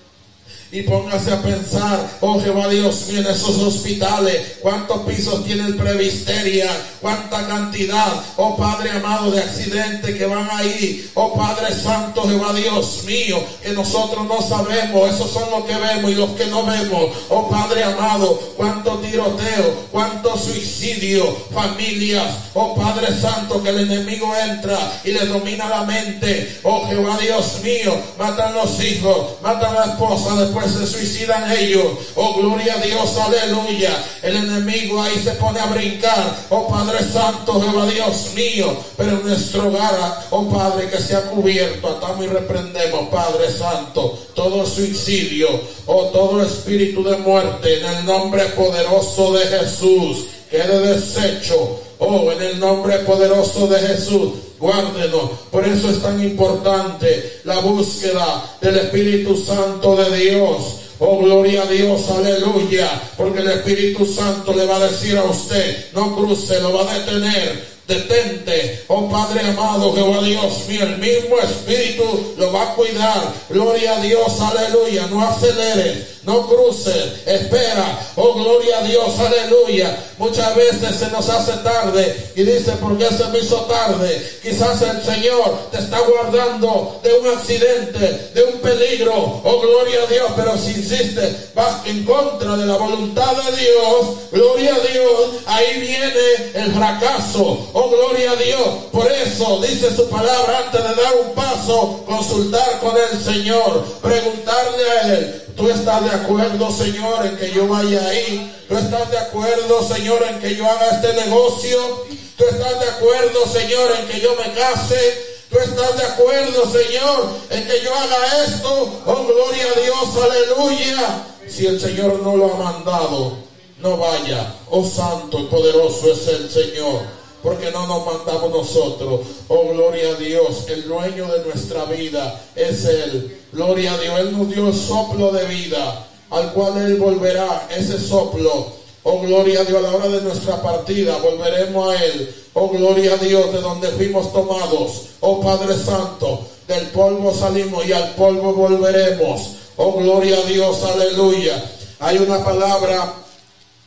[0.74, 5.76] Y póngase a pensar, oh Jehová Dios mío, en esos hospitales, cuántos pisos tiene el
[5.76, 6.70] Previsteria,
[7.02, 13.04] cuánta cantidad, oh Padre amado, de accidentes que van ahí, oh Padre Santo, Jehová Dios
[13.06, 17.18] mío, que nosotros no sabemos, esos son los que vemos y los que no vemos,
[17.28, 25.02] oh Padre amado, cuánto tiroteo, cuánto suicidio, familias, oh Padre Santo, que el enemigo entra
[25.04, 30.36] y le domina la mente, oh Jehová Dios mío, matan los hijos, matan la esposa,
[30.36, 31.86] después se suicidan ellos.
[32.16, 34.04] Oh, gloria a Dios, aleluya.
[34.22, 36.36] El enemigo ahí se pone a brincar.
[36.50, 38.76] Oh, Padre Santo, Jehová Dios mío.
[38.98, 41.88] Pero en nuestro hogar, oh Padre, que se ha cubierto.
[41.88, 45.48] Atamos y reprendemos, Padre Santo, todo suicidio,
[45.86, 50.26] oh todo espíritu de muerte, en el nombre poderoso de Jesús.
[50.50, 51.91] Quede deshecho.
[52.04, 55.30] Oh, en el nombre poderoso de Jesús guárdenos.
[55.52, 60.78] Por eso es tan importante la búsqueda del Espíritu Santo de Dios.
[60.98, 62.90] Oh, gloria a Dios, aleluya.
[63.16, 67.00] Porque el Espíritu Santo le va a decir a usted, no cruce, lo va a
[67.00, 67.70] detener.
[67.88, 73.34] Detente, oh Padre amado, Jehová Dios mío, el mismo Espíritu lo va a cuidar.
[73.50, 75.08] Gloria a Dios, aleluya.
[75.08, 76.92] No acelere, no cruce,
[77.26, 78.00] espera.
[78.16, 79.98] Oh, gloria a Dios, aleluya.
[80.18, 84.40] Muchas veces se nos hace tarde y dice, ¿por qué se me hizo tarde?
[84.44, 89.14] Quizás el Señor te está guardando de un accidente, de un peligro.
[89.44, 94.18] Oh, gloria a Dios, pero si insiste, vas en contra de la voluntad de Dios,
[94.32, 97.70] gloria a Dios, ahí viene el fracaso.
[97.74, 98.68] Oh, gloria a Dios.
[98.92, 104.92] Por eso dice su palabra antes de dar un paso, consultar con el Señor, preguntarle
[104.92, 108.54] a Él, ¿tú estás de acuerdo, Señor, en que yo vaya ahí?
[108.68, 112.06] ¿Tú estás de acuerdo, Señor, en que yo haga este negocio?
[112.38, 115.32] ¿Tú estás de acuerdo, Señor, en que yo me case?
[115.50, 119.02] ¿Tú estás de acuerdo, Señor, en que yo haga esto?
[119.06, 121.26] Oh, gloria a Dios, aleluya.
[121.48, 123.38] Si el Señor no lo ha mandado,
[123.80, 124.56] no vaya.
[124.70, 129.22] Oh, santo y poderoso es el Señor porque no nos mandamos nosotros.
[129.48, 133.40] Oh, gloria a Dios, el dueño de nuestra vida es Él.
[133.52, 138.00] Gloria a Dios, Él nos dio el soplo de vida, al cual Él volverá ese
[138.00, 138.80] soplo.
[139.04, 142.36] Oh, gloria a Dios, a la hora de nuestra partida volveremos a Él.
[142.54, 145.04] Oh, gloria a Dios, de donde fuimos tomados.
[145.22, 149.42] Oh, Padre Santo, del polvo salimos y al polvo volveremos.
[149.78, 151.64] Oh, gloria a Dios, aleluya.
[152.00, 153.16] Hay una palabra,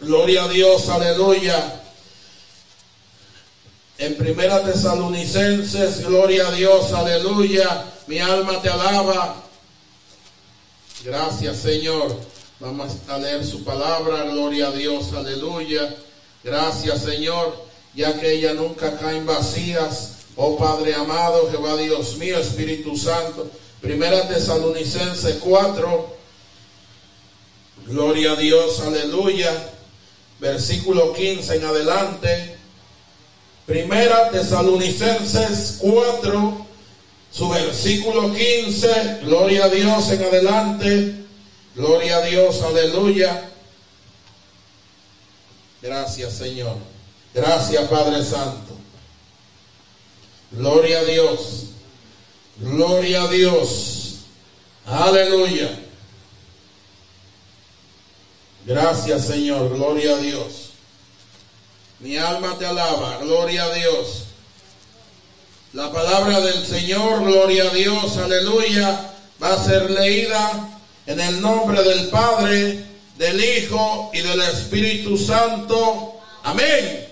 [0.01, 1.83] gloria a Dios, aleluya
[3.99, 7.85] en Primera Tesalonicenses, gloria a Dios, aleluya.
[8.07, 9.37] Mi alma te alaba.
[11.05, 12.19] Gracias, Señor.
[12.61, 15.95] Vamos a leer su palabra, gloria a Dios, aleluya.
[16.43, 17.65] Gracias, Señor,
[17.95, 20.13] ya que ella nunca caen vacías.
[20.37, 23.49] Oh Padre amado, Jehová Dios mío, Espíritu Santo.
[23.81, 26.17] Primera Tesalonicenses 4.
[27.87, 29.71] Gloria a Dios, aleluya.
[30.41, 32.54] Versículo 15 en adelante.
[33.67, 36.67] Primera Tesalonicenses 4,
[37.31, 41.15] su versículo 15, gloria a Dios en adelante,
[41.75, 43.51] gloria a Dios, aleluya.
[45.81, 46.77] Gracias Señor,
[47.33, 48.75] gracias Padre Santo.
[50.51, 51.65] Gloria a Dios,
[52.59, 54.17] gloria a Dios,
[54.85, 55.81] aleluya.
[58.67, 60.64] Gracias Señor, gloria a Dios.
[62.01, 64.25] Mi alma te alaba, gloria a Dios.
[65.73, 71.83] La palabra del Señor, gloria a Dios, aleluya, va a ser leída en el nombre
[71.83, 72.85] del Padre,
[73.17, 76.17] del Hijo y del Espíritu Santo.
[76.43, 77.09] Amén.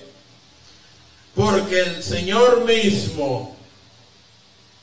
[1.35, 3.57] Porque el Señor mismo,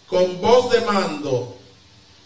[0.07, 1.57] con voz de mando,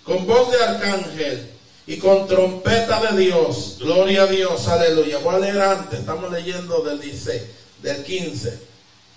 [0.04, 1.52] con voz de arcángel
[1.88, 5.18] y con trompeta de Dios, gloria a Dios, aleluya.
[5.18, 7.42] Voy a leer antes, estamos leyendo del 16
[7.84, 8.60] del 15.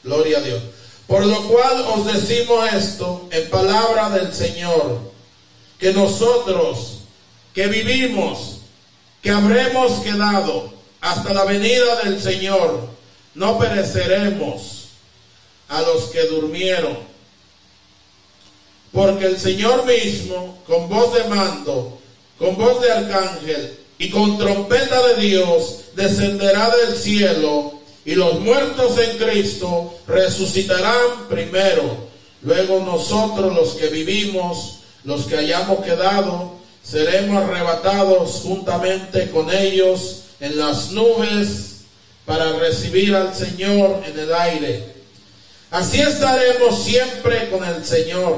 [0.04, 0.62] Gloria a Dios.
[1.06, 5.12] Por lo cual os decimos esto en palabra del Señor,
[5.78, 6.98] que nosotros
[7.54, 8.58] que vivimos,
[9.22, 12.88] que habremos quedado hasta la venida del Señor,
[13.34, 14.88] no pereceremos
[15.68, 16.98] a los que durmieron.
[18.92, 21.98] Porque el Señor mismo, con voz de mando,
[22.38, 27.75] con voz de arcángel y con trompeta de Dios, descenderá del cielo
[28.06, 32.06] y los muertos en Cristo resucitarán primero.
[32.40, 36.52] Luego nosotros los que vivimos, los que hayamos quedado,
[36.84, 41.78] seremos arrebatados juntamente con ellos en las nubes
[42.24, 44.94] para recibir al Señor en el aire.
[45.72, 48.36] Así estaremos siempre con el Señor.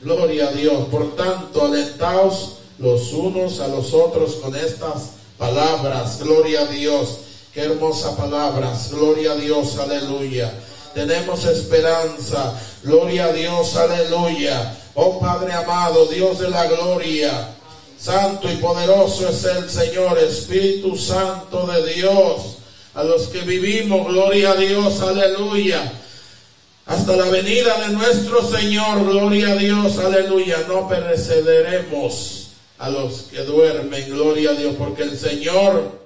[0.00, 0.88] Gloria a Dios.
[0.88, 6.20] Por tanto, alentaos los unos a los otros con estas palabras.
[6.20, 7.18] Gloria a Dios.
[7.56, 8.90] Qué hermosa palabras.
[8.90, 10.52] Gloria a Dios, aleluya.
[10.92, 12.52] Tenemos esperanza.
[12.82, 14.76] Gloria a Dios, aleluya.
[14.92, 17.56] Oh Padre amado, Dios de la gloria.
[17.98, 22.58] Santo y poderoso es el Señor, Espíritu Santo de Dios.
[22.92, 25.90] A los que vivimos, gloria a Dios, aleluya.
[26.84, 30.58] Hasta la venida de nuestro Señor, gloria a Dios, aleluya.
[30.68, 36.05] No pereceremos a los que duermen, gloria a Dios, porque el Señor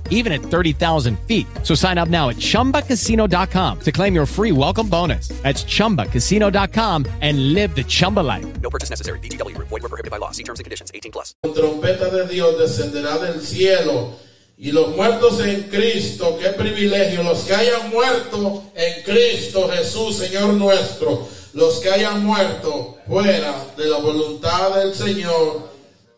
[0.11, 1.47] even at 30,000 feet.
[1.63, 5.29] So sign up now at chumbacasino.com to claim your free welcome bonus.
[5.41, 8.45] That's chumbacasino.com and live the Chumba life.
[8.61, 9.17] No purchase necessary.
[9.19, 9.69] VGW Group.
[9.69, 10.29] Void were prohibited by law.
[10.29, 10.91] See terms and conditions.
[10.93, 11.33] 18 plus.
[11.41, 14.19] Con trompeta de Dios descenderá del cielo
[14.61, 20.53] y los muertos en Cristo, qué privilegio, los que hayan muerto en Cristo Jesús, Señor
[20.53, 25.67] nuestro, los que hayan muerto fuera de la voluntad del Señor,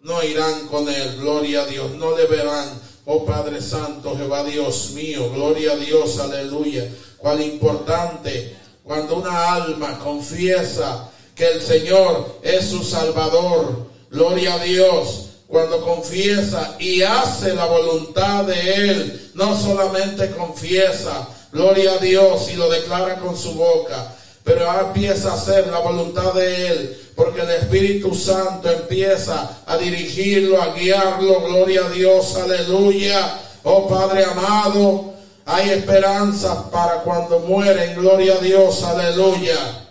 [0.01, 2.67] no irán con él, gloria a Dios, no le verán,
[3.05, 9.97] oh Padre Santo, Jehová Dios mío, gloria a Dios, aleluya, cuál importante cuando una alma
[9.99, 17.65] confiesa que el Señor es su Salvador, gloria a Dios, cuando confiesa y hace la
[17.65, 24.15] voluntad de Él, no solamente confiesa, gloria a Dios, y lo declara con su boca,
[24.43, 29.77] pero ahora empieza a hacer la voluntad de Él, porque el Espíritu Santo empieza a
[29.77, 35.13] dirigirlo, a guiarlo, gloria a Dios, aleluya, oh Padre amado,
[35.45, 39.87] hay esperanza para cuando mueren, gloria a Dios, aleluya,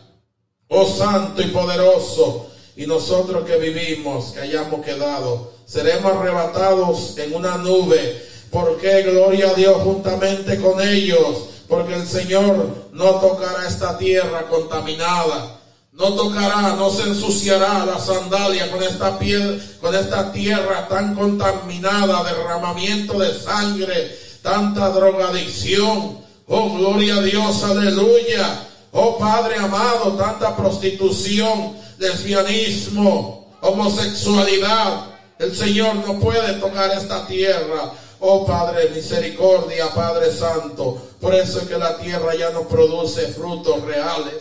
[0.68, 7.56] oh Santo y poderoso, y nosotros que vivimos, que hayamos quedado, seremos arrebatados en una
[7.56, 8.30] nube.
[8.50, 11.48] porque Gloria a Dios juntamente con ellos.
[11.72, 15.58] Porque el Señor no tocará esta tierra contaminada.
[15.92, 22.24] No tocará, no se ensuciará la sandalia con esta piel, con esta tierra tan contaminada,
[22.24, 26.18] derramamiento de sangre, tanta drogadicción.
[26.46, 28.68] Oh, gloria a Dios, aleluya.
[28.90, 35.06] Oh Padre amado, tanta prostitución, lesbianismo, homosexualidad.
[35.38, 37.92] El Señor no puede tocar esta tierra.
[38.24, 40.96] Oh Padre, misericordia, Padre Santo.
[41.20, 44.34] Por eso es que la tierra ya no produce frutos reales.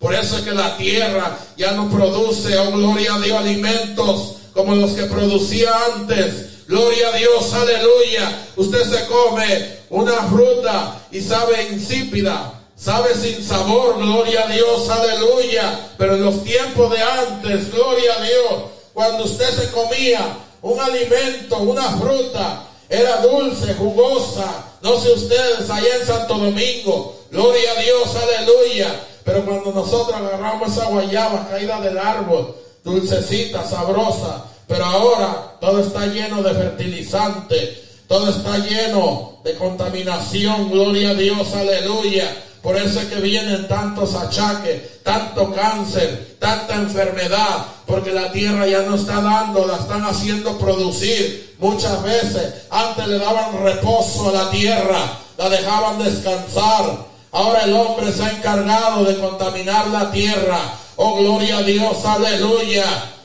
[0.00, 4.74] Por eso es que la tierra ya no produce, oh gloria a Dios, alimentos como
[4.74, 6.66] los que producía antes.
[6.66, 8.46] Gloria a Dios, aleluya.
[8.56, 15.90] Usted se come una fruta y sabe insípida, sabe sin sabor, gloria a Dios, aleluya.
[15.96, 18.62] Pero en los tiempos de antes, gloria a Dios,
[18.92, 24.66] cuando usted se comía un alimento, una fruta, era dulce, jugosa.
[24.82, 29.06] No sé ustedes, allá en Santo Domingo, gloria a Dios, aleluya.
[29.24, 36.06] Pero cuando nosotros agarramos esa guayaba caída del árbol, dulcecita, sabrosa, pero ahora todo está
[36.06, 42.44] lleno de fertilizante, todo está lleno de contaminación, gloria a Dios, aleluya.
[42.62, 48.82] Por eso es que vienen tantos achaques, tanto cáncer, tanta enfermedad, porque la tierra ya
[48.82, 51.56] no está dando, la están haciendo producir.
[51.58, 57.06] Muchas veces antes le daban reposo a la tierra, la dejaban descansar.
[57.32, 60.58] Ahora el hombre se ha encargado de contaminar la tierra.
[60.96, 62.84] Oh, gloria a Dios, aleluya.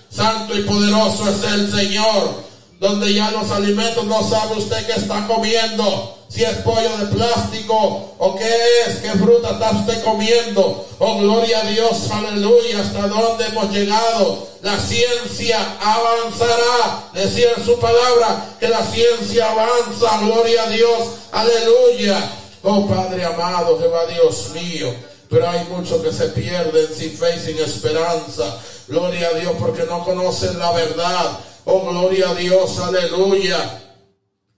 [0.09, 2.45] Santo y poderoso es el Señor.
[2.79, 6.14] Donde ya los alimentos no sabe usted qué está comiendo.
[6.35, 10.85] Si es pollo de plástico o qué es, qué fruta está usted comiendo.
[10.99, 12.81] Oh, gloria a Dios, aleluya.
[12.81, 14.45] Hasta dónde hemos llegado.
[14.61, 17.09] La ciencia avanzará.
[17.13, 20.17] Decía en su palabra que la ciencia avanza.
[20.25, 22.31] Gloria a Dios, aleluya.
[22.63, 24.93] Oh Padre amado, Jehová Dios mío.
[25.29, 28.59] Pero hay muchos que se pierden sin fe y sin esperanza.
[28.89, 31.39] Gloria a Dios porque no conocen la verdad.
[31.63, 33.83] Oh, gloria a Dios, aleluya.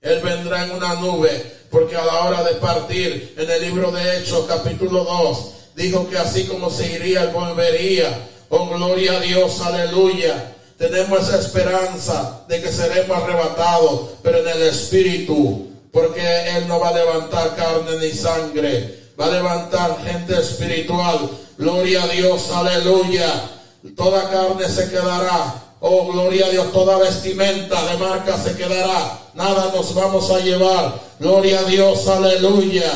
[0.02, 4.18] Él vendrá en una nube porque a la hora de partir en el libro de
[4.18, 5.38] Hechos capítulo 2
[5.76, 8.28] dijo que así como se iría, él volvería.
[8.50, 10.56] Oh, gloria a Dios, aleluya.
[10.78, 16.22] Tenemos esa esperanza de que seremos arrebatados, pero en el Espíritu, porque
[16.56, 21.30] Él no va a levantar carne ni sangre, va a levantar gente espiritual.
[21.58, 23.50] Gloria a Dios, aleluya.
[23.96, 25.67] Toda carne se quedará.
[25.80, 29.20] Oh, gloria a Dios, toda vestimenta de marca se quedará.
[29.36, 31.00] Nada nos vamos a llevar.
[31.20, 32.92] Gloria a Dios, aleluya.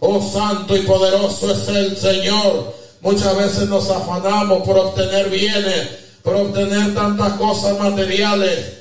[0.00, 2.74] Oh, santo y poderoso es el Señor.
[3.00, 5.88] Muchas veces nos afanamos por obtener bienes,
[6.22, 8.74] por obtener tantas cosas materiales.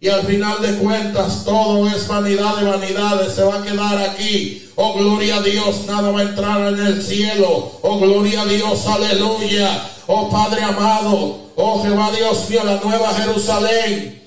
[0.00, 4.70] Y al final de cuentas todo es vanidad de vanidades, se va a quedar aquí.
[4.76, 7.72] Oh, gloria a Dios, nada va a entrar en el cielo.
[7.82, 9.90] Oh, gloria a Dios, aleluya.
[10.10, 14.26] Oh, Padre amado, oh Jehová Dios mío, la nueva Jerusalén.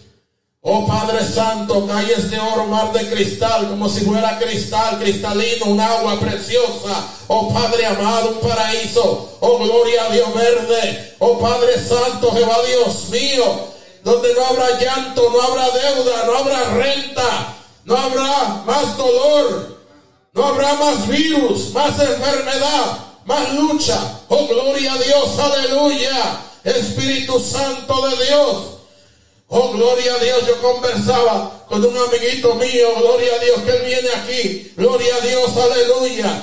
[0.61, 5.79] Oh Padre Santo, calles de oro, mar de cristal, como si fuera cristal, cristalino, un
[5.79, 7.07] agua preciosa.
[7.25, 9.38] Oh Padre amado, un paraíso.
[9.39, 11.15] Oh gloria a Dios verde.
[11.17, 13.43] Oh Padre Santo, Jehová Dios mío,
[14.03, 17.55] donde no habrá llanto, no habrá deuda, no habrá renta,
[17.86, 19.79] no habrá más dolor,
[20.32, 24.19] no habrá más virus, más enfermedad, más lucha.
[24.27, 26.41] Oh gloria a Dios, aleluya.
[26.63, 28.57] Espíritu Santo de Dios.
[29.47, 33.84] Oh, gloria a Dios, yo conversaba con un amiguito mío, gloria a Dios que él
[33.86, 36.41] viene aquí, gloria a Dios, aleluya.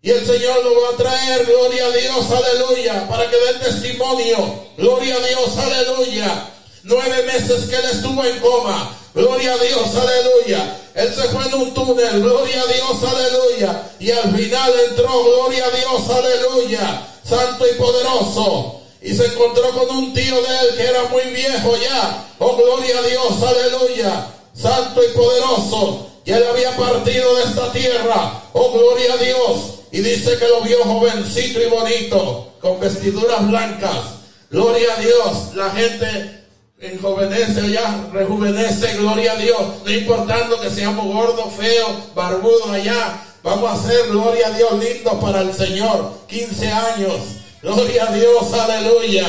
[0.00, 4.64] Y el Señor lo va a traer, gloria a Dios, aleluya, para que dé testimonio,
[4.78, 6.50] gloria a Dios, aleluya.
[6.84, 10.76] Nueve meses que él estuvo en coma, gloria a Dios, aleluya.
[10.94, 13.90] Él se fue en un túnel, gloria a Dios, aleluya.
[13.98, 17.08] Y al final entró, gloria a Dios, aleluya.
[17.24, 21.76] Santo y poderoso y se encontró con un tío de él que era muy viejo
[21.76, 22.26] ya.
[22.40, 24.26] Oh, gloria a Dios, aleluya.
[24.52, 26.08] Santo y poderoso.
[26.24, 28.42] Y él había partido de esta tierra.
[28.52, 29.58] Oh, gloria a Dios.
[29.92, 34.06] Y dice que lo vio jovencito y bonito, con vestiduras blancas.
[34.50, 35.54] Gloria a Dios.
[35.54, 36.35] La gente
[36.78, 39.60] enjovenece ya, rejuvenece, gloria a Dios.
[39.84, 43.22] No importando que seamos gordos, feos, barbudos allá.
[43.42, 46.12] Vamos a ser, gloria a Dios, lindos para el Señor.
[46.26, 47.14] 15 años.
[47.62, 49.24] Gloria a Dios, aleluya.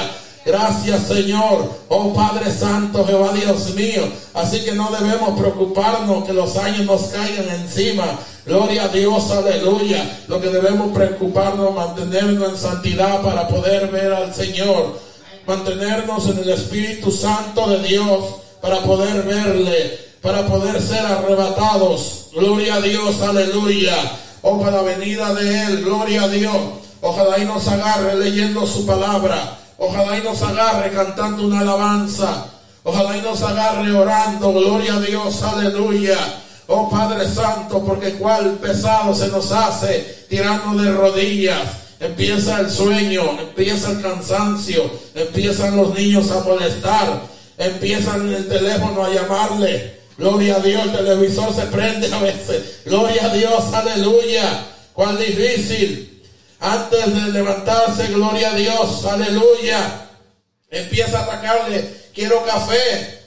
[0.45, 4.03] Gracias Señor, oh Padre Santo, Jehová Dios mío.
[4.33, 8.17] Así que no debemos preocuparnos que los años nos caigan encima.
[8.45, 10.23] Gloria a Dios, aleluya.
[10.29, 15.06] Lo que debemos preocuparnos, mantenernos en santidad para poder ver al Señor.
[15.47, 18.25] Mantenernos en el Espíritu Santo de Dios
[18.61, 22.27] para poder verle, para poder ser arrebatados.
[22.33, 23.95] Gloria a Dios, aleluya.
[24.41, 26.57] Oh, para la venida de Él, gloria a Dios.
[27.01, 29.57] Ojalá y nos agarre leyendo su palabra.
[29.77, 32.47] Ojalá y nos agarre cantando una alabanza.
[32.83, 34.51] Ojalá y nos agarre orando.
[34.51, 35.41] Gloria a Dios.
[35.43, 36.17] Aleluya.
[36.67, 41.86] Oh Padre Santo, porque cuál pesado se nos hace tirando de rodillas.
[41.99, 47.21] Empieza el sueño, empieza el cansancio, empiezan los niños a molestar,
[47.57, 49.97] empiezan el teléfono a llamarle.
[50.17, 52.81] Gloria a Dios, el televisor se prende a veces.
[52.85, 54.65] Gloria a Dios, aleluya.
[54.93, 56.07] Cuán difícil
[56.59, 60.07] antes de levantarse, gloria a Dios, aleluya.
[60.69, 63.17] Empieza a atacarle, quiero café.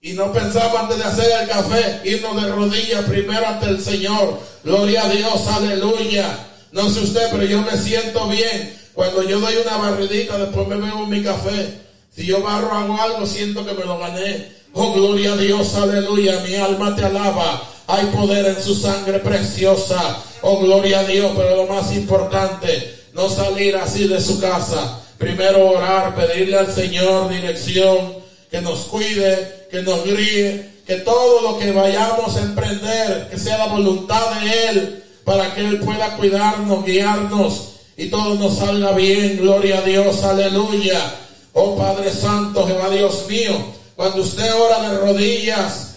[0.00, 4.40] Y no pensaba antes de hacer el café, irnos de rodillas primero ante el Señor.
[4.64, 6.47] Gloria a Dios, aleluya.
[6.72, 8.76] No sé usted, pero yo me siento bien.
[8.94, 11.78] Cuando yo doy una barridita, después me bebo mi café.
[12.14, 14.52] Si yo barro hago algo, siento que me lo gané.
[14.72, 16.40] Oh, gloria a Dios, aleluya.
[16.40, 17.62] Mi alma te alaba.
[17.86, 20.22] Hay poder en su sangre preciosa.
[20.42, 21.32] Oh, gloria a Dios.
[21.36, 25.00] Pero lo más importante, no salir así de su casa.
[25.16, 28.14] Primero orar, pedirle al Señor dirección,
[28.50, 33.58] que nos cuide, que nos guíe, que todo lo que vayamos a emprender, que sea
[33.58, 39.36] la voluntad de Él, para que Él pueda cuidarnos, guiarnos y todo nos salga bien.
[39.36, 41.16] Gloria a Dios, aleluya.
[41.52, 43.52] Oh Padre Santo, Jehová Dios mío,
[43.94, 45.96] cuando usted ora de rodillas,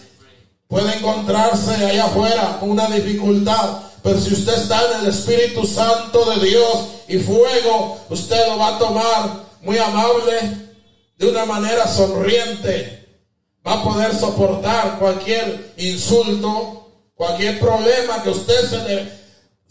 [0.68, 3.78] puede encontrarse allá afuera con una dificultad.
[4.02, 8.76] Pero si usted está en el Espíritu Santo de Dios y fuego, usted lo va
[8.76, 10.58] a tomar muy amable,
[11.16, 13.08] de una manera sonriente.
[13.66, 19.21] Va a poder soportar cualquier insulto, cualquier problema que usted se le,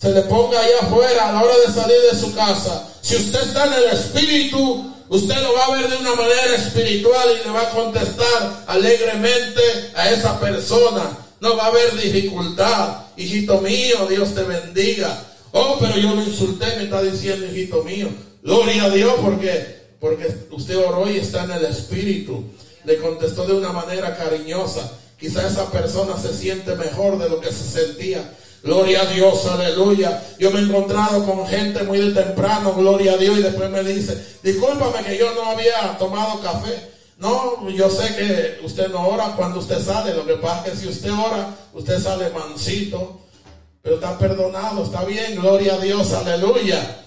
[0.02, 2.88] se le ponga allá afuera a la hora de salir de su casa.
[3.02, 7.30] Si usted está en el Espíritu, usted lo va a ver de una manera espiritual
[7.40, 9.62] y le va a contestar alegremente
[9.94, 11.18] a esa persona.
[11.40, 12.98] No va a haber dificultad.
[13.16, 15.24] Hijito mío, Dios te bendiga.
[15.52, 18.10] Oh, pero yo lo insulté, me está diciendo, hijito mío.
[18.42, 22.44] Gloria a Dios porque, porque usted oró y está en el Espíritu.
[22.86, 24.94] Le contestó de una manera cariñosa.
[25.20, 28.28] Quizá esa persona se siente mejor de lo que se sentía.
[28.64, 30.24] Gloria a Dios, aleluya.
[30.38, 33.84] Yo me he encontrado con gente muy de temprano, gloria a Dios, y después me
[33.84, 36.92] dice, discúlpame que yo no había tomado café.
[37.18, 40.14] No, yo sé que usted no ora cuando usted sale.
[40.14, 43.22] Lo que pasa es que si usted ora, usted sale mansito.
[43.82, 47.04] Pero está perdonado, está bien, gloria a Dios, aleluya.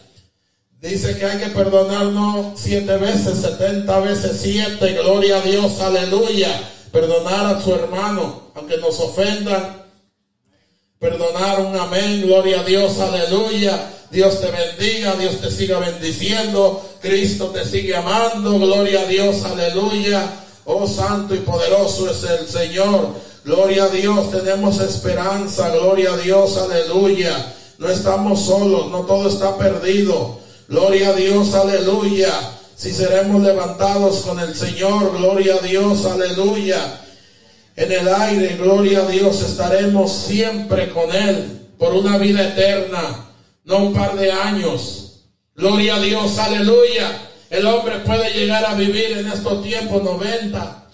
[0.81, 6.71] Dice que hay que perdonarnos siete veces, setenta veces siete, gloria a Dios, aleluya.
[6.91, 9.84] Perdonar a su hermano, aunque nos ofendan.
[11.05, 13.91] Perdonar un amén, gloria a Dios, aleluya.
[14.11, 20.23] Dios te bendiga, Dios te siga bendiciendo, Cristo te sigue amando, gloria a Dios, aleluya.
[20.65, 23.09] Oh santo y poderoso es el Señor.
[23.45, 27.53] Gloria a Dios, tenemos esperanza, gloria a Dios, aleluya.
[27.77, 30.39] No estamos solos, no todo está perdido.
[30.69, 32.33] Gloria a Dios, aleluya.
[32.77, 37.04] Si seremos levantados con el Señor, gloria a Dios, aleluya.
[37.77, 43.31] En el aire, gloria a Dios, estaremos siempre con Él por una vida eterna,
[43.65, 45.25] no un par de años.
[45.57, 47.31] Gloria a Dios, aleluya.
[47.51, 50.89] El hombre puede llegar a vivir en estos tiempos 90,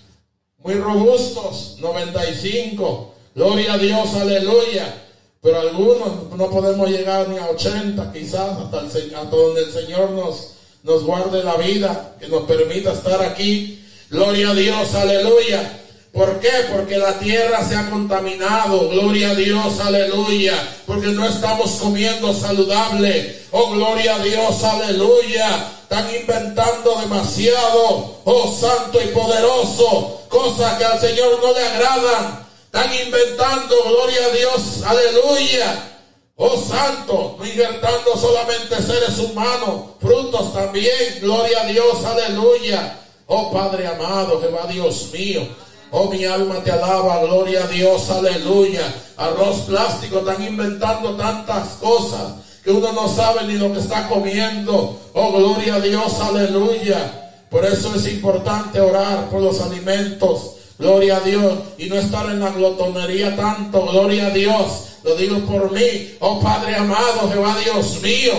[0.59, 3.15] muy robustos, 95.
[3.35, 5.07] Gloria a Dios, aleluya.
[5.43, 10.11] Pero algunos no podemos llegar ni a 80, quizás hasta, el, hasta donde el Señor
[10.11, 10.52] nos,
[10.82, 13.82] nos guarde la vida, que nos permita estar aquí.
[14.11, 15.80] Gloria a Dios, aleluya.
[16.12, 16.51] ¿Por qué?
[16.73, 18.89] Porque la tierra se ha contaminado.
[18.89, 20.55] Gloria a Dios, aleluya.
[20.87, 23.43] Porque no estamos comiendo saludable.
[23.53, 25.73] Oh, gloria a Dios, aleluya.
[25.82, 28.20] Están inventando demasiado.
[28.24, 30.23] Oh, santo y poderoso.
[30.28, 32.47] Cosas que al Señor no le agradan.
[32.73, 35.91] Están inventando, gloria a Dios, aleluya.
[36.37, 42.99] Oh santo, no injertando solamente seres humanos, frutos también, gloria a Dios, aleluya.
[43.27, 45.49] Oh Padre amado, Jehová Dios mío.
[45.93, 48.83] Oh, mi alma te alaba, gloria a Dios, aleluya.
[49.17, 55.01] Arroz plástico, están inventando tantas cosas que uno no sabe ni lo que está comiendo.
[55.15, 57.33] Oh, gloria a Dios, aleluya.
[57.51, 60.53] Por eso es importante orar por los alimentos.
[60.79, 61.59] Gloria a Dios.
[61.79, 63.87] Y no estar en la glotonería tanto.
[63.87, 64.85] Gloria a Dios.
[65.03, 66.15] Lo digo por mí.
[66.21, 68.33] Oh Padre amado, Jehová Dios mío.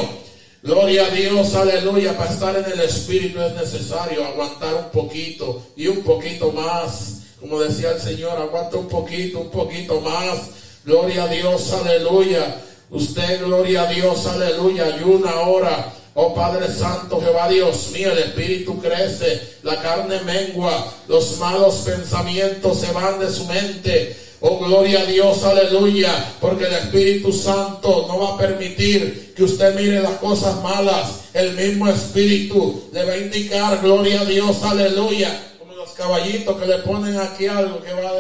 [0.64, 2.18] Gloria a Dios, aleluya.
[2.18, 7.21] Para estar en el Espíritu es necesario aguantar un poquito y un poquito más.
[7.42, 10.40] Como decía el Señor, aguanta un poquito, un poquito más.
[10.86, 12.62] Gloria a Dios, aleluya.
[12.92, 14.86] Usted, gloria a Dios, aleluya.
[14.86, 15.94] Ayuna ahora.
[16.14, 22.80] Oh Padre Santo, Jehová Dios mío, el Espíritu crece, la carne mengua, los malos pensamientos
[22.80, 24.18] se van de su mente.
[24.42, 29.74] Oh, gloria a Dios, aleluya, porque el Espíritu Santo no va a permitir que usted
[29.76, 31.30] mire las cosas malas.
[31.34, 35.51] El mismo Espíritu le va a indicar, gloria a Dios, aleluya,
[35.92, 38.12] caballitos que le ponen aquí algo que va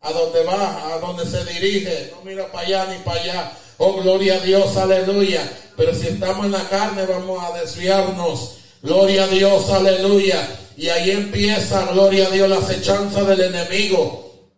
[0.00, 3.52] a donde va, a donde se dirige, no mira para allá ni para allá.
[3.78, 5.48] Oh, gloria a Dios, aleluya.
[5.76, 8.56] Pero si estamos en la carne, vamos a desviarnos.
[8.82, 10.48] Gloria a Dios, aleluya.
[10.76, 14.48] Y ahí empieza, gloria a Dios, la acechanza del enemigo.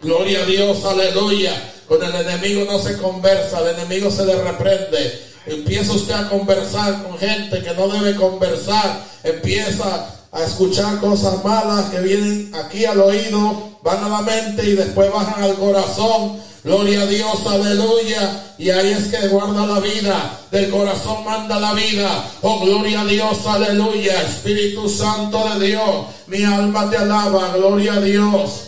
[0.00, 1.72] Gloria a Dios, aleluya.
[1.88, 5.26] Con el enemigo no se conversa, el enemigo se le reprende.
[5.46, 9.04] Empieza usted a conversar con gente que no debe conversar.
[9.22, 14.74] Empieza a escuchar cosas malas que vienen aquí al oído, van a la mente y
[14.74, 16.38] después bajan al corazón.
[16.66, 18.54] Gloria a Dios, aleluya.
[18.58, 20.40] Y ahí es que guarda la vida.
[20.50, 22.28] Del corazón manda la vida.
[22.42, 24.20] Oh, gloria a Dios, aleluya.
[24.22, 26.06] Espíritu Santo de Dios.
[26.26, 27.52] Mi alma te alaba.
[27.56, 28.62] Gloria a Dios.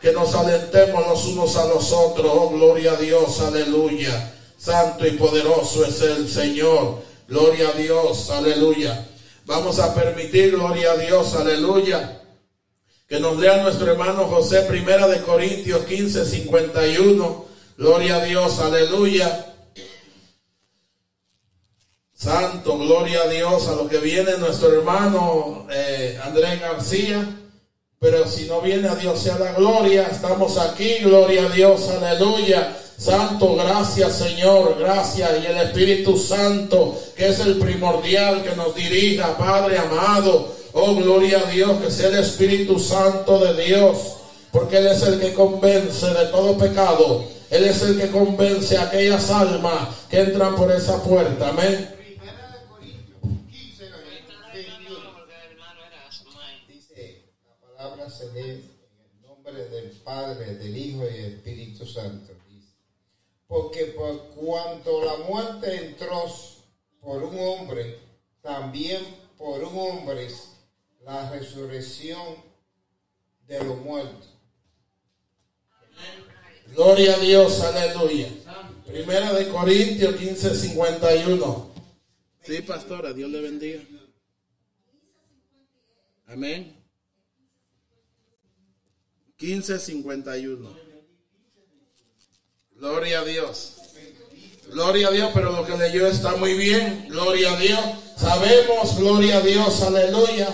[0.00, 2.32] Que nos alentemos los unos a los otros.
[2.34, 4.32] Oh, gloria a Dios, aleluya.
[4.56, 7.02] Santo y poderoso es el Señor.
[7.28, 9.06] Gloria a Dios, aleluya.
[9.46, 12.22] Vamos a permitir, gloria a Dios, aleluya.
[13.06, 17.44] Que nos lea nuestro hermano José, primera de Corintios 15, 51.
[17.76, 19.54] Gloria a Dios, aleluya.
[22.14, 27.28] Santo, gloria a Dios, a lo que viene nuestro hermano eh, Andrés García.
[27.98, 32.74] Pero si no viene a Dios sea la gloria, estamos aquí, gloria a Dios, aleluya.
[32.96, 35.30] Santo, gracias Señor, gracias.
[35.42, 40.54] Y el Espíritu Santo, que es el primordial que nos dirija, Padre amado.
[40.72, 44.16] Oh, gloria a Dios, que sea el Espíritu Santo de Dios,
[44.50, 47.24] porque Él es el que convence de todo pecado.
[47.50, 51.50] Él es el que convence a aquellas almas que entran por esa puerta.
[51.50, 51.90] Amén.
[56.68, 58.70] Dice, la palabra se lee en
[59.04, 62.33] el nombre del Padre, del Hijo y del Espíritu Santo
[63.46, 66.24] porque por cuanto la muerte entró
[67.00, 67.98] por un hombre,
[68.40, 69.02] también
[69.36, 70.28] por un hombre
[71.04, 72.36] la resurrección
[73.46, 74.30] de los muertos.
[76.74, 78.28] Gloria a Dios, aleluya.
[78.86, 81.74] Primera de Corintios 15, 51.
[82.42, 83.82] Sí, pastora, Dios le bendiga.
[86.26, 86.74] Amén.
[89.36, 90.83] 15, 51.
[92.84, 93.76] Gloria a Dios.
[94.70, 97.06] Gloria a Dios, pero lo que leyó está muy bien.
[97.08, 97.80] Gloria a Dios.
[98.14, 100.48] Sabemos, gloria a Dios, aleluya,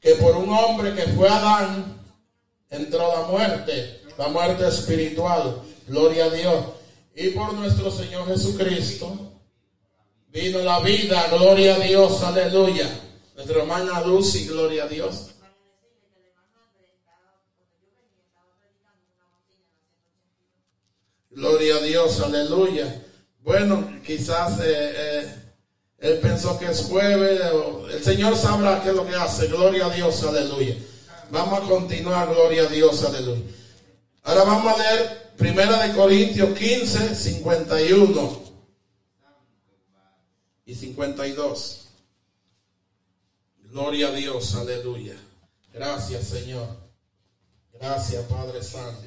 [0.00, 2.00] que por un hombre que fue Adán
[2.70, 5.60] entró la muerte, la muerte espiritual.
[5.88, 6.66] Gloria a Dios.
[7.16, 9.32] Y por nuestro Señor Jesucristo
[10.28, 11.26] vino la vida.
[11.32, 12.88] Gloria a Dios, aleluya.
[13.34, 15.30] Nuestra hermana Lucy, gloria a Dios.
[21.36, 23.04] Gloria a Dios, aleluya.
[23.40, 24.64] Bueno, quizás eh,
[24.96, 25.34] eh,
[25.98, 27.42] él pensó que es jueves.
[27.92, 29.46] el Señor sabrá qué es lo que hace.
[29.48, 30.74] Gloria a Dios, aleluya.
[31.30, 33.42] Vamos a continuar, gloria a Dios, aleluya.
[34.22, 38.42] Ahora vamos a leer Primera de Corintios 15, 51
[40.64, 41.88] y 52.
[43.64, 45.16] Gloria a Dios, aleluya.
[45.74, 46.66] Gracias, Señor.
[47.74, 49.06] Gracias, Padre Santo.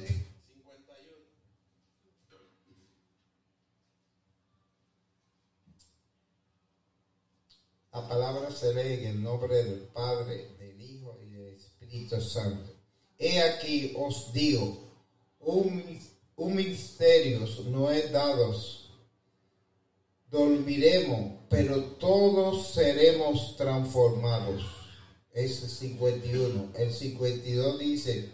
[7.92, 12.70] La palabra se lee en el nombre del Padre, del Hijo y del Espíritu Santo.
[13.18, 14.78] He aquí os digo,
[15.40, 15.98] un,
[16.36, 18.90] un misterio no es dados.
[20.30, 24.62] Dormiremos, pero todos seremos transformados.
[25.32, 26.72] Es el 51.
[26.76, 28.30] El 52 dice,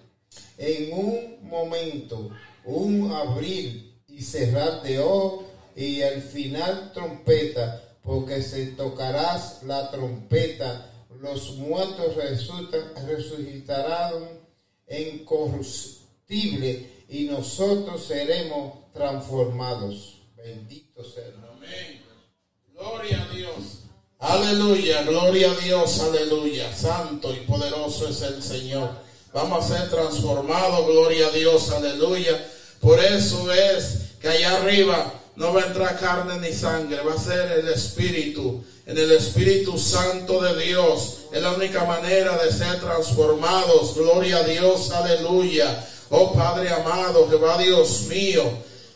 [0.59, 2.31] en un momento,
[2.67, 10.93] un abrir y cerrar de ojos y al final trompeta, porque se tocarás la trompeta,
[11.21, 12.15] los muertos
[13.05, 14.39] resucitarán
[14.89, 20.23] incorruptible y nosotros seremos transformados.
[20.37, 21.25] Bendito sea.
[21.57, 22.05] Amén.
[22.73, 23.81] Gloria a Dios.
[24.21, 26.73] Aleluya, gloria a Dios, aleluya.
[26.75, 28.89] Santo y poderoso es el Señor.
[29.33, 32.53] Vamos a ser transformados, gloria a Dios, aleluya.
[32.81, 37.19] Por eso es que allá arriba no va a entrar carne ni sangre, va a
[37.19, 38.65] ser el Espíritu.
[38.87, 43.95] En el Espíritu Santo de Dios es la única manera de ser transformados.
[43.95, 45.87] Gloria a Dios, aleluya.
[46.09, 48.45] Oh Padre amado, Jehová Dios mío,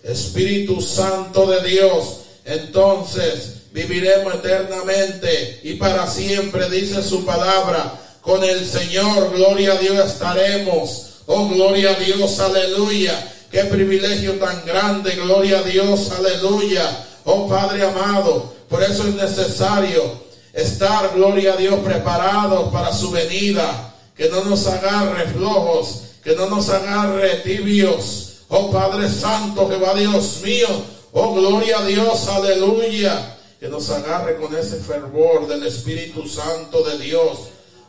[0.03, 2.21] Espíritu Santo de Dios.
[2.45, 7.99] Entonces viviremos eternamente y para siempre, dice su palabra.
[8.23, 11.07] Con el Señor, gloria a Dios, estaremos.
[11.27, 13.33] Oh, gloria a Dios, aleluya.
[13.51, 17.07] Qué privilegio tan grande, gloria a Dios, aleluya.
[17.25, 20.21] Oh Padre amado, por eso es necesario
[20.53, 23.93] estar, gloria a Dios, preparados para su venida.
[24.17, 28.43] Que no nos agarre flojos, que no nos agarre tibios.
[28.49, 30.69] Oh Padre Santo, Jehová Dios mío.
[31.13, 33.37] Oh gloria a Dios, aleluya.
[33.59, 37.39] Que nos agarre con ese fervor del Espíritu Santo de Dios.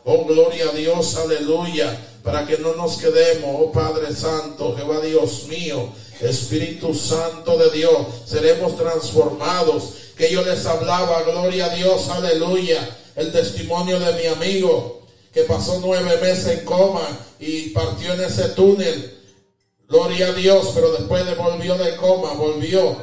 [0.04, 5.44] Oh gloria a Dios, aleluya para que no nos quedemos, oh Padre Santo, Jehová Dios
[5.48, 9.94] mío, Espíritu Santo de Dios, seremos transformados.
[10.16, 15.80] Que yo les hablaba, gloria a Dios, aleluya, el testimonio de mi amigo que pasó
[15.80, 17.08] nueve meses en coma
[17.40, 19.18] y partió en ese túnel.
[19.88, 22.96] Gloria a Dios, pero después de volvió de coma, volvió.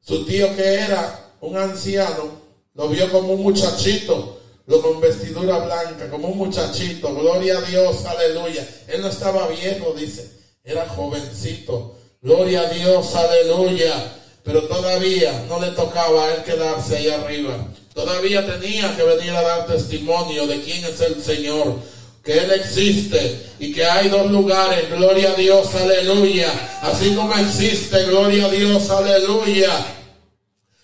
[0.00, 2.40] Su tío que era un anciano,
[2.74, 4.37] lo vio como un muchachito
[4.68, 8.68] lo con vestidura blanca, como un muchachito, gloria a Dios, aleluya.
[8.86, 10.30] Él no estaba viejo, dice,
[10.62, 14.12] era jovencito, gloria a Dios, aleluya.
[14.44, 17.66] Pero todavía no le tocaba a él quedarse ahí arriba.
[17.94, 21.76] Todavía tenía que venir a dar testimonio de quién es el Señor,
[22.22, 26.78] que Él existe y que hay dos lugares, gloria a Dios, aleluya.
[26.82, 29.70] Así como existe, gloria a Dios, aleluya.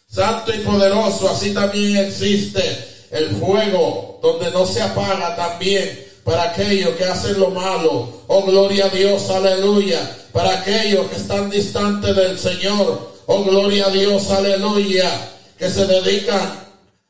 [0.08, 6.96] Santo y poderoso, así también existe el fuego donde no se apaga también para aquellos
[6.96, 8.08] que hacen lo malo.
[8.26, 10.00] Oh, gloria a Dios, aleluya.
[10.32, 13.14] Para aquellos que están distantes del Señor.
[13.26, 15.30] Oh, gloria a Dios, aleluya.
[15.56, 16.64] Que se dedican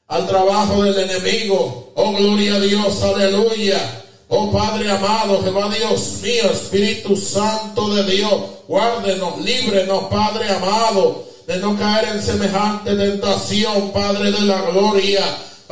[0.07, 1.93] al trabajo del enemigo.
[1.95, 4.03] Oh, gloria a Dios, aleluya.
[4.29, 8.33] Oh Padre amado, Jehová Dios mío, Espíritu Santo de Dios,
[8.67, 15.23] guárdenos, líbrenos, Padre amado, de no caer en semejante tentación, Padre de la gloria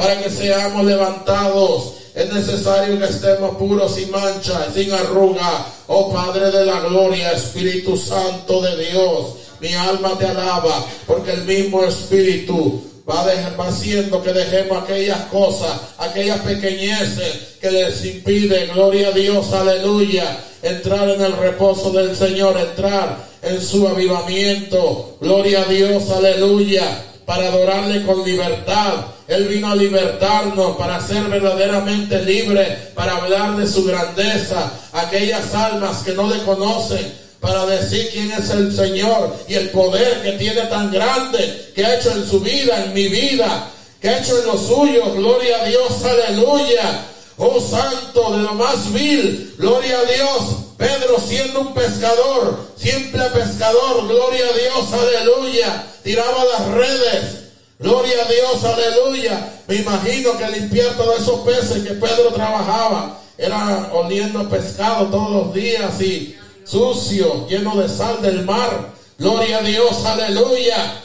[0.03, 1.93] para que seamos levantados.
[2.13, 5.67] Es necesario que estemos puros sin mancha, sin arruga.
[5.87, 9.35] Oh Padre de la gloria, Espíritu Santo de Dios.
[9.61, 13.25] Mi alma te alaba, porque el mismo Espíritu va,
[13.59, 20.37] va haciendo que dejemos aquellas cosas, aquellas pequeñeces que les impiden, gloria a Dios, aleluya,
[20.65, 27.49] entrar en el reposo del Señor, entrar en su avivamiento, gloria a Dios, aleluya, para
[27.49, 33.85] adorarle con libertad, él vino a libertarnos para ser verdaderamente libres, para hablar de su
[33.85, 34.73] grandeza.
[34.93, 40.23] Aquellas almas que no le conocen, para decir quién es el Señor y el poder
[40.23, 43.69] que tiene tan grande, que ha hecho en su vida, en mi vida,
[44.01, 45.15] que ha hecho en los suyos.
[45.15, 47.07] Gloria a Dios, aleluya.
[47.39, 50.43] Oh Santo de lo más vil, gloria a Dios.
[50.83, 55.87] Pedro siendo un pescador, simple pescador, gloria a Dios, aleluya.
[56.03, 57.43] Tiraba las redes,
[57.83, 59.55] Gloria a Dios, aleluya.
[59.67, 65.55] Me imagino que limpiar todos esos peces que Pedro trabajaba era oliendo pescado todos los
[65.55, 68.93] días y sucio, lleno de sal del mar.
[69.19, 71.03] Gloria a Dios, aleluya.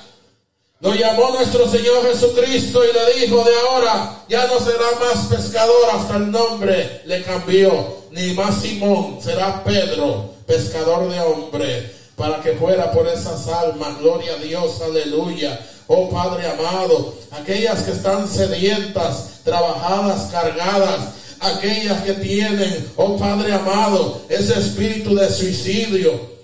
[0.79, 5.89] Lo llamó nuestro Señor Jesucristo y le dijo de ahora, ya no será más pescador,
[5.91, 7.97] hasta el nombre le cambió.
[8.11, 10.33] Ni más Simón, será Pedro.
[10.45, 15.59] pescador de hombres, para que fuera por esas almas, gloria a Dios, aleluya.
[15.87, 20.99] Oh Padre amado, aquellas que están sedientas, trabajadas, cargadas,
[21.39, 26.36] aquellas que tienen, oh Padre amado, ese espíritu de suicidio,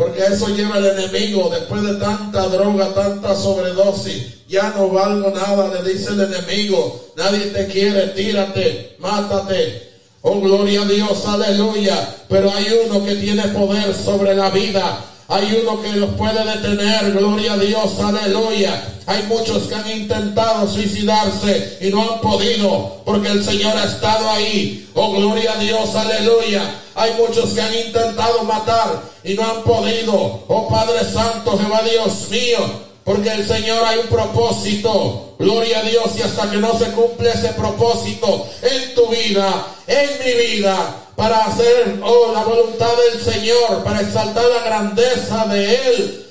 [0.00, 4.46] porque eso lleva el enemigo después de tanta droga, tanta sobredosis.
[4.48, 7.04] Ya no valgo nada, le dice el enemigo.
[7.16, 9.90] Nadie te quiere, tírate, mátate.
[10.22, 12.16] Oh, gloria a Dios, aleluya.
[12.30, 15.04] Pero hay uno que tiene poder sobre la vida.
[15.32, 18.82] Hay uno que los puede detener, gloria a Dios, aleluya.
[19.06, 24.28] Hay muchos que han intentado suicidarse y no han podido porque el Señor ha estado
[24.28, 24.90] ahí.
[24.92, 26.74] Oh, gloria a Dios, aleluya.
[26.96, 30.42] Hay muchos que han intentado matar y no han podido.
[30.48, 32.58] Oh Padre Santo, Jehová Dios mío,
[33.04, 35.29] porque el Señor hay un propósito.
[35.40, 40.10] Gloria a Dios y hasta que no se cumple ese propósito en tu vida, en
[40.22, 46.26] mi vida, para hacer oh, la voluntad del Señor, para exaltar la grandeza de Él.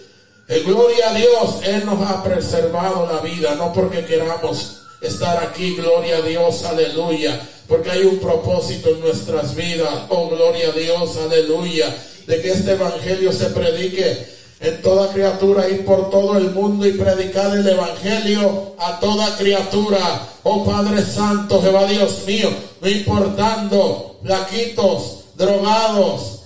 [0.47, 5.75] En gloria a Dios, Él nos ha preservado la vida, no porque queramos estar aquí,
[5.75, 11.17] gloria a Dios, aleluya, porque hay un propósito en nuestras vidas, oh gloria a Dios,
[11.17, 11.95] aleluya,
[12.27, 16.93] de que este evangelio se predique en toda criatura, ir por todo el mundo y
[16.93, 22.49] predicar el evangelio a toda criatura, oh Padre Santo, Jehová Dios mío,
[22.81, 26.39] no importando flaquitos, drogados,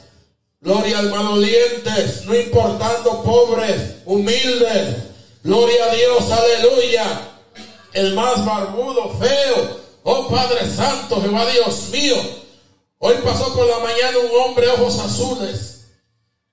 [0.64, 4.96] Gloria al malolientes, no importando pobres, humildes.
[5.44, 7.22] Gloria a Dios, aleluya.
[7.92, 9.82] El más barbudo, feo.
[10.04, 12.16] Oh Padre Santo, Jehová Dios mío.
[13.00, 15.73] Hoy pasó por la mañana un hombre ojos azules.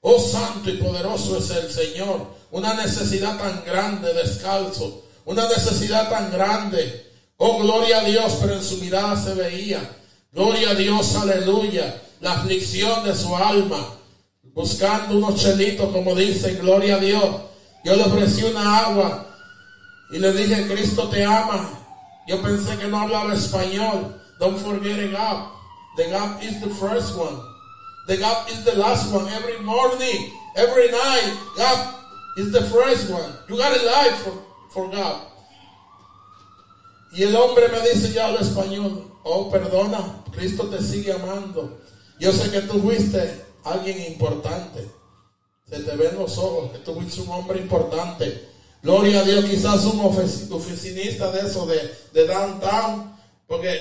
[0.02, 2.27] Oh Santo y poderoso es el Señor.
[2.51, 5.05] Una necesidad tan grande, descalzo.
[5.24, 7.06] Una necesidad tan grande.
[7.36, 9.81] Oh, gloria a Dios, pero en su mirada se veía.
[10.32, 12.02] Gloria a Dios, aleluya.
[12.20, 13.97] La aflicción de su alma
[14.55, 17.24] buscando unos chelitos, como dicen, gloria a Dios.
[17.85, 19.27] Yo le ofrecí una agua
[20.10, 21.70] y le dije, Cristo te ama.
[22.27, 24.20] Yo pensé que no hablaba español.
[24.39, 25.48] Don't forget the God.
[25.97, 27.49] The God is the first one.
[28.06, 29.28] The God is the last one.
[29.28, 31.94] Every morning, every night, God
[32.36, 33.32] is the first one.
[33.48, 34.35] You got a life for,
[34.70, 35.27] for God.
[37.12, 39.10] Y el hombre me dice, yo hablo español.
[39.24, 41.78] Oh, perdona, Cristo te sigue amando.
[42.18, 44.89] Yo sé que tú fuiste alguien importante.
[45.68, 48.48] Se te ven los ojos que tú fuiste un hombre importante.
[48.82, 53.16] Gloria a Dios, quizás un oficinista de eso, de, de downtown.
[53.47, 53.81] Porque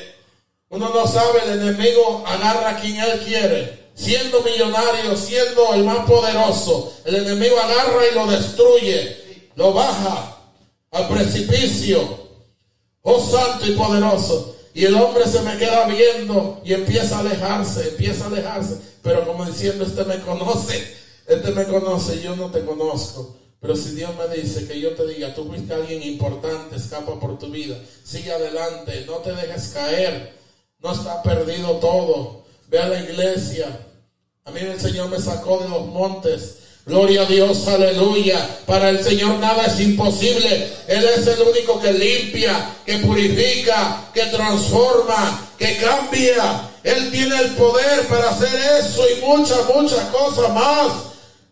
[0.70, 3.79] uno no sabe, el enemigo agarra quien él quiere.
[4.00, 9.50] Siendo millonario, siendo el más poderoso, el enemigo agarra y lo destruye.
[9.56, 10.38] Lo baja
[10.92, 12.00] al precipicio.
[13.02, 14.56] Oh santo y poderoso.
[14.74, 18.78] Y el hombre se me queda viendo y empieza a alejarse, empieza a alejarse.
[19.04, 20.96] Pero como diciendo, este me conoce,
[21.28, 23.36] este me conoce, yo no te conozco.
[23.60, 27.38] Pero si Dios me dice que yo te diga, tú fuiste alguien importante, escapa por
[27.38, 30.34] tu vida, sigue adelante, no te dejes caer,
[30.80, 32.46] no está perdido todo.
[32.70, 33.88] Ve a la iglesia.
[34.56, 36.56] A el Señor me sacó de los montes.
[36.86, 38.62] Gloria a Dios, aleluya.
[38.66, 40.68] Para el Señor nada es imposible.
[40.88, 46.68] Él es el único que limpia, que purifica, que transforma, que cambia.
[46.84, 48.50] Él tiene el poder para hacer
[48.80, 50.94] eso y muchas, muchas cosas más.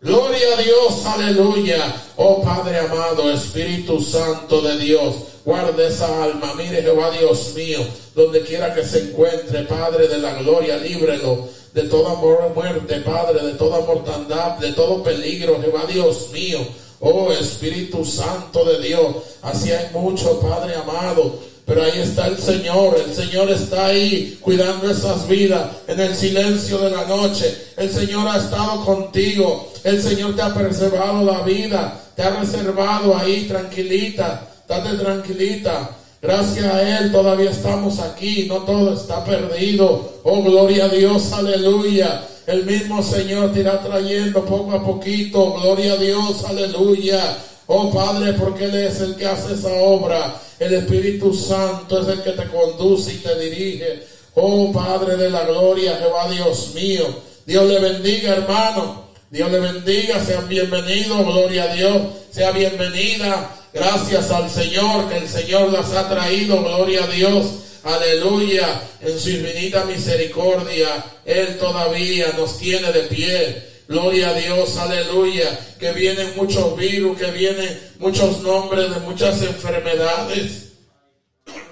[0.00, 1.94] Gloria a Dios, aleluya.
[2.16, 5.14] Oh Padre amado, Espíritu Santo de Dios,
[5.44, 6.54] guarde esa alma.
[6.56, 11.82] Mire Jehová Dios mío, donde quiera que se encuentre, Padre de la gloria, líbrelo de
[11.84, 16.58] toda muerte, Padre, de toda mortandad, de todo peligro, Jehová Dios mío.
[17.00, 21.38] Oh Espíritu Santo de Dios, así hay mucho, Padre amado.
[21.64, 26.78] Pero ahí está el Señor, el Señor está ahí cuidando esas vidas en el silencio
[26.78, 27.54] de la noche.
[27.76, 33.14] El Señor ha estado contigo, el Señor te ha preservado la vida, te ha reservado
[33.14, 35.90] ahí tranquilita, date tranquilita.
[36.20, 40.20] Gracias a Él todavía estamos aquí, no todo está perdido.
[40.24, 42.26] Oh, gloria a Dios, aleluya.
[42.44, 45.52] El mismo Señor te irá trayendo poco a poquito.
[45.60, 47.38] Gloria a Dios, aleluya.
[47.66, 50.40] Oh Padre, porque Él es el que hace esa obra.
[50.58, 54.02] El Espíritu Santo es el que te conduce y te dirige.
[54.34, 57.04] Oh Padre de la gloria, Jehová Dios mío.
[57.46, 59.04] Dios le bendiga, hermano.
[59.30, 60.24] Dios le bendiga.
[60.24, 61.24] Sean bienvenidos.
[61.24, 62.02] Gloria a Dios.
[62.32, 63.57] Sea bienvenida.
[63.72, 66.62] Gracias al Señor, que el Señor las ha traído.
[66.62, 67.46] Gloria a Dios.
[67.84, 68.82] Aleluya.
[69.00, 73.68] En su infinita misericordia, Él todavía nos tiene de pie.
[73.88, 75.58] Gloria a Dios, aleluya.
[75.78, 80.72] Que vienen muchos virus, que vienen muchos nombres de muchas enfermedades.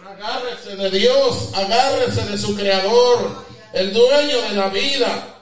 [0.06, 3.44] Agárrese de Dios, agárrese de su creador,
[3.74, 5.32] el dueño de la vida.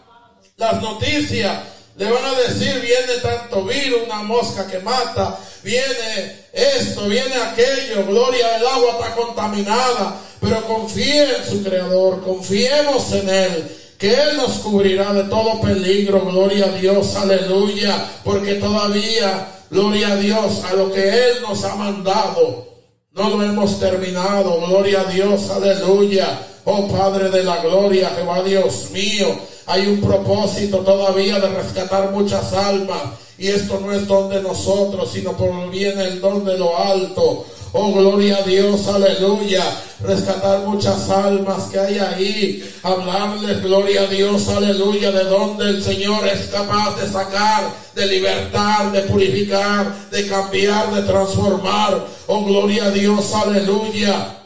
[0.56, 1.62] las noticias
[1.96, 8.04] le van a decir, viene tanto virus, una mosca que mata, viene esto, viene aquello,
[8.06, 14.36] gloria, el agua está contaminada, pero confíe en su creador, confiemos en él, que él
[14.36, 20.74] nos cubrirá de todo peligro, gloria a Dios, aleluya, porque todavía, gloria a Dios, a
[20.74, 22.74] lo que él nos ha mandado,
[23.12, 26.40] no lo hemos terminado, gloria a Dios, aleluya.
[26.64, 32.52] Oh Padre de la gloria, Jehová Dios mío, hay un propósito todavía de rescatar muchas
[32.52, 33.02] almas.
[33.36, 37.44] Y esto no es don de nosotros, sino por bien el don de lo alto.
[37.72, 39.64] Oh, gloria a Dios, aleluya.
[40.00, 42.74] Rescatar muchas almas que hay ahí.
[42.82, 48.92] Hablarles, gloria a Dios, aleluya, de donde el Señor es capaz de sacar, de libertar,
[48.92, 52.06] de purificar, de cambiar, de transformar.
[52.28, 54.43] Oh, gloria a Dios, aleluya.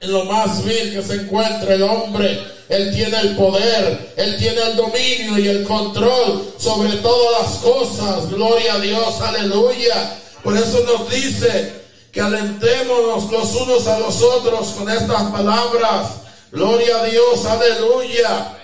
[0.00, 4.62] En lo más vil que se encuentre el hombre, Él tiene el poder, Él tiene
[4.62, 8.30] el dominio y el control sobre todas las cosas.
[8.30, 10.16] Gloria a Dios, aleluya.
[10.42, 16.12] Por eso nos dice que alentémonos los unos a los otros con estas palabras.
[16.50, 18.56] Gloria a Dios, aleluya.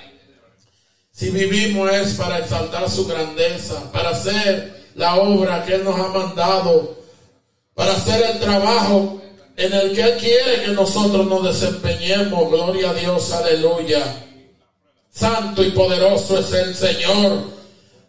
[1.12, 6.08] Si vivimos es para exaltar su grandeza, para hacer la obra que Él nos ha
[6.08, 6.96] mandado,
[7.74, 9.20] para hacer el trabajo
[9.56, 12.50] en el que Él quiere que nosotros nos desempeñemos.
[12.50, 14.22] Gloria a Dios, aleluya.
[15.10, 17.56] Santo y poderoso es el Señor.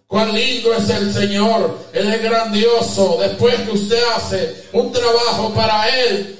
[0.07, 1.77] Cuán lindo es el Señor.
[1.93, 3.17] Él es grandioso.
[3.21, 6.37] Después que usted hace un trabajo para Él,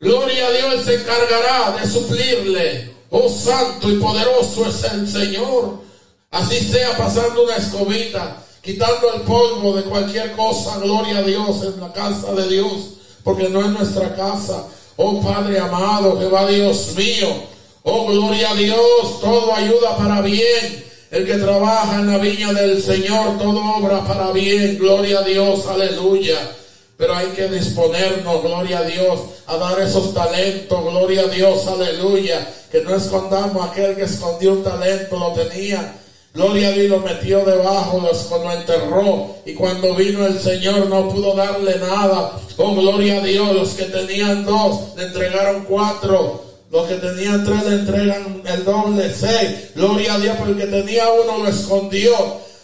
[0.00, 2.92] gloria a Dios, Él se encargará de suplirle.
[3.10, 5.82] Oh, santo y poderoso es el Señor.
[6.32, 10.78] Así sea pasando una escobita, quitando el polvo de cualquier cosa.
[10.78, 14.66] Gloria a Dios en la casa de Dios porque no es nuestra casa.
[14.96, 17.28] Oh Padre amado, Jehová Dios mío,
[17.82, 20.84] oh gloria a Dios, todo ayuda para bien.
[21.10, 25.66] El que trabaja en la viña del Señor, todo obra para bien, gloria a Dios,
[25.66, 26.38] aleluya.
[26.96, 32.48] Pero hay que disponernos, gloria a Dios, a dar esos talentos, gloria a Dios, aleluya.
[32.70, 36.01] Que no escondamos aquel que escondió un talento, lo tenía
[36.34, 39.36] Gloria a Dios lo metió debajo, lo, enterró.
[39.44, 42.32] Y cuando vino el Señor no pudo darle nada.
[42.56, 43.54] Oh, gloria a Dios.
[43.54, 46.42] Los que tenían dos le entregaron cuatro.
[46.70, 49.72] Los que tenían tres le entregan el doble, seis.
[49.74, 52.12] Gloria a Dios, porque el que tenía uno lo escondió.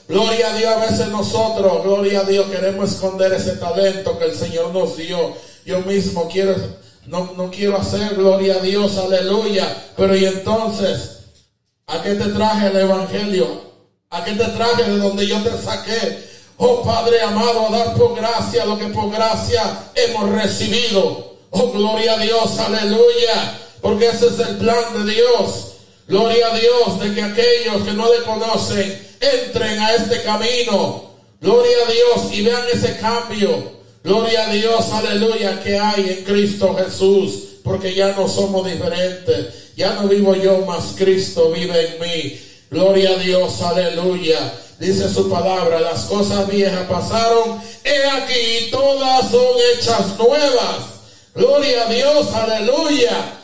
[0.08, 4.34] Gloria a Dios, a veces nosotros, gloria a Dios, queremos esconder ese talento que el
[4.34, 5.34] Señor nos dio.
[5.66, 6.56] Yo mismo quiero,
[7.06, 9.66] no, no quiero hacer, gloria a Dios, aleluya.
[9.98, 11.17] Pero y entonces,
[11.88, 13.62] ¿A qué te traje el Evangelio?
[14.10, 16.28] ¿A qué te traje de donde yo te saqué?
[16.58, 21.38] Oh Padre amado, a dar por gracia lo que por gracia hemos recibido.
[21.48, 23.58] Oh gloria a Dios, aleluya.
[23.80, 25.76] Porque ese es el plan de Dios.
[26.06, 31.04] Gloria a Dios de que aquellos que no le conocen entren a este camino.
[31.40, 33.78] Gloria a Dios y vean ese cambio.
[34.04, 37.47] Gloria a Dios, aleluya, que hay en Cristo Jesús.
[37.68, 39.74] Porque ya no somos diferentes.
[39.76, 42.40] Ya no vivo yo, más Cristo vive en mí.
[42.70, 44.38] Gloria a Dios, aleluya.
[44.80, 51.32] Dice su palabra, las cosas viejas pasaron, he aquí, todas son hechas nuevas.
[51.34, 53.34] Gloria a Dios, aleluya.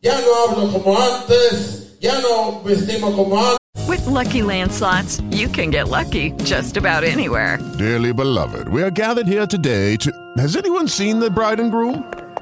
[0.00, 3.58] Ya no hablo como antes, ya no vestimos como antes.
[3.88, 7.58] With lucky landslots, you can get lucky just about anywhere.
[7.78, 10.12] Dearly beloved, we are gathered here today to.
[10.38, 12.04] Has anyone seen the bride and groom?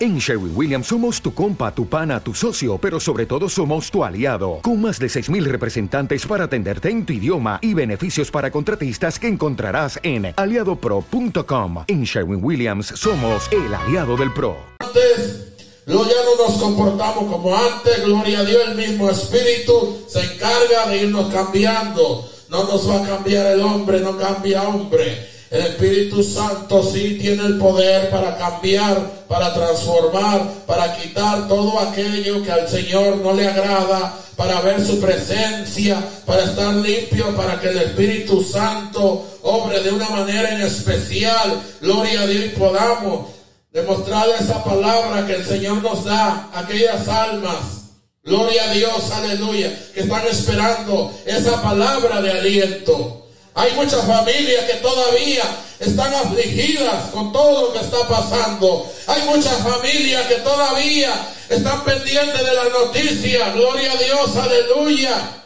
[0.00, 4.02] En Sherwin Williams somos tu compa, tu pana, tu socio, pero sobre todo somos tu
[4.02, 9.18] aliado, con más de 6.000 representantes para atenderte en tu idioma y beneficios para contratistas
[9.20, 11.84] que encontrarás en aliadopro.com.
[11.86, 14.56] En Sherwin Williams somos el aliado del PRO.
[14.80, 15.54] Antes,
[15.86, 21.04] ya no nos comportamos como antes, gloria a Dios, el mismo Espíritu se encarga de
[21.04, 22.28] irnos cambiando.
[22.48, 25.33] No nos va a cambiar el hombre, no cambia hombre.
[25.54, 32.42] El Espíritu Santo sí tiene el poder para cambiar, para transformar, para quitar todo aquello
[32.42, 37.68] que al Señor no le agrada, para ver su presencia, para estar limpio, para que
[37.68, 41.62] el Espíritu Santo obre de una manera en especial.
[41.80, 43.28] Gloria a Dios y podamos
[43.70, 47.92] demostrar esa palabra que el Señor nos da a aquellas almas.
[48.24, 53.23] Gloria a Dios, aleluya, que están esperando esa palabra de aliento.
[53.54, 55.44] Hay muchas familias que todavía
[55.78, 58.90] están afligidas con todo lo que está pasando.
[59.06, 61.14] Hay muchas familias que todavía
[61.48, 63.50] están pendientes de la noticia.
[63.50, 65.42] Gloria a Dios, aleluya.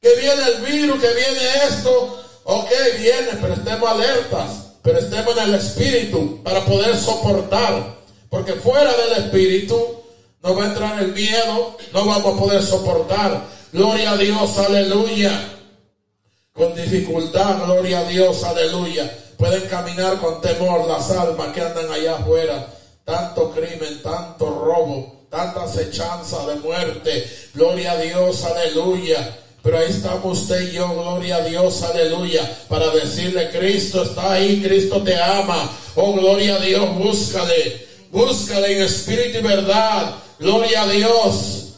[0.00, 2.24] Que viene el virus, que viene esto.
[2.44, 4.50] Ok, viene, pero estemos alertas.
[4.82, 7.96] Pero estemos en el espíritu para poder soportar.
[8.30, 9.76] Porque fuera del espíritu
[10.42, 13.42] no va a entrar el miedo, no vamos a poder soportar.
[13.72, 15.51] Gloria a Dios, aleluya.
[16.52, 19.10] Con dificultad, gloria a Dios, aleluya.
[19.38, 22.66] Pueden caminar con temor las almas que andan allá afuera.
[23.04, 27.26] Tanto crimen, tanto robo, tanta acechanza de muerte.
[27.54, 29.38] Gloria a Dios, aleluya.
[29.62, 34.60] Pero ahí estamos usted y yo, gloria a Dios, aleluya, para decirle, Cristo está ahí,
[34.60, 35.70] Cristo te ama.
[35.94, 40.16] Oh, gloria a Dios, búscale, búscale en espíritu y verdad.
[40.38, 41.74] Gloria a Dios.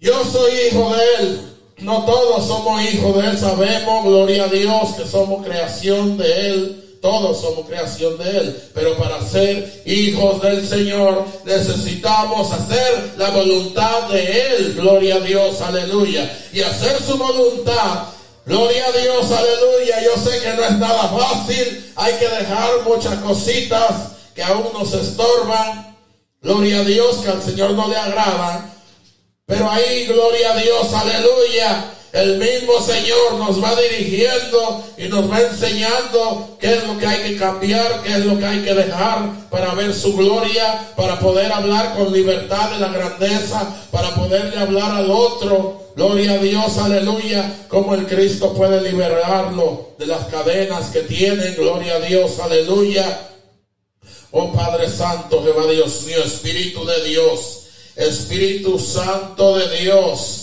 [0.00, 1.55] Yo soy hijo de Él.
[1.78, 3.38] No todos somos hijos de Él.
[3.38, 6.98] Sabemos, gloria a Dios, que somos creación de Él.
[7.02, 8.62] Todos somos creación de Él.
[8.72, 14.74] Pero para ser hijos del Señor necesitamos hacer la voluntad de Él.
[14.74, 16.48] Gloria a Dios, aleluya.
[16.52, 18.04] Y hacer su voluntad.
[18.46, 20.02] Gloria a Dios, aleluya.
[20.02, 21.92] Yo sé que no es nada fácil.
[21.96, 25.94] Hay que dejar muchas cositas que aún nos estorban.
[26.40, 28.75] Gloria a Dios que al Señor no le agradan.
[29.46, 31.92] Pero ahí, gloria a Dios, aleluya.
[32.12, 37.22] El mismo Señor nos va dirigiendo y nos va enseñando qué es lo que hay
[37.22, 41.52] que cambiar, qué es lo que hay que dejar para ver su gloria, para poder
[41.52, 45.92] hablar con libertad de la grandeza, para poderle hablar al otro.
[45.94, 51.54] Gloria a Dios, aleluya, como el Cristo puede liberarlo de las cadenas que tienen.
[51.54, 53.30] Gloria a Dios, aleluya.
[54.32, 57.65] Oh Padre Santo, Jehová Dios mío, Espíritu de Dios.
[57.96, 60.42] Espíritu Santo de Dios.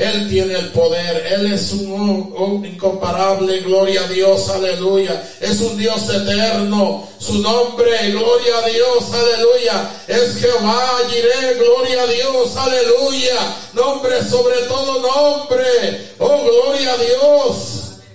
[0.00, 5.30] Él tiene el poder, Él es un, incomparable, gloria a Dios, aleluya.
[5.40, 9.90] Es un Dios eterno, su nombre, gloria a Dios, aleluya.
[10.08, 13.56] Es Jehová, Jireh, gloria a Dios, aleluya.
[13.74, 17.56] Nombre sobre todo nombre, oh gloria a Dios.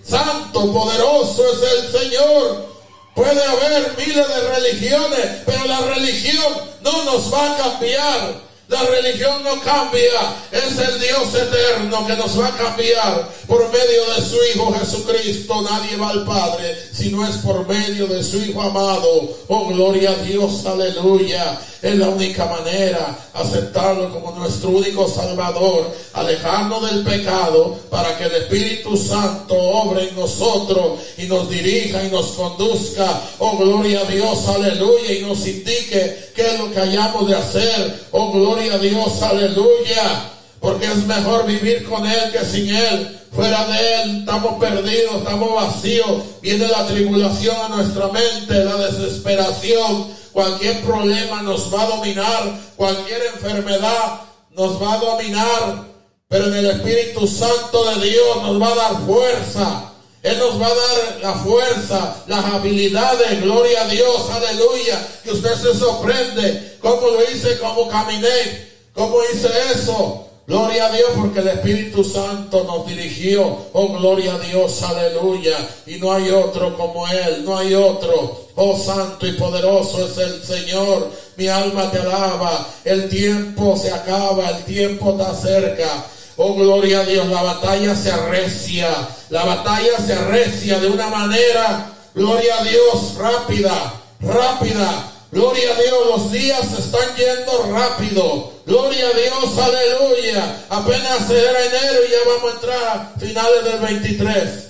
[0.03, 2.65] Santo, poderoso es el Señor.
[3.13, 8.45] Puede haber miles de religiones, pero la religión no nos va a cambiar.
[8.67, 14.15] La religión no cambia, es el Dios eterno que nos va a cambiar por medio
[14.15, 15.61] de su Hijo Jesucristo.
[15.61, 19.37] Nadie va al Padre si no es por medio de su Hijo amado.
[19.49, 21.59] Oh, gloria a Dios, aleluya.
[21.85, 28.35] Es la única manera, aceptarlo como nuestro único Salvador, alejarnos del pecado para que el
[28.35, 33.21] Espíritu Santo obre en nosotros y nos dirija y nos conduzca.
[33.37, 38.07] Oh, gloria a Dios, aleluya, y nos indique qué es lo que hayamos de hacer.
[38.11, 40.31] Oh, gloria Dios, aleluya.
[40.59, 43.19] Porque es mejor vivir con Él que sin Él.
[43.31, 46.23] Fuera de Él estamos perdidos, estamos vacíos.
[46.41, 50.07] Viene la tribulación a nuestra mente, la desesperación.
[50.31, 52.59] Cualquier problema nos va a dominar.
[52.75, 54.21] Cualquier enfermedad
[54.51, 55.85] nos va a dominar.
[56.27, 59.91] Pero en el Espíritu Santo de Dios nos va a dar fuerza.
[60.25, 65.53] Él nos va a dar la fuerza, las habilidades, gloria a Dios, aleluya, que usted
[65.53, 70.25] se sorprende, cómo lo hice, cómo caminé, cómo hice eso.
[70.47, 73.67] Gloria a Dios porque el Espíritu Santo nos dirigió.
[73.73, 75.57] Oh, gloria a Dios, aleluya.
[75.85, 78.45] Y no hay otro como Él, no hay otro.
[78.55, 81.11] Oh, santo y poderoso es el Señor.
[81.35, 82.67] Mi alma te alaba.
[82.83, 86.05] El tiempo se acaba, el tiempo está cerca.
[86.37, 88.89] Oh, gloria a Dios, la batalla se arrecia.
[89.29, 95.11] La batalla se arrecia de una manera, gloria a Dios, rápida, rápida.
[95.31, 98.53] Gloria a Dios, los días se están yendo rápido.
[98.65, 100.65] Gloria a Dios, aleluya.
[100.69, 104.67] Apenas era enero y ya vamos a entrar a finales del 23.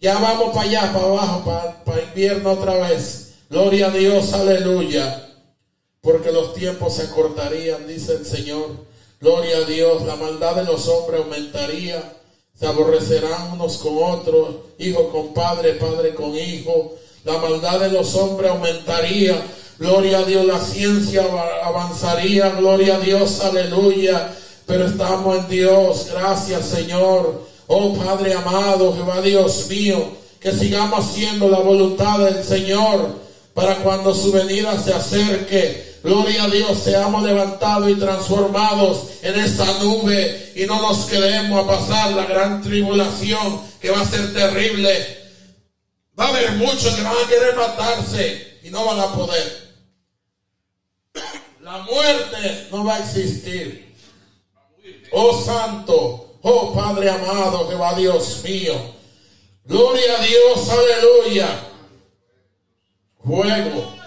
[0.00, 3.32] Ya vamos para allá, para abajo, para, invierno otra vez.
[3.48, 5.28] Gloria a Dios, aleluya.
[6.00, 8.89] Porque los tiempos se cortarían, dice el Señor.
[9.20, 12.02] Gloria a Dios, la maldad de los hombres aumentaría.
[12.58, 14.48] Se aborrecerán unos con otros,
[14.78, 16.94] hijo con padre, padre con hijo.
[17.24, 19.42] La maldad de los hombres aumentaría.
[19.78, 21.22] Gloria a Dios, la ciencia
[21.62, 22.48] avanzaría.
[22.48, 24.34] Gloria a Dios, aleluya.
[24.64, 26.06] Pero estamos en Dios.
[26.12, 27.42] Gracias, Señor.
[27.66, 33.16] Oh Padre amado, Jehová Dios mío, que sigamos haciendo la voluntad del Señor
[33.52, 35.89] para cuando su venida se acerque.
[36.02, 41.68] Gloria a Dios, seamos levantados y transformados en esa nube y no nos quedemos a
[41.68, 45.18] pasar la gran tribulación que va a ser terrible.
[46.18, 49.74] Va a haber muchos que van a querer matarse y no van a poder.
[51.60, 53.94] La muerte no va a existir.
[55.12, 58.74] Oh Santo, oh Padre amado, Jehová Dios mío.
[59.64, 61.68] Gloria a Dios, aleluya.
[63.22, 63.99] Fuego.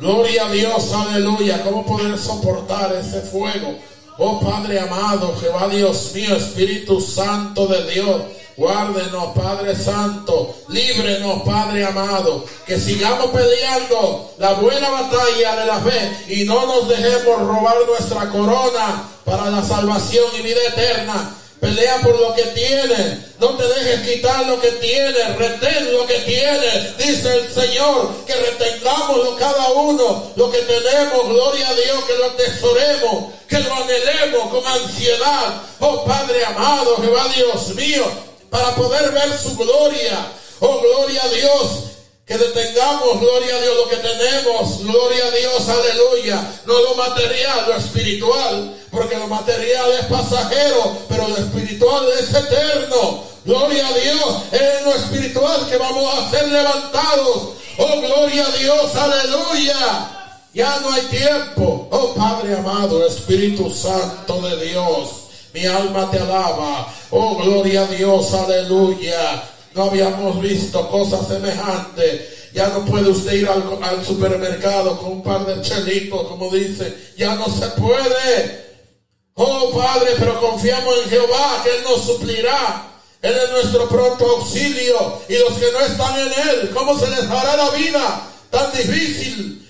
[0.00, 1.62] Gloria a Dios, aleluya.
[1.62, 3.78] ¿Cómo poder soportar ese fuego?
[4.16, 8.22] Oh Padre amado, Jehová Dios mío, Espíritu Santo de Dios.
[8.56, 10.54] Guárdenos, Padre Santo.
[10.68, 12.46] Líbrenos, Padre amado.
[12.66, 18.30] Que sigamos peleando la buena batalla de la fe y no nos dejemos robar nuestra
[18.30, 21.36] corona para la salvación y vida eterna.
[21.60, 23.18] Pelea por lo que tienes.
[23.38, 25.36] No te dejes quitar lo que tienes.
[25.36, 26.96] Retén lo que tienes.
[26.96, 30.32] Dice el Señor que retengamos lo cada uno.
[30.36, 31.28] Lo que tenemos.
[31.28, 32.04] Gloria a Dios.
[32.06, 33.34] Que lo atesoremos.
[33.46, 35.62] Que lo anhelemos con ansiedad.
[35.80, 36.96] Oh Padre amado.
[36.96, 38.04] Jehová Dios mío.
[38.48, 40.32] Para poder ver su gloria.
[40.60, 41.90] Oh gloria a Dios.
[42.30, 44.84] Que detengamos, gloria a Dios, lo que tenemos.
[44.84, 46.60] Gloria a Dios, aleluya.
[46.64, 48.76] No lo material, lo espiritual.
[48.88, 53.24] Porque lo material es pasajero, pero lo espiritual es eterno.
[53.44, 54.42] Gloria a Dios.
[54.52, 57.48] Es lo espiritual que vamos a ser levantados.
[57.78, 60.36] Oh, gloria a Dios, aleluya.
[60.54, 61.88] Ya no hay tiempo.
[61.90, 65.08] Oh Padre amado, Espíritu Santo de Dios.
[65.52, 66.94] Mi alma te alaba.
[67.10, 69.42] Oh, gloria a Dios, aleluya.
[69.74, 72.52] No habíamos visto cosas semejantes.
[72.52, 77.12] Ya no puede usted ir al, supermercado con un par de chelitos, como dice.
[77.16, 78.70] Ya no se puede.
[79.34, 82.86] Oh Padre, pero confiamos en Jehová, que Él nos suplirá.
[83.22, 85.20] Él es nuestro pronto auxilio.
[85.28, 89.66] Y los que no están en Él, ¿cómo se les hará la vida tan difícil?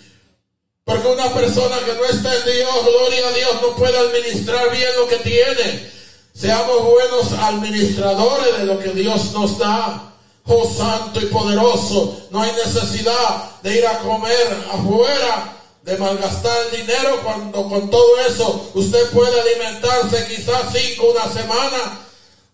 [0.85, 4.89] Porque una persona que no está en Dios, gloria a Dios, no puede administrar bien
[4.99, 5.91] lo que tiene.
[6.35, 10.07] Seamos buenos administradores de lo que Dios nos da.
[10.47, 17.21] Oh santo y poderoso, no hay necesidad de ir a comer afuera, de malgastar dinero
[17.23, 22.01] cuando con todo eso usted puede alimentarse quizás cinco una semana.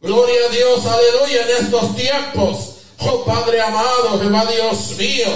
[0.01, 2.57] Gloria a Dios, aleluya, en estos tiempos.
[2.99, 5.29] Oh Padre amado, Jehová Dios mío,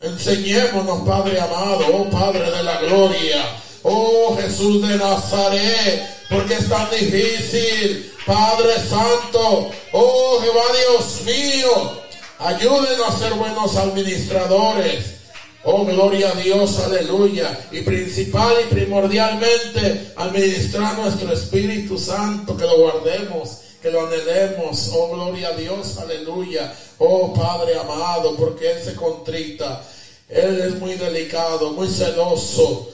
[0.00, 6.90] enseñémonos, Padre amado, oh Padre de la gloria, oh Jesús de Nazaret porque es tan
[6.90, 8.12] difícil.
[8.24, 12.02] Padre Santo, oh Jehová Dios mío,
[12.38, 15.16] ayúdenos a ser buenos administradores.
[15.64, 17.68] Oh, gloria a Dios, aleluya.
[17.70, 24.90] Y principal y primordialmente, administrar nuestro Espíritu Santo, que lo guardemos, que lo anhelemos.
[24.92, 26.72] Oh, gloria a Dios, aleluya.
[26.98, 29.82] Oh, Padre amado, porque Él se contrita.
[30.28, 32.90] Él es muy delicado, muy celoso.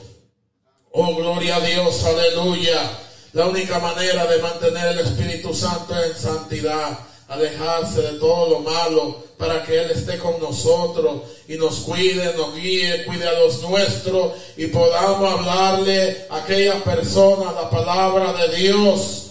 [0.93, 3.08] Oh, gloria a Dios, aleluya.
[3.35, 6.99] La única manera de mantener el Espíritu Santo es en santidad,
[7.29, 12.55] alejarse de todo lo malo para que Él esté con nosotros y nos cuide, nos
[12.55, 19.25] guíe, cuide a los nuestros y podamos hablarle a aquella persona la palabra de Dios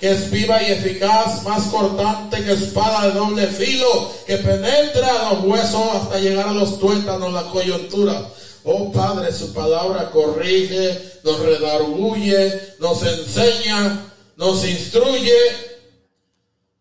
[0.00, 5.44] que es viva y eficaz, más cortante que espada de doble filo, que penetra los
[5.44, 8.26] huesos hasta llegar a los tuétanos, la coyuntura
[8.66, 15.36] Oh Padre, su palabra corrige, nos redarguye, nos enseña, nos instruye,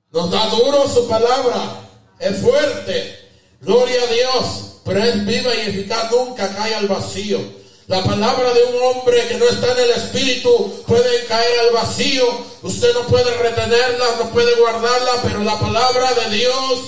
[0.10, 1.82] nos da duro su palabra,
[2.20, 3.20] es fuerte,
[3.60, 4.46] gloria a Dios,
[4.86, 7.42] pero es viva y eficaz, nunca cae al vacío.
[7.88, 12.26] La palabra de un hombre que no está en el espíritu puede caer al vacío.
[12.62, 16.80] Usted no puede retenerla, no puede guardarla, pero la palabra de Dios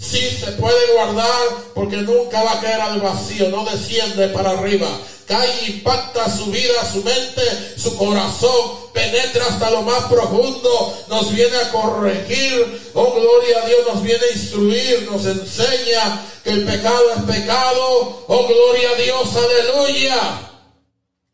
[0.00, 4.88] Sí se puede guardar porque nunca va a caer al vacío, no desciende para arriba.
[5.26, 7.42] Cae impacta su vida, su mente,
[7.76, 13.78] su corazón, penetra hasta lo más profundo, nos viene a corregir, oh gloria a Dios,
[13.94, 19.28] nos viene a instruir, nos enseña que el pecado es pecado, oh gloria a Dios,
[19.36, 20.50] aleluya.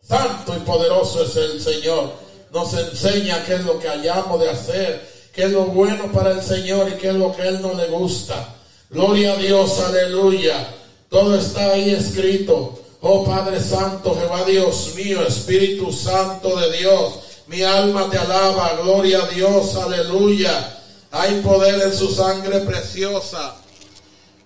[0.06, 2.12] Santo y poderoso es el Señor,
[2.52, 6.42] nos enseña qué es lo que hayamos de hacer, qué es lo bueno para el
[6.42, 8.54] Señor y qué es lo que Él no le gusta.
[8.88, 10.66] Gloria a Dios, aleluya.
[11.10, 12.80] Todo está ahí escrito.
[13.02, 19.22] Oh Padre Santo, Jehová Dios mío, Espíritu Santo de Dios, mi alma te alaba, gloria
[19.22, 20.82] a Dios, aleluya.
[21.12, 23.56] Hay poder en su sangre preciosa.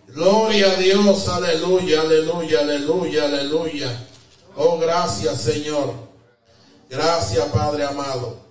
[0.08, 4.06] Gloria a Dios, aleluya, aleluya, aleluya, aleluya.
[4.56, 5.94] Oh, gracias Señor.
[6.90, 8.49] Gracias Padre amado.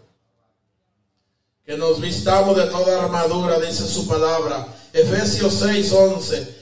[1.70, 6.56] Que nos vistamos de toda armadura, dice su palabra Efesios 6, 11.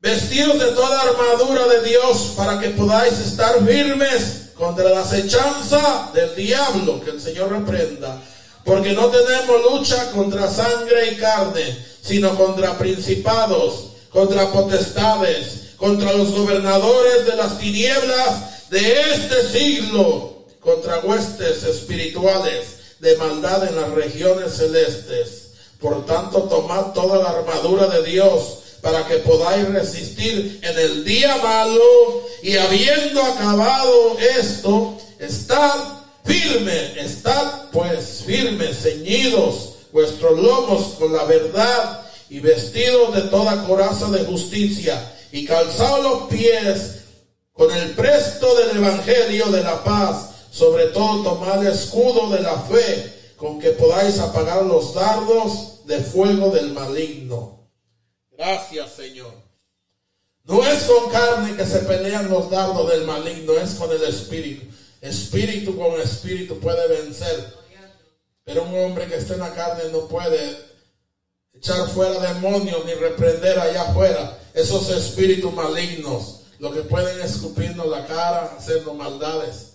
[0.00, 6.36] Vestidos de toda armadura de Dios para que podáis estar firmes contra la acechanza del
[6.36, 8.20] diablo, que el Señor reprenda.
[8.66, 16.32] Porque no tenemos lucha contra sangre y carne, sino contra principados, contra potestades, contra los
[16.32, 24.54] gobernadores de las tinieblas de este siglo, contra huestes espirituales de maldad en las regiones
[24.54, 25.52] celestes.
[25.80, 31.36] Por tanto, tomad toda la armadura de Dios para que podáis resistir en el día
[31.42, 35.74] malo y habiendo acabado esto, estad
[36.24, 44.10] firme, estad pues firmes, ceñidos vuestros lomos con la verdad y vestidos de toda coraza
[44.10, 46.96] de justicia y calzados los pies
[47.52, 52.58] con el presto del evangelio de la paz, sobre todo tomad el escudo de la
[52.62, 57.70] fe con que podáis apagar los dardos de fuego del maligno.
[58.32, 59.32] Gracias, Señor.
[60.42, 64.66] No es con carne que se pelean los dardos del maligno, es con el espíritu.
[65.00, 67.54] Espíritu con espíritu puede vencer.
[68.42, 70.58] Pero un hombre que esté en la carne no puede
[71.52, 78.06] echar fuera demonios ni reprender allá afuera esos espíritus malignos, lo que pueden escupirnos la
[78.06, 79.67] cara, hacernos maldades.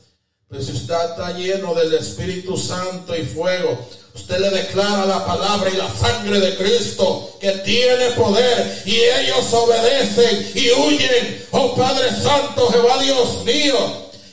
[0.61, 5.77] Si usted está lleno del Espíritu Santo y fuego, usted le declara la palabra y
[5.77, 11.45] la sangre de Cristo que tiene poder y ellos obedecen y huyen.
[11.51, 13.75] Oh Padre Santo, Jehová Dios mío,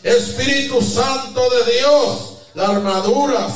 [0.02, 2.18] Espíritu Santo de Dios,
[2.54, 3.52] las armaduras.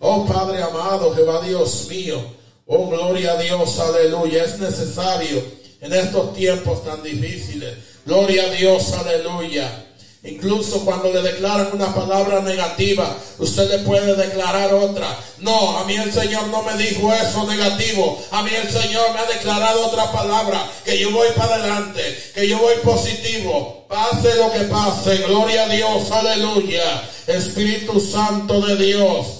[0.00, 2.20] Oh Padre amado, Jehová Dios mío.
[2.66, 4.44] Oh gloria a Dios, aleluya.
[4.44, 5.40] Es necesario
[5.80, 7.74] en estos tiempos tan difíciles.
[8.04, 9.87] Gloria a Dios, aleluya.
[10.30, 15.18] Incluso cuando le declaran una palabra negativa, usted le puede declarar otra.
[15.38, 18.22] No, a mí el Señor no me dijo eso negativo.
[18.30, 20.70] A mí el Señor me ha declarado otra palabra.
[20.84, 22.02] Que yo voy para adelante.
[22.34, 23.86] Que yo voy positivo.
[23.88, 25.16] Pase lo que pase.
[25.18, 26.10] Gloria a Dios.
[26.10, 27.08] Aleluya.
[27.26, 29.38] Espíritu Santo de Dios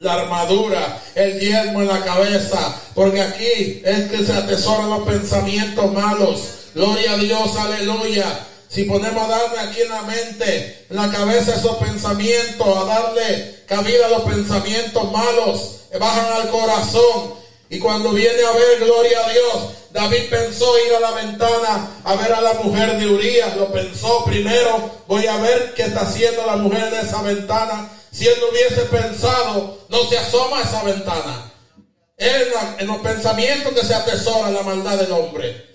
[0.00, 5.92] la armadura, el yermo en la cabeza, porque aquí es que se atesoran los pensamientos
[5.92, 6.40] malos.
[6.74, 8.46] Gloria a Dios, aleluya.
[8.70, 13.64] Si ponemos a darle aquí en la mente, en la cabeza esos pensamientos, a darle
[13.66, 17.34] cabida a los pensamientos malos, bajan al corazón.
[17.68, 22.14] Y cuando viene a ver, gloria a Dios, David pensó ir a la ventana a
[22.14, 23.56] ver a la mujer de Urias.
[23.56, 27.90] Lo pensó primero, voy a ver qué está haciendo la mujer en esa ventana.
[28.12, 31.52] Si él no hubiese pensado, no se asoma a esa ventana.
[32.16, 35.69] En, los pensamientos que se atesora la maldad del hombre.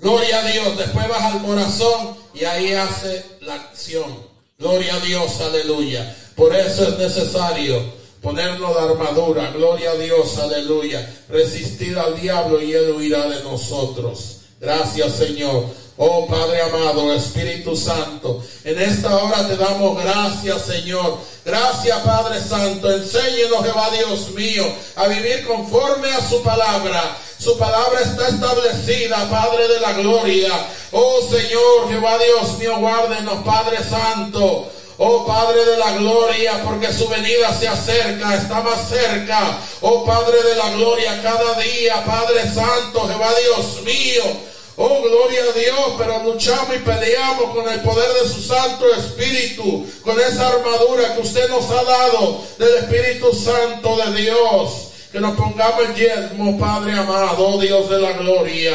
[0.00, 0.78] Gloria a Dios.
[0.78, 4.26] Después baja al corazón y ahí hace la acción.
[4.58, 6.16] Gloria a Dios, aleluya.
[6.34, 7.82] Por eso es necesario
[8.22, 9.50] ponernos la armadura.
[9.50, 11.08] Gloria a Dios, aleluya.
[11.28, 14.40] Resistir al diablo y él huirá de nosotros.
[14.60, 15.66] Gracias, Señor.
[16.00, 21.18] Oh Padre amado, Espíritu Santo, en esta hora te damos gracias, Señor.
[21.44, 22.88] Gracias, Padre Santo.
[22.88, 24.64] Enséñenos, Jehová Dios mío,
[24.94, 27.18] a vivir conforme a su palabra.
[27.38, 30.52] Su palabra está establecida, Padre de la gloria.
[30.90, 34.68] Oh Señor, Jehová Dios mío, guárdenos, Padre Santo.
[34.98, 39.58] Oh Padre de la gloria, porque su venida se acerca, está más cerca.
[39.80, 44.48] Oh Padre de la gloria, cada día, Padre Santo, Jehová Dios mío.
[44.80, 49.84] Oh, gloria a Dios, pero luchamos y peleamos con el poder de su Santo Espíritu,
[50.04, 54.87] con esa armadura que usted nos ha dado del Espíritu Santo de Dios.
[55.10, 58.74] Que nos pongamos el yermo, Padre amado, oh Dios de la gloria,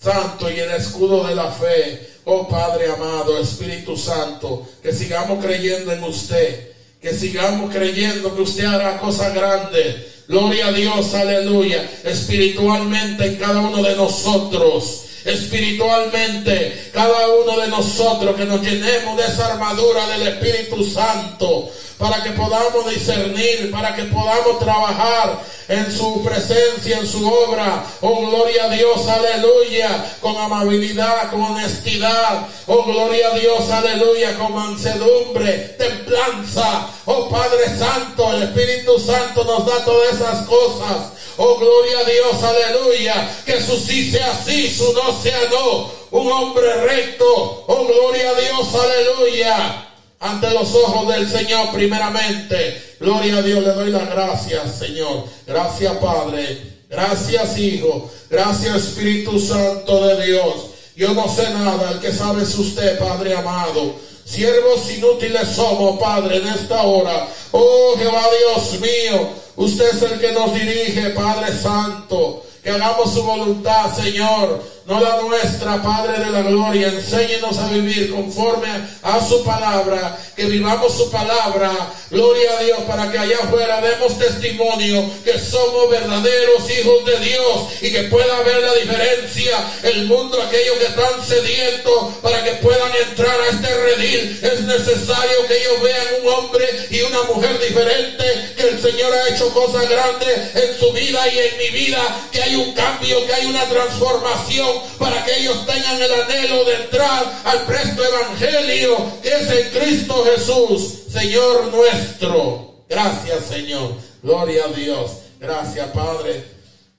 [0.00, 2.08] Santo y el escudo de la fe.
[2.24, 8.66] Oh Padre amado, Espíritu Santo, que sigamos creyendo en usted, que sigamos creyendo que usted
[8.66, 9.96] hará cosas grandes.
[10.28, 18.36] Gloria a Dios, aleluya, espiritualmente en cada uno de nosotros espiritualmente, cada uno de nosotros
[18.36, 24.04] que nos llenemos de esa armadura del Espíritu Santo para que podamos discernir, para que
[24.04, 27.84] podamos trabajar en su presencia, en su obra.
[28.00, 32.46] Oh, gloria a Dios, aleluya, con amabilidad, con honestidad.
[32.66, 36.88] Oh, gloria a Dios, aleluya, con mansedumbre, templanza.
[37.04, 41.12] Oh, Padre Santo, el Espíritu Santo nos da todas esas cosas.
[41.38, 43.42] Oh, gloria a Dios, aleluya.
[43.46, 45.90] Que su sí sea sí, su no sea no.
[46.10, 47.64] Un hombre recto.
[47.66, 49.84] Oh, gloria a Dios, aleluya
[50.20, 52.96] ante los ojos del Señor primeramente.
[53.00, 55.24] Gloria a Dios, le doy las gracias, Señor.
[55.46, 56.78] Gracias, Padre.
[56.88, 58.10] Gracias, Hijo.
[58.28, 60.54] Gracias, Espíritu Santo de Dios.
[60.96, 63.94] Yo no sé nada, el que sabe es usted, Padre amado.
[64.24, 67.28] Siervos inútiles somos, Padre, en esta hora.
[67.52, 69.28] Oh Jehová Dios mío,
[69.58, 72.44] usted es el que nos dirige, Padre Santo.
[72.62, 74.62] Que hagamos su voluntad, Señor.
[74.88, 76.88] No la nuestra, Padre de la gloria.
[76.88, 78.68] Enséñenos a vivir conforme
[79.02, 81.70] a su palabra, que vivamos su palabra.
[82.10, 87.64] Gloria a Dios, para que allá afuera demos testimonio que somos verdaderos hijos de Dios
[87.82, 92.90] y que pueda ver la diferencia el mundo, aquellos que están sedientos, para que puedan
[93.08, 94.40] entrar a este redil.
[94.42, 98.24] Es necesario que ellos vean un hombre y una mujer diferente,
[98.56, 102.00] que el Señor ha hecho cosas grandes en su vida y en mi vida,
[102.32, 106.74] que hay un cambio, que hay una transformación para que ellos tengan el anhelo de
[106.74, 112.84] entrar al presto evangelio que es en Cristo Jesús, Señor nuestro.
[112.88, 113.92] Gracias, Señor.
[114.22, 115.10] Gloria a Dios.
[115.38, 116.44] Gracias, Padre.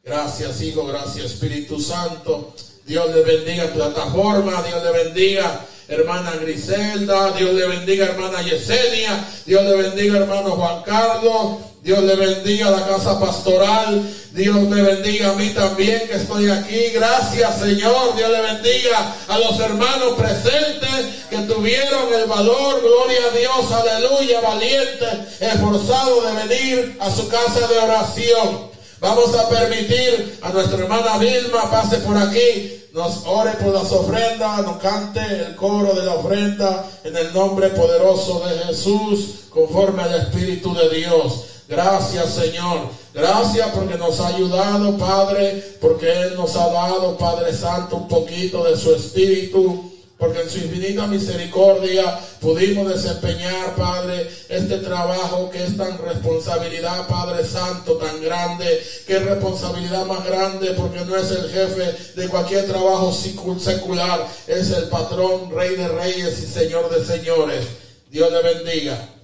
[0.04, 0.86] Gracias, Hijo.
[0.86, 2.54] Gracias, Espíritu Santo.
[2.86, 4.64] Dios le bendiga plataforma.
[4.64, 10.84] Dios le bendiga hermana Griselda, Dios le bendiga hermana Yesenia, Dios le bendiga hermano Juan
[10.84, 16.50] Carlos, Dios le bendiga la casa pastoral, Dios me bendiga a mí también que estoy
[16.50, 20.90] aquí, gracias Señor, Dios le bendiga a los hermanos presentes
[21.30, 25.06] que tuvieron el valor, gloria a Dios, aleluya, valiente,
[25.40, 28.70] esforzado de venir a su casa de oración.
[29.00, 32.76] Vamos a permitir a nuestra hermana Vilma pase por aquí.
[32.92, 37.70] Nos ore por las ofrendas, nos cante el coro de la ofrenda en el nombre
[37.70, 41.46] poderoso de Jesús, conforme al Espíritu de Dios.
[41.70, 47.96] Gracias Señor, gracias porque nos ha ayudado Padre, porque Él nos ha dado Padre Santo
[47.98, 49.90] un poquito de su Espíritu
[50.20, 57.46] porque en su infinita misericordia pudimos desempeñar, Padre, este trabajo que es tan responsabilidad, Padre
[57.46, 62.68] Santo, tan grande, que es responsabilidad más grande, porque no es el jefe de cualquier
[62.68, 67.66] trabajo secular, es el patrón, Rey de Reyes y Señor de Señores.
[68.12, 69.19] Dios le bendiga.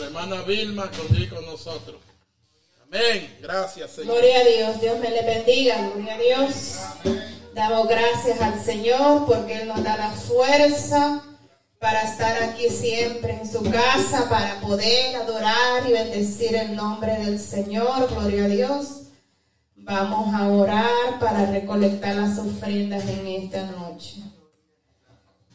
[0.00, 2.00] Nuestra hermana Vilma contigo con nosotros.
[2.84, 3.36] Amén.
[3.42, 4.14] Gracias, Señor.
[4.14, 4.80] Gloria a Dios.
[4.80, 5.90] Dios me le bendiga.
[5.90, 6.76] Gloria a Dios.
[7.54, 11.22] Damos gracias al Señor porque Él nos da la fuerza
[11.78, 17.38] para estar aquí siempre en su casa, para poder adorar y bendecir el nombre del
[17.38, 18.08] Señor.
[18.08, 19.02] Gloria a Dios.
[19.76, 24.22] Vamos a orar para recolectar las ofrendas en esta noche.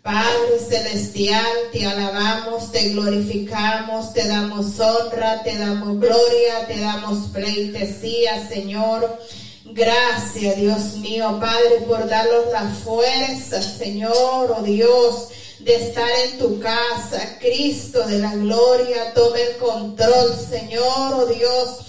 [0.06, 8.48] Padre Celestial, te alabamos, te glorificamos, te damos honra, te damos gloria, te damos pleitesía,
[8.48, 9.20] Señor.
[9.64, 15.30] Gracias, Dios mío, Padre, por darnos la fuerza, Señor, oh Dios,
[15.62, 17.40] de estar en tu casa.
[17.40, 21.80] Cristo de la gloria, tome el control, Señor, oh Dios.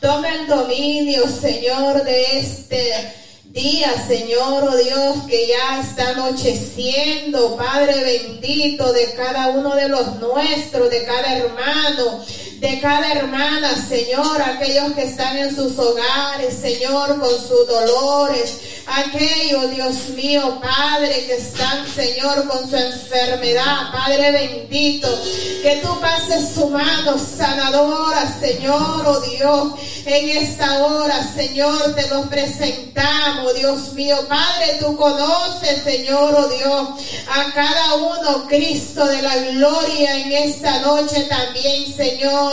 [0.00, 3.25] Tome el dominio, Señor, de este
[3.56, 10.16] día, Señor, oh Dios, que ya está anocheciendo, Padre bendito, de cada uno de los
[10.16, 12.22] nuestros, de cada hermano
[12.60, 19.70] de cada hermana, Señor, aquellos que están en sus hogares, Señor, con sus dolores, aquellos,
[19.72, 25.08] Dios mío, Padre, que están, Señor, con su enfermedad, Padre bendito,
[25.62, 29.72] que tú pases su mano sanadora, Señor, oh Dios,
[30.06, 36.88] en esta hora, Señor, te los presentamos, Dios mío, Padre, tú conoces, Señor, oh Dios,
[37.28, 42.45] a cada uno, Cristo de la gloria en esta noche también, Señor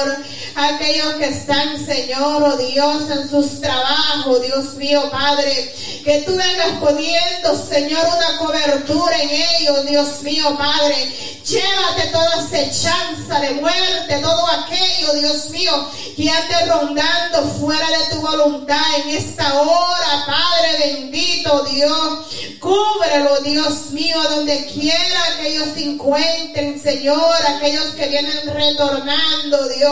[0.55, 6.79] aquellos que están, Señor, oh Dios, en sus trabajos, Dios mío, Padre, que tú vengas
[6.79, 10.95] poniendo, Señor, una cobertura en ellos, Dios mío, Padre.
[11.43, 18.21] Llévate toda acechanza de muerte, todo aquello, Dios mío, que ande rondando fuera de tu
[18.21, 22.19] voluntad en esta hora, Padre bendito, Dios.
[22.59, 29.82] Cúbrelo, Dios mío, donde quiera que ellos se encuentren, Señor, aquellos que vienen retornando, Dios.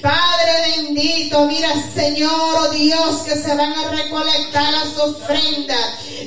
[0.00, 5.78] Padre bendito, mira, Señor, oh Dios, que se van a recolectar las ofrendas.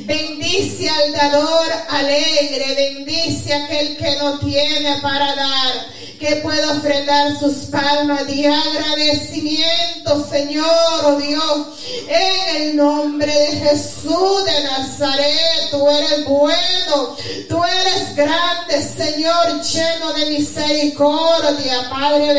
[0.06, 5.88] Bendice al dador alegre, bendice a aquel que no tiene para dar,
[6.20, 11.68] que pueda ofrendar sus palmas de agradecimiento, Señor, oh Dios,
[12.08, 17.16] en el nombre de Jesús de Nazaret, tú eres bueno,
[17.50, 22.34] tú eres grande, Señor, lleno de misericordia, Padre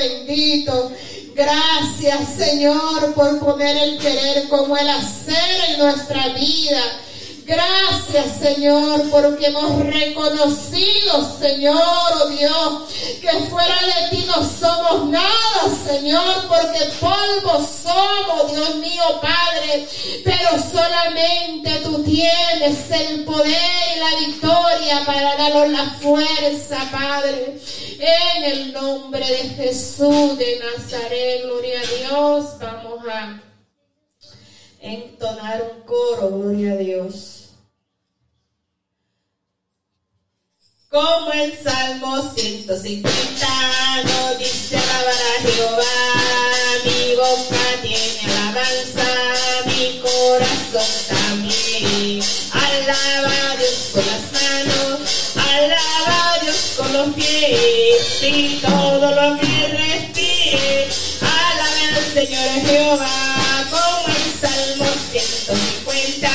[1.35, 6.81] Gracias, Señor, por poner el querer como el hacer en nuestra vida.
[7.47, 12.83] Gracias, Señor, porque hemos reconocido, Señor, oh Dios,
[13.21, 19.87] que fuera de ti no somos nada, Señor, porque polvo somos, Dios mío, Padre,
[20.25, 23.55] pero solamente tú tienes el poder
[23.95, 27.61] y la victoria para darnos la fuerza, Padre.
[27.99, 33.43] En el nombre de Jesús de Nazaret, gloria a Dios, vamos a
[34.81, 37.34] entonar un coro, gloria a Dios.
[40.95, 43.47] Como el Salmo 150
[44.05, 45.97] no dice alabar a Jehová,
[46.85, 49.09] mi boca tiene alabanza,
[49.67, 52.23] mi corazón también.
[52.53, 55.01] Alaba a Dios con las manos,
[55.37, 60.89] alaba a Dios con los pies, y todo lo que respire,
[61.21, 66.31] alabe al Señor Jehová, como el Salmo 150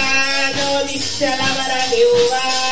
[0.57, 2.68] no dice alabar a Jehová,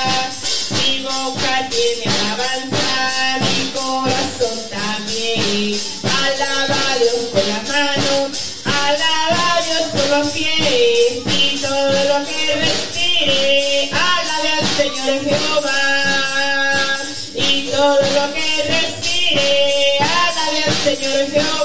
[21.20, 21.57] al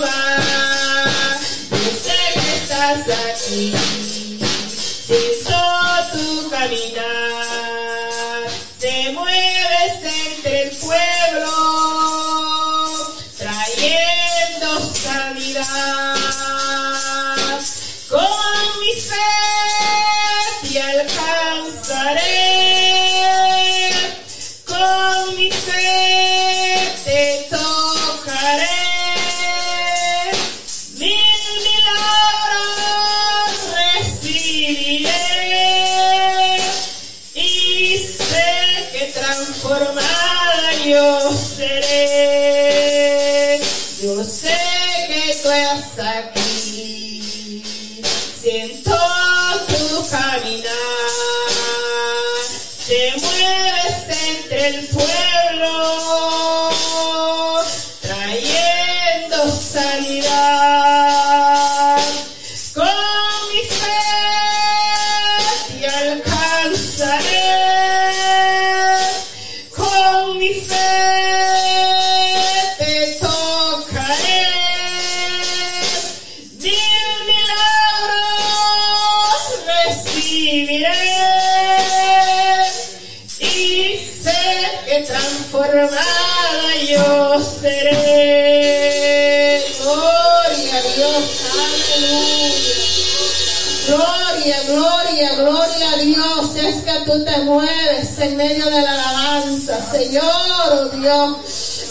[97.33, 100.25] te mueves en medio de la alabanza, Señor,
[100.71, 101.37] oh Dios.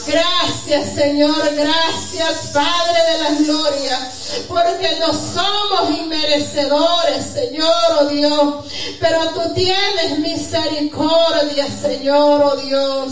[0.05, 1.35] Gracias, Señor.
[1.55, 4.11] Gracias, Padre de la gloria.
[4.47, 8.65] Porque no somos inmerecedores, Señor, oh Dios.
[8.99, 13.11] Pero tú tienes misericordia, Señor, oh Dios.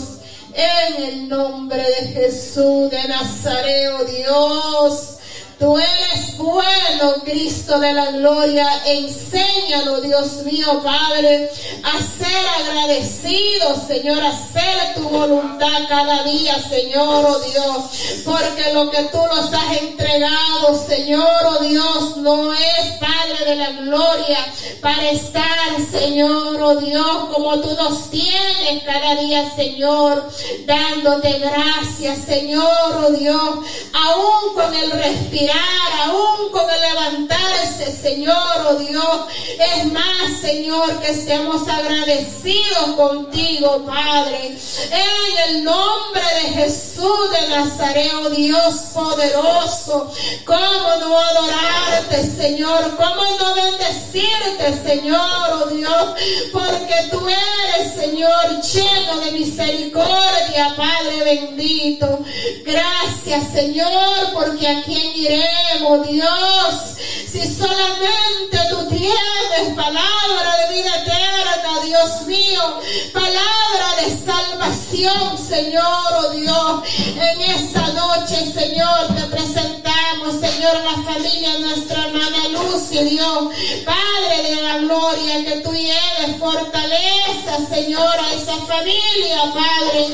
[0.54, 5.19] En el nombre de Jesús de Nazaret, oh Dios.
[5.60, 8.66] Tú eres bueno, Cristo de la gloria.
[8.86, 11.50] Enséñanos, Dios mío, Padre,
[11.82, 18.22] a ser agradecidos, Señor, a hacer tu voluntad cada día, Señor, oh Dios.
[18.24, 23.70] Porque lo que tú nos has entregado, Señor, oh Dios, no es, Padre de la
[23.72, 24.38] gloria,
[24.80, 25.44] para estar,
[25.90, 30.26] Señor, oh Dios, como tú nos tienes cada día, Señor,
[30.64, 33.58] dándote gracias, Señor, oh Dios,
[33.92, 39.20] aún con el respirar aún con el levantarse, Señor, oh Dios.
[39.58, 44.56] Es más, Señor, que estemos agradecidos contigo, Padre.
[44.90, 50.12] En el nombre de Jesús de Nazaret, oh Dios poderoso.
[50.44, 52.96] ¿Cómo no adorarte, Señor?
[52.96, 56.04] ¿Cómo no bendecirte, Señor, oh Dios?
[56.52, 62.18] Porque tú eres, Señor, lleno de misericordia, Padre bendito.
[62.64, 66.96] Gracias, Señor, porque a quién iremos, Dios,
[67.26, 72.80] si solamente tú tienes palabra de vida eterna, Dios mío,
[73.12, 75.84] palabra de salvación, Señor,
[76.18, 82.98] oh Dios, en esta noche, Señor, te presentamos, Señor, a la familia nuestra hermana Lucy,
[83.04, 83.48] Dios,
[83.84, 90.06] Padre de la gloria, que tú lleves fortaleza, Señor, a esa familia, Padre,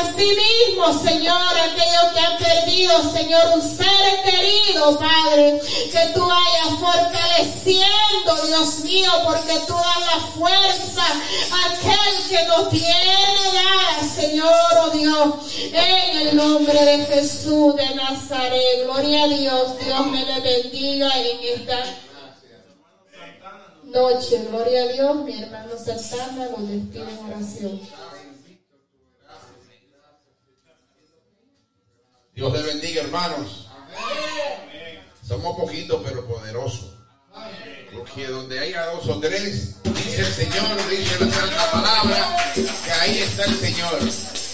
[0.00, 5.60] así mismo, Señor, aquellos que han perdido, Señor, un ser querido, Padre,
[5.90, 12.68] que tú vayas fortaleciendo, Dios mío, porque tú das la fuerza a aquel que no
[12.68, 13.16] tiene
[13.52, 14.52] nada, Señor,
[14.84, 15.34] oh Dios,
[15.72, 18.84] en el nombre de Jesús de Nazaret.
[18.84, 21.91] Gloria a Dios, Dios me le bendiga en esta
[23.92, 24.44] noche.
[24.48, 27.80] Gloria a Dios, mi hermano Santana nos despide en oración.
[32.34, 33.68] Dios le bendiga, hermanos.
[35.26, 36.92] Somos poquitos, pero poderosos.
[37.94, 43.18] Porque donde haya dos o tres, dice el Señor, dice la santa palabra, que ahí
[43.18, 43.98] está el Señor.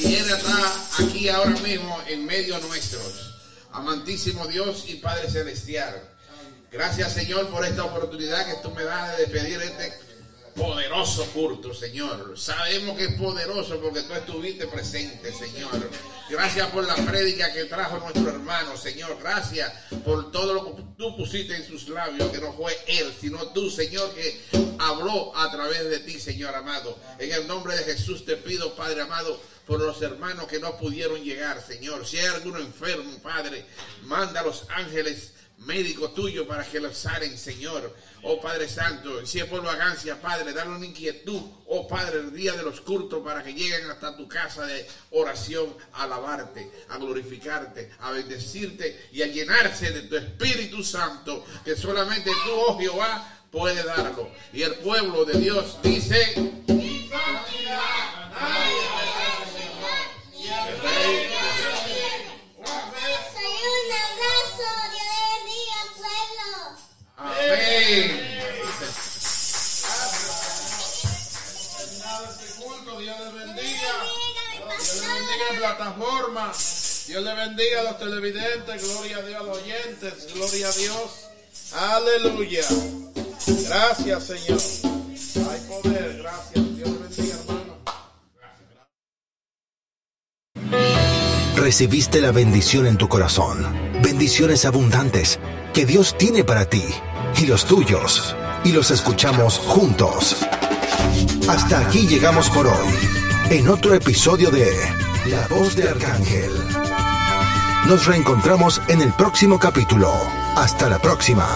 [0.01, 3.37] y Él está aquí ahora mismo en medio nuestros.
[3.73, 6.18] Amantísimo Dios y Padre Celestial.
[6.71, 10.09] Gracias Señor por esta oportunidad que tú me das de despedir este
[10.59, 12.37] poderoso culto, Señor.
[12.37, 15.71] Sabemos que es poderoso porque tú estuviste presente, Señor.
[16.29, 19.17] Gracias por la prédica que trajo nuestro hermano, Señor.
[19.21, 19.73] Gracias
[20.05, 23.71] por todo lo que tú pusiste en sus labios, que no fue él, sino tú,
[23.71, 24.41] Señor, que
[24.79, 26.99] habló a través de ti, Señor amado.
[27.19, 31.23] En el nombre de Jesús te pido, Padre amado, por los hermanos que no pudieron
[31.23, 32.07] llegar, Señor.
[32.07, 33.65] Si hay alguno enfermo, Padre,
[34.03, 37.95] manda a los ángeles médicos tuyos para que los salen, Señor.
[38.23, 42.53] Oh Padre Santo, si es por vagancia, Padre, dale una inquietud, oh Padre, el día
[42.53, 47.91] de los cultos para que lleguen hasta tu casa de oración a alabarte, a glorificarte,
[48.01, 53.85] a bendecirte y a llenarse de tu Espíritu Santo, que solamente tú, oh Jehová, puedes
[53.85, 54.31] darlo.
[54.53, 56.35] Y el pueblo de Dios dice...
[67.19, 68.39] Amén.
[72.99, 73.93] Dios le bendiga.
[74.69, 76.53] Dios le bendiga en plataforma.
[77.07, 78.83] Dios le bendiga a los televidentes.
[78.83, 80.35] Gloria a Dios a los oyentes.
[80.35, 81.29] Gloria a Dios.
[81.75, 82.65] Aleluya.
[83.67, 84.61] Gracias, Señor.
[85.51, 86.19] Hay poder.
[86.19, 86.77] Gracias.
[86.77, 87.79] Dios le bendiga, hermano.
[91.57, 93.67] Recibiste la bendición en tu corazón.
[94.03, 95.39] Bendiciones abundantes
[95.75, 96.85] que Dios tiene para ti
[97.37, 98.35] y los tuyos.
[98.65, 100.37] Y los escuchamos juntos.
[101.49, 102.95] Hasta aquí llegamos por hoy.
[103.51, 104.71] En otro episodio de
[105.27, 106.51] La voz de Arcángel.
[107.87, 110.13] Nos reencontramos en el próximo capítulo.
[110.57, 111.47] Hasta la próxima.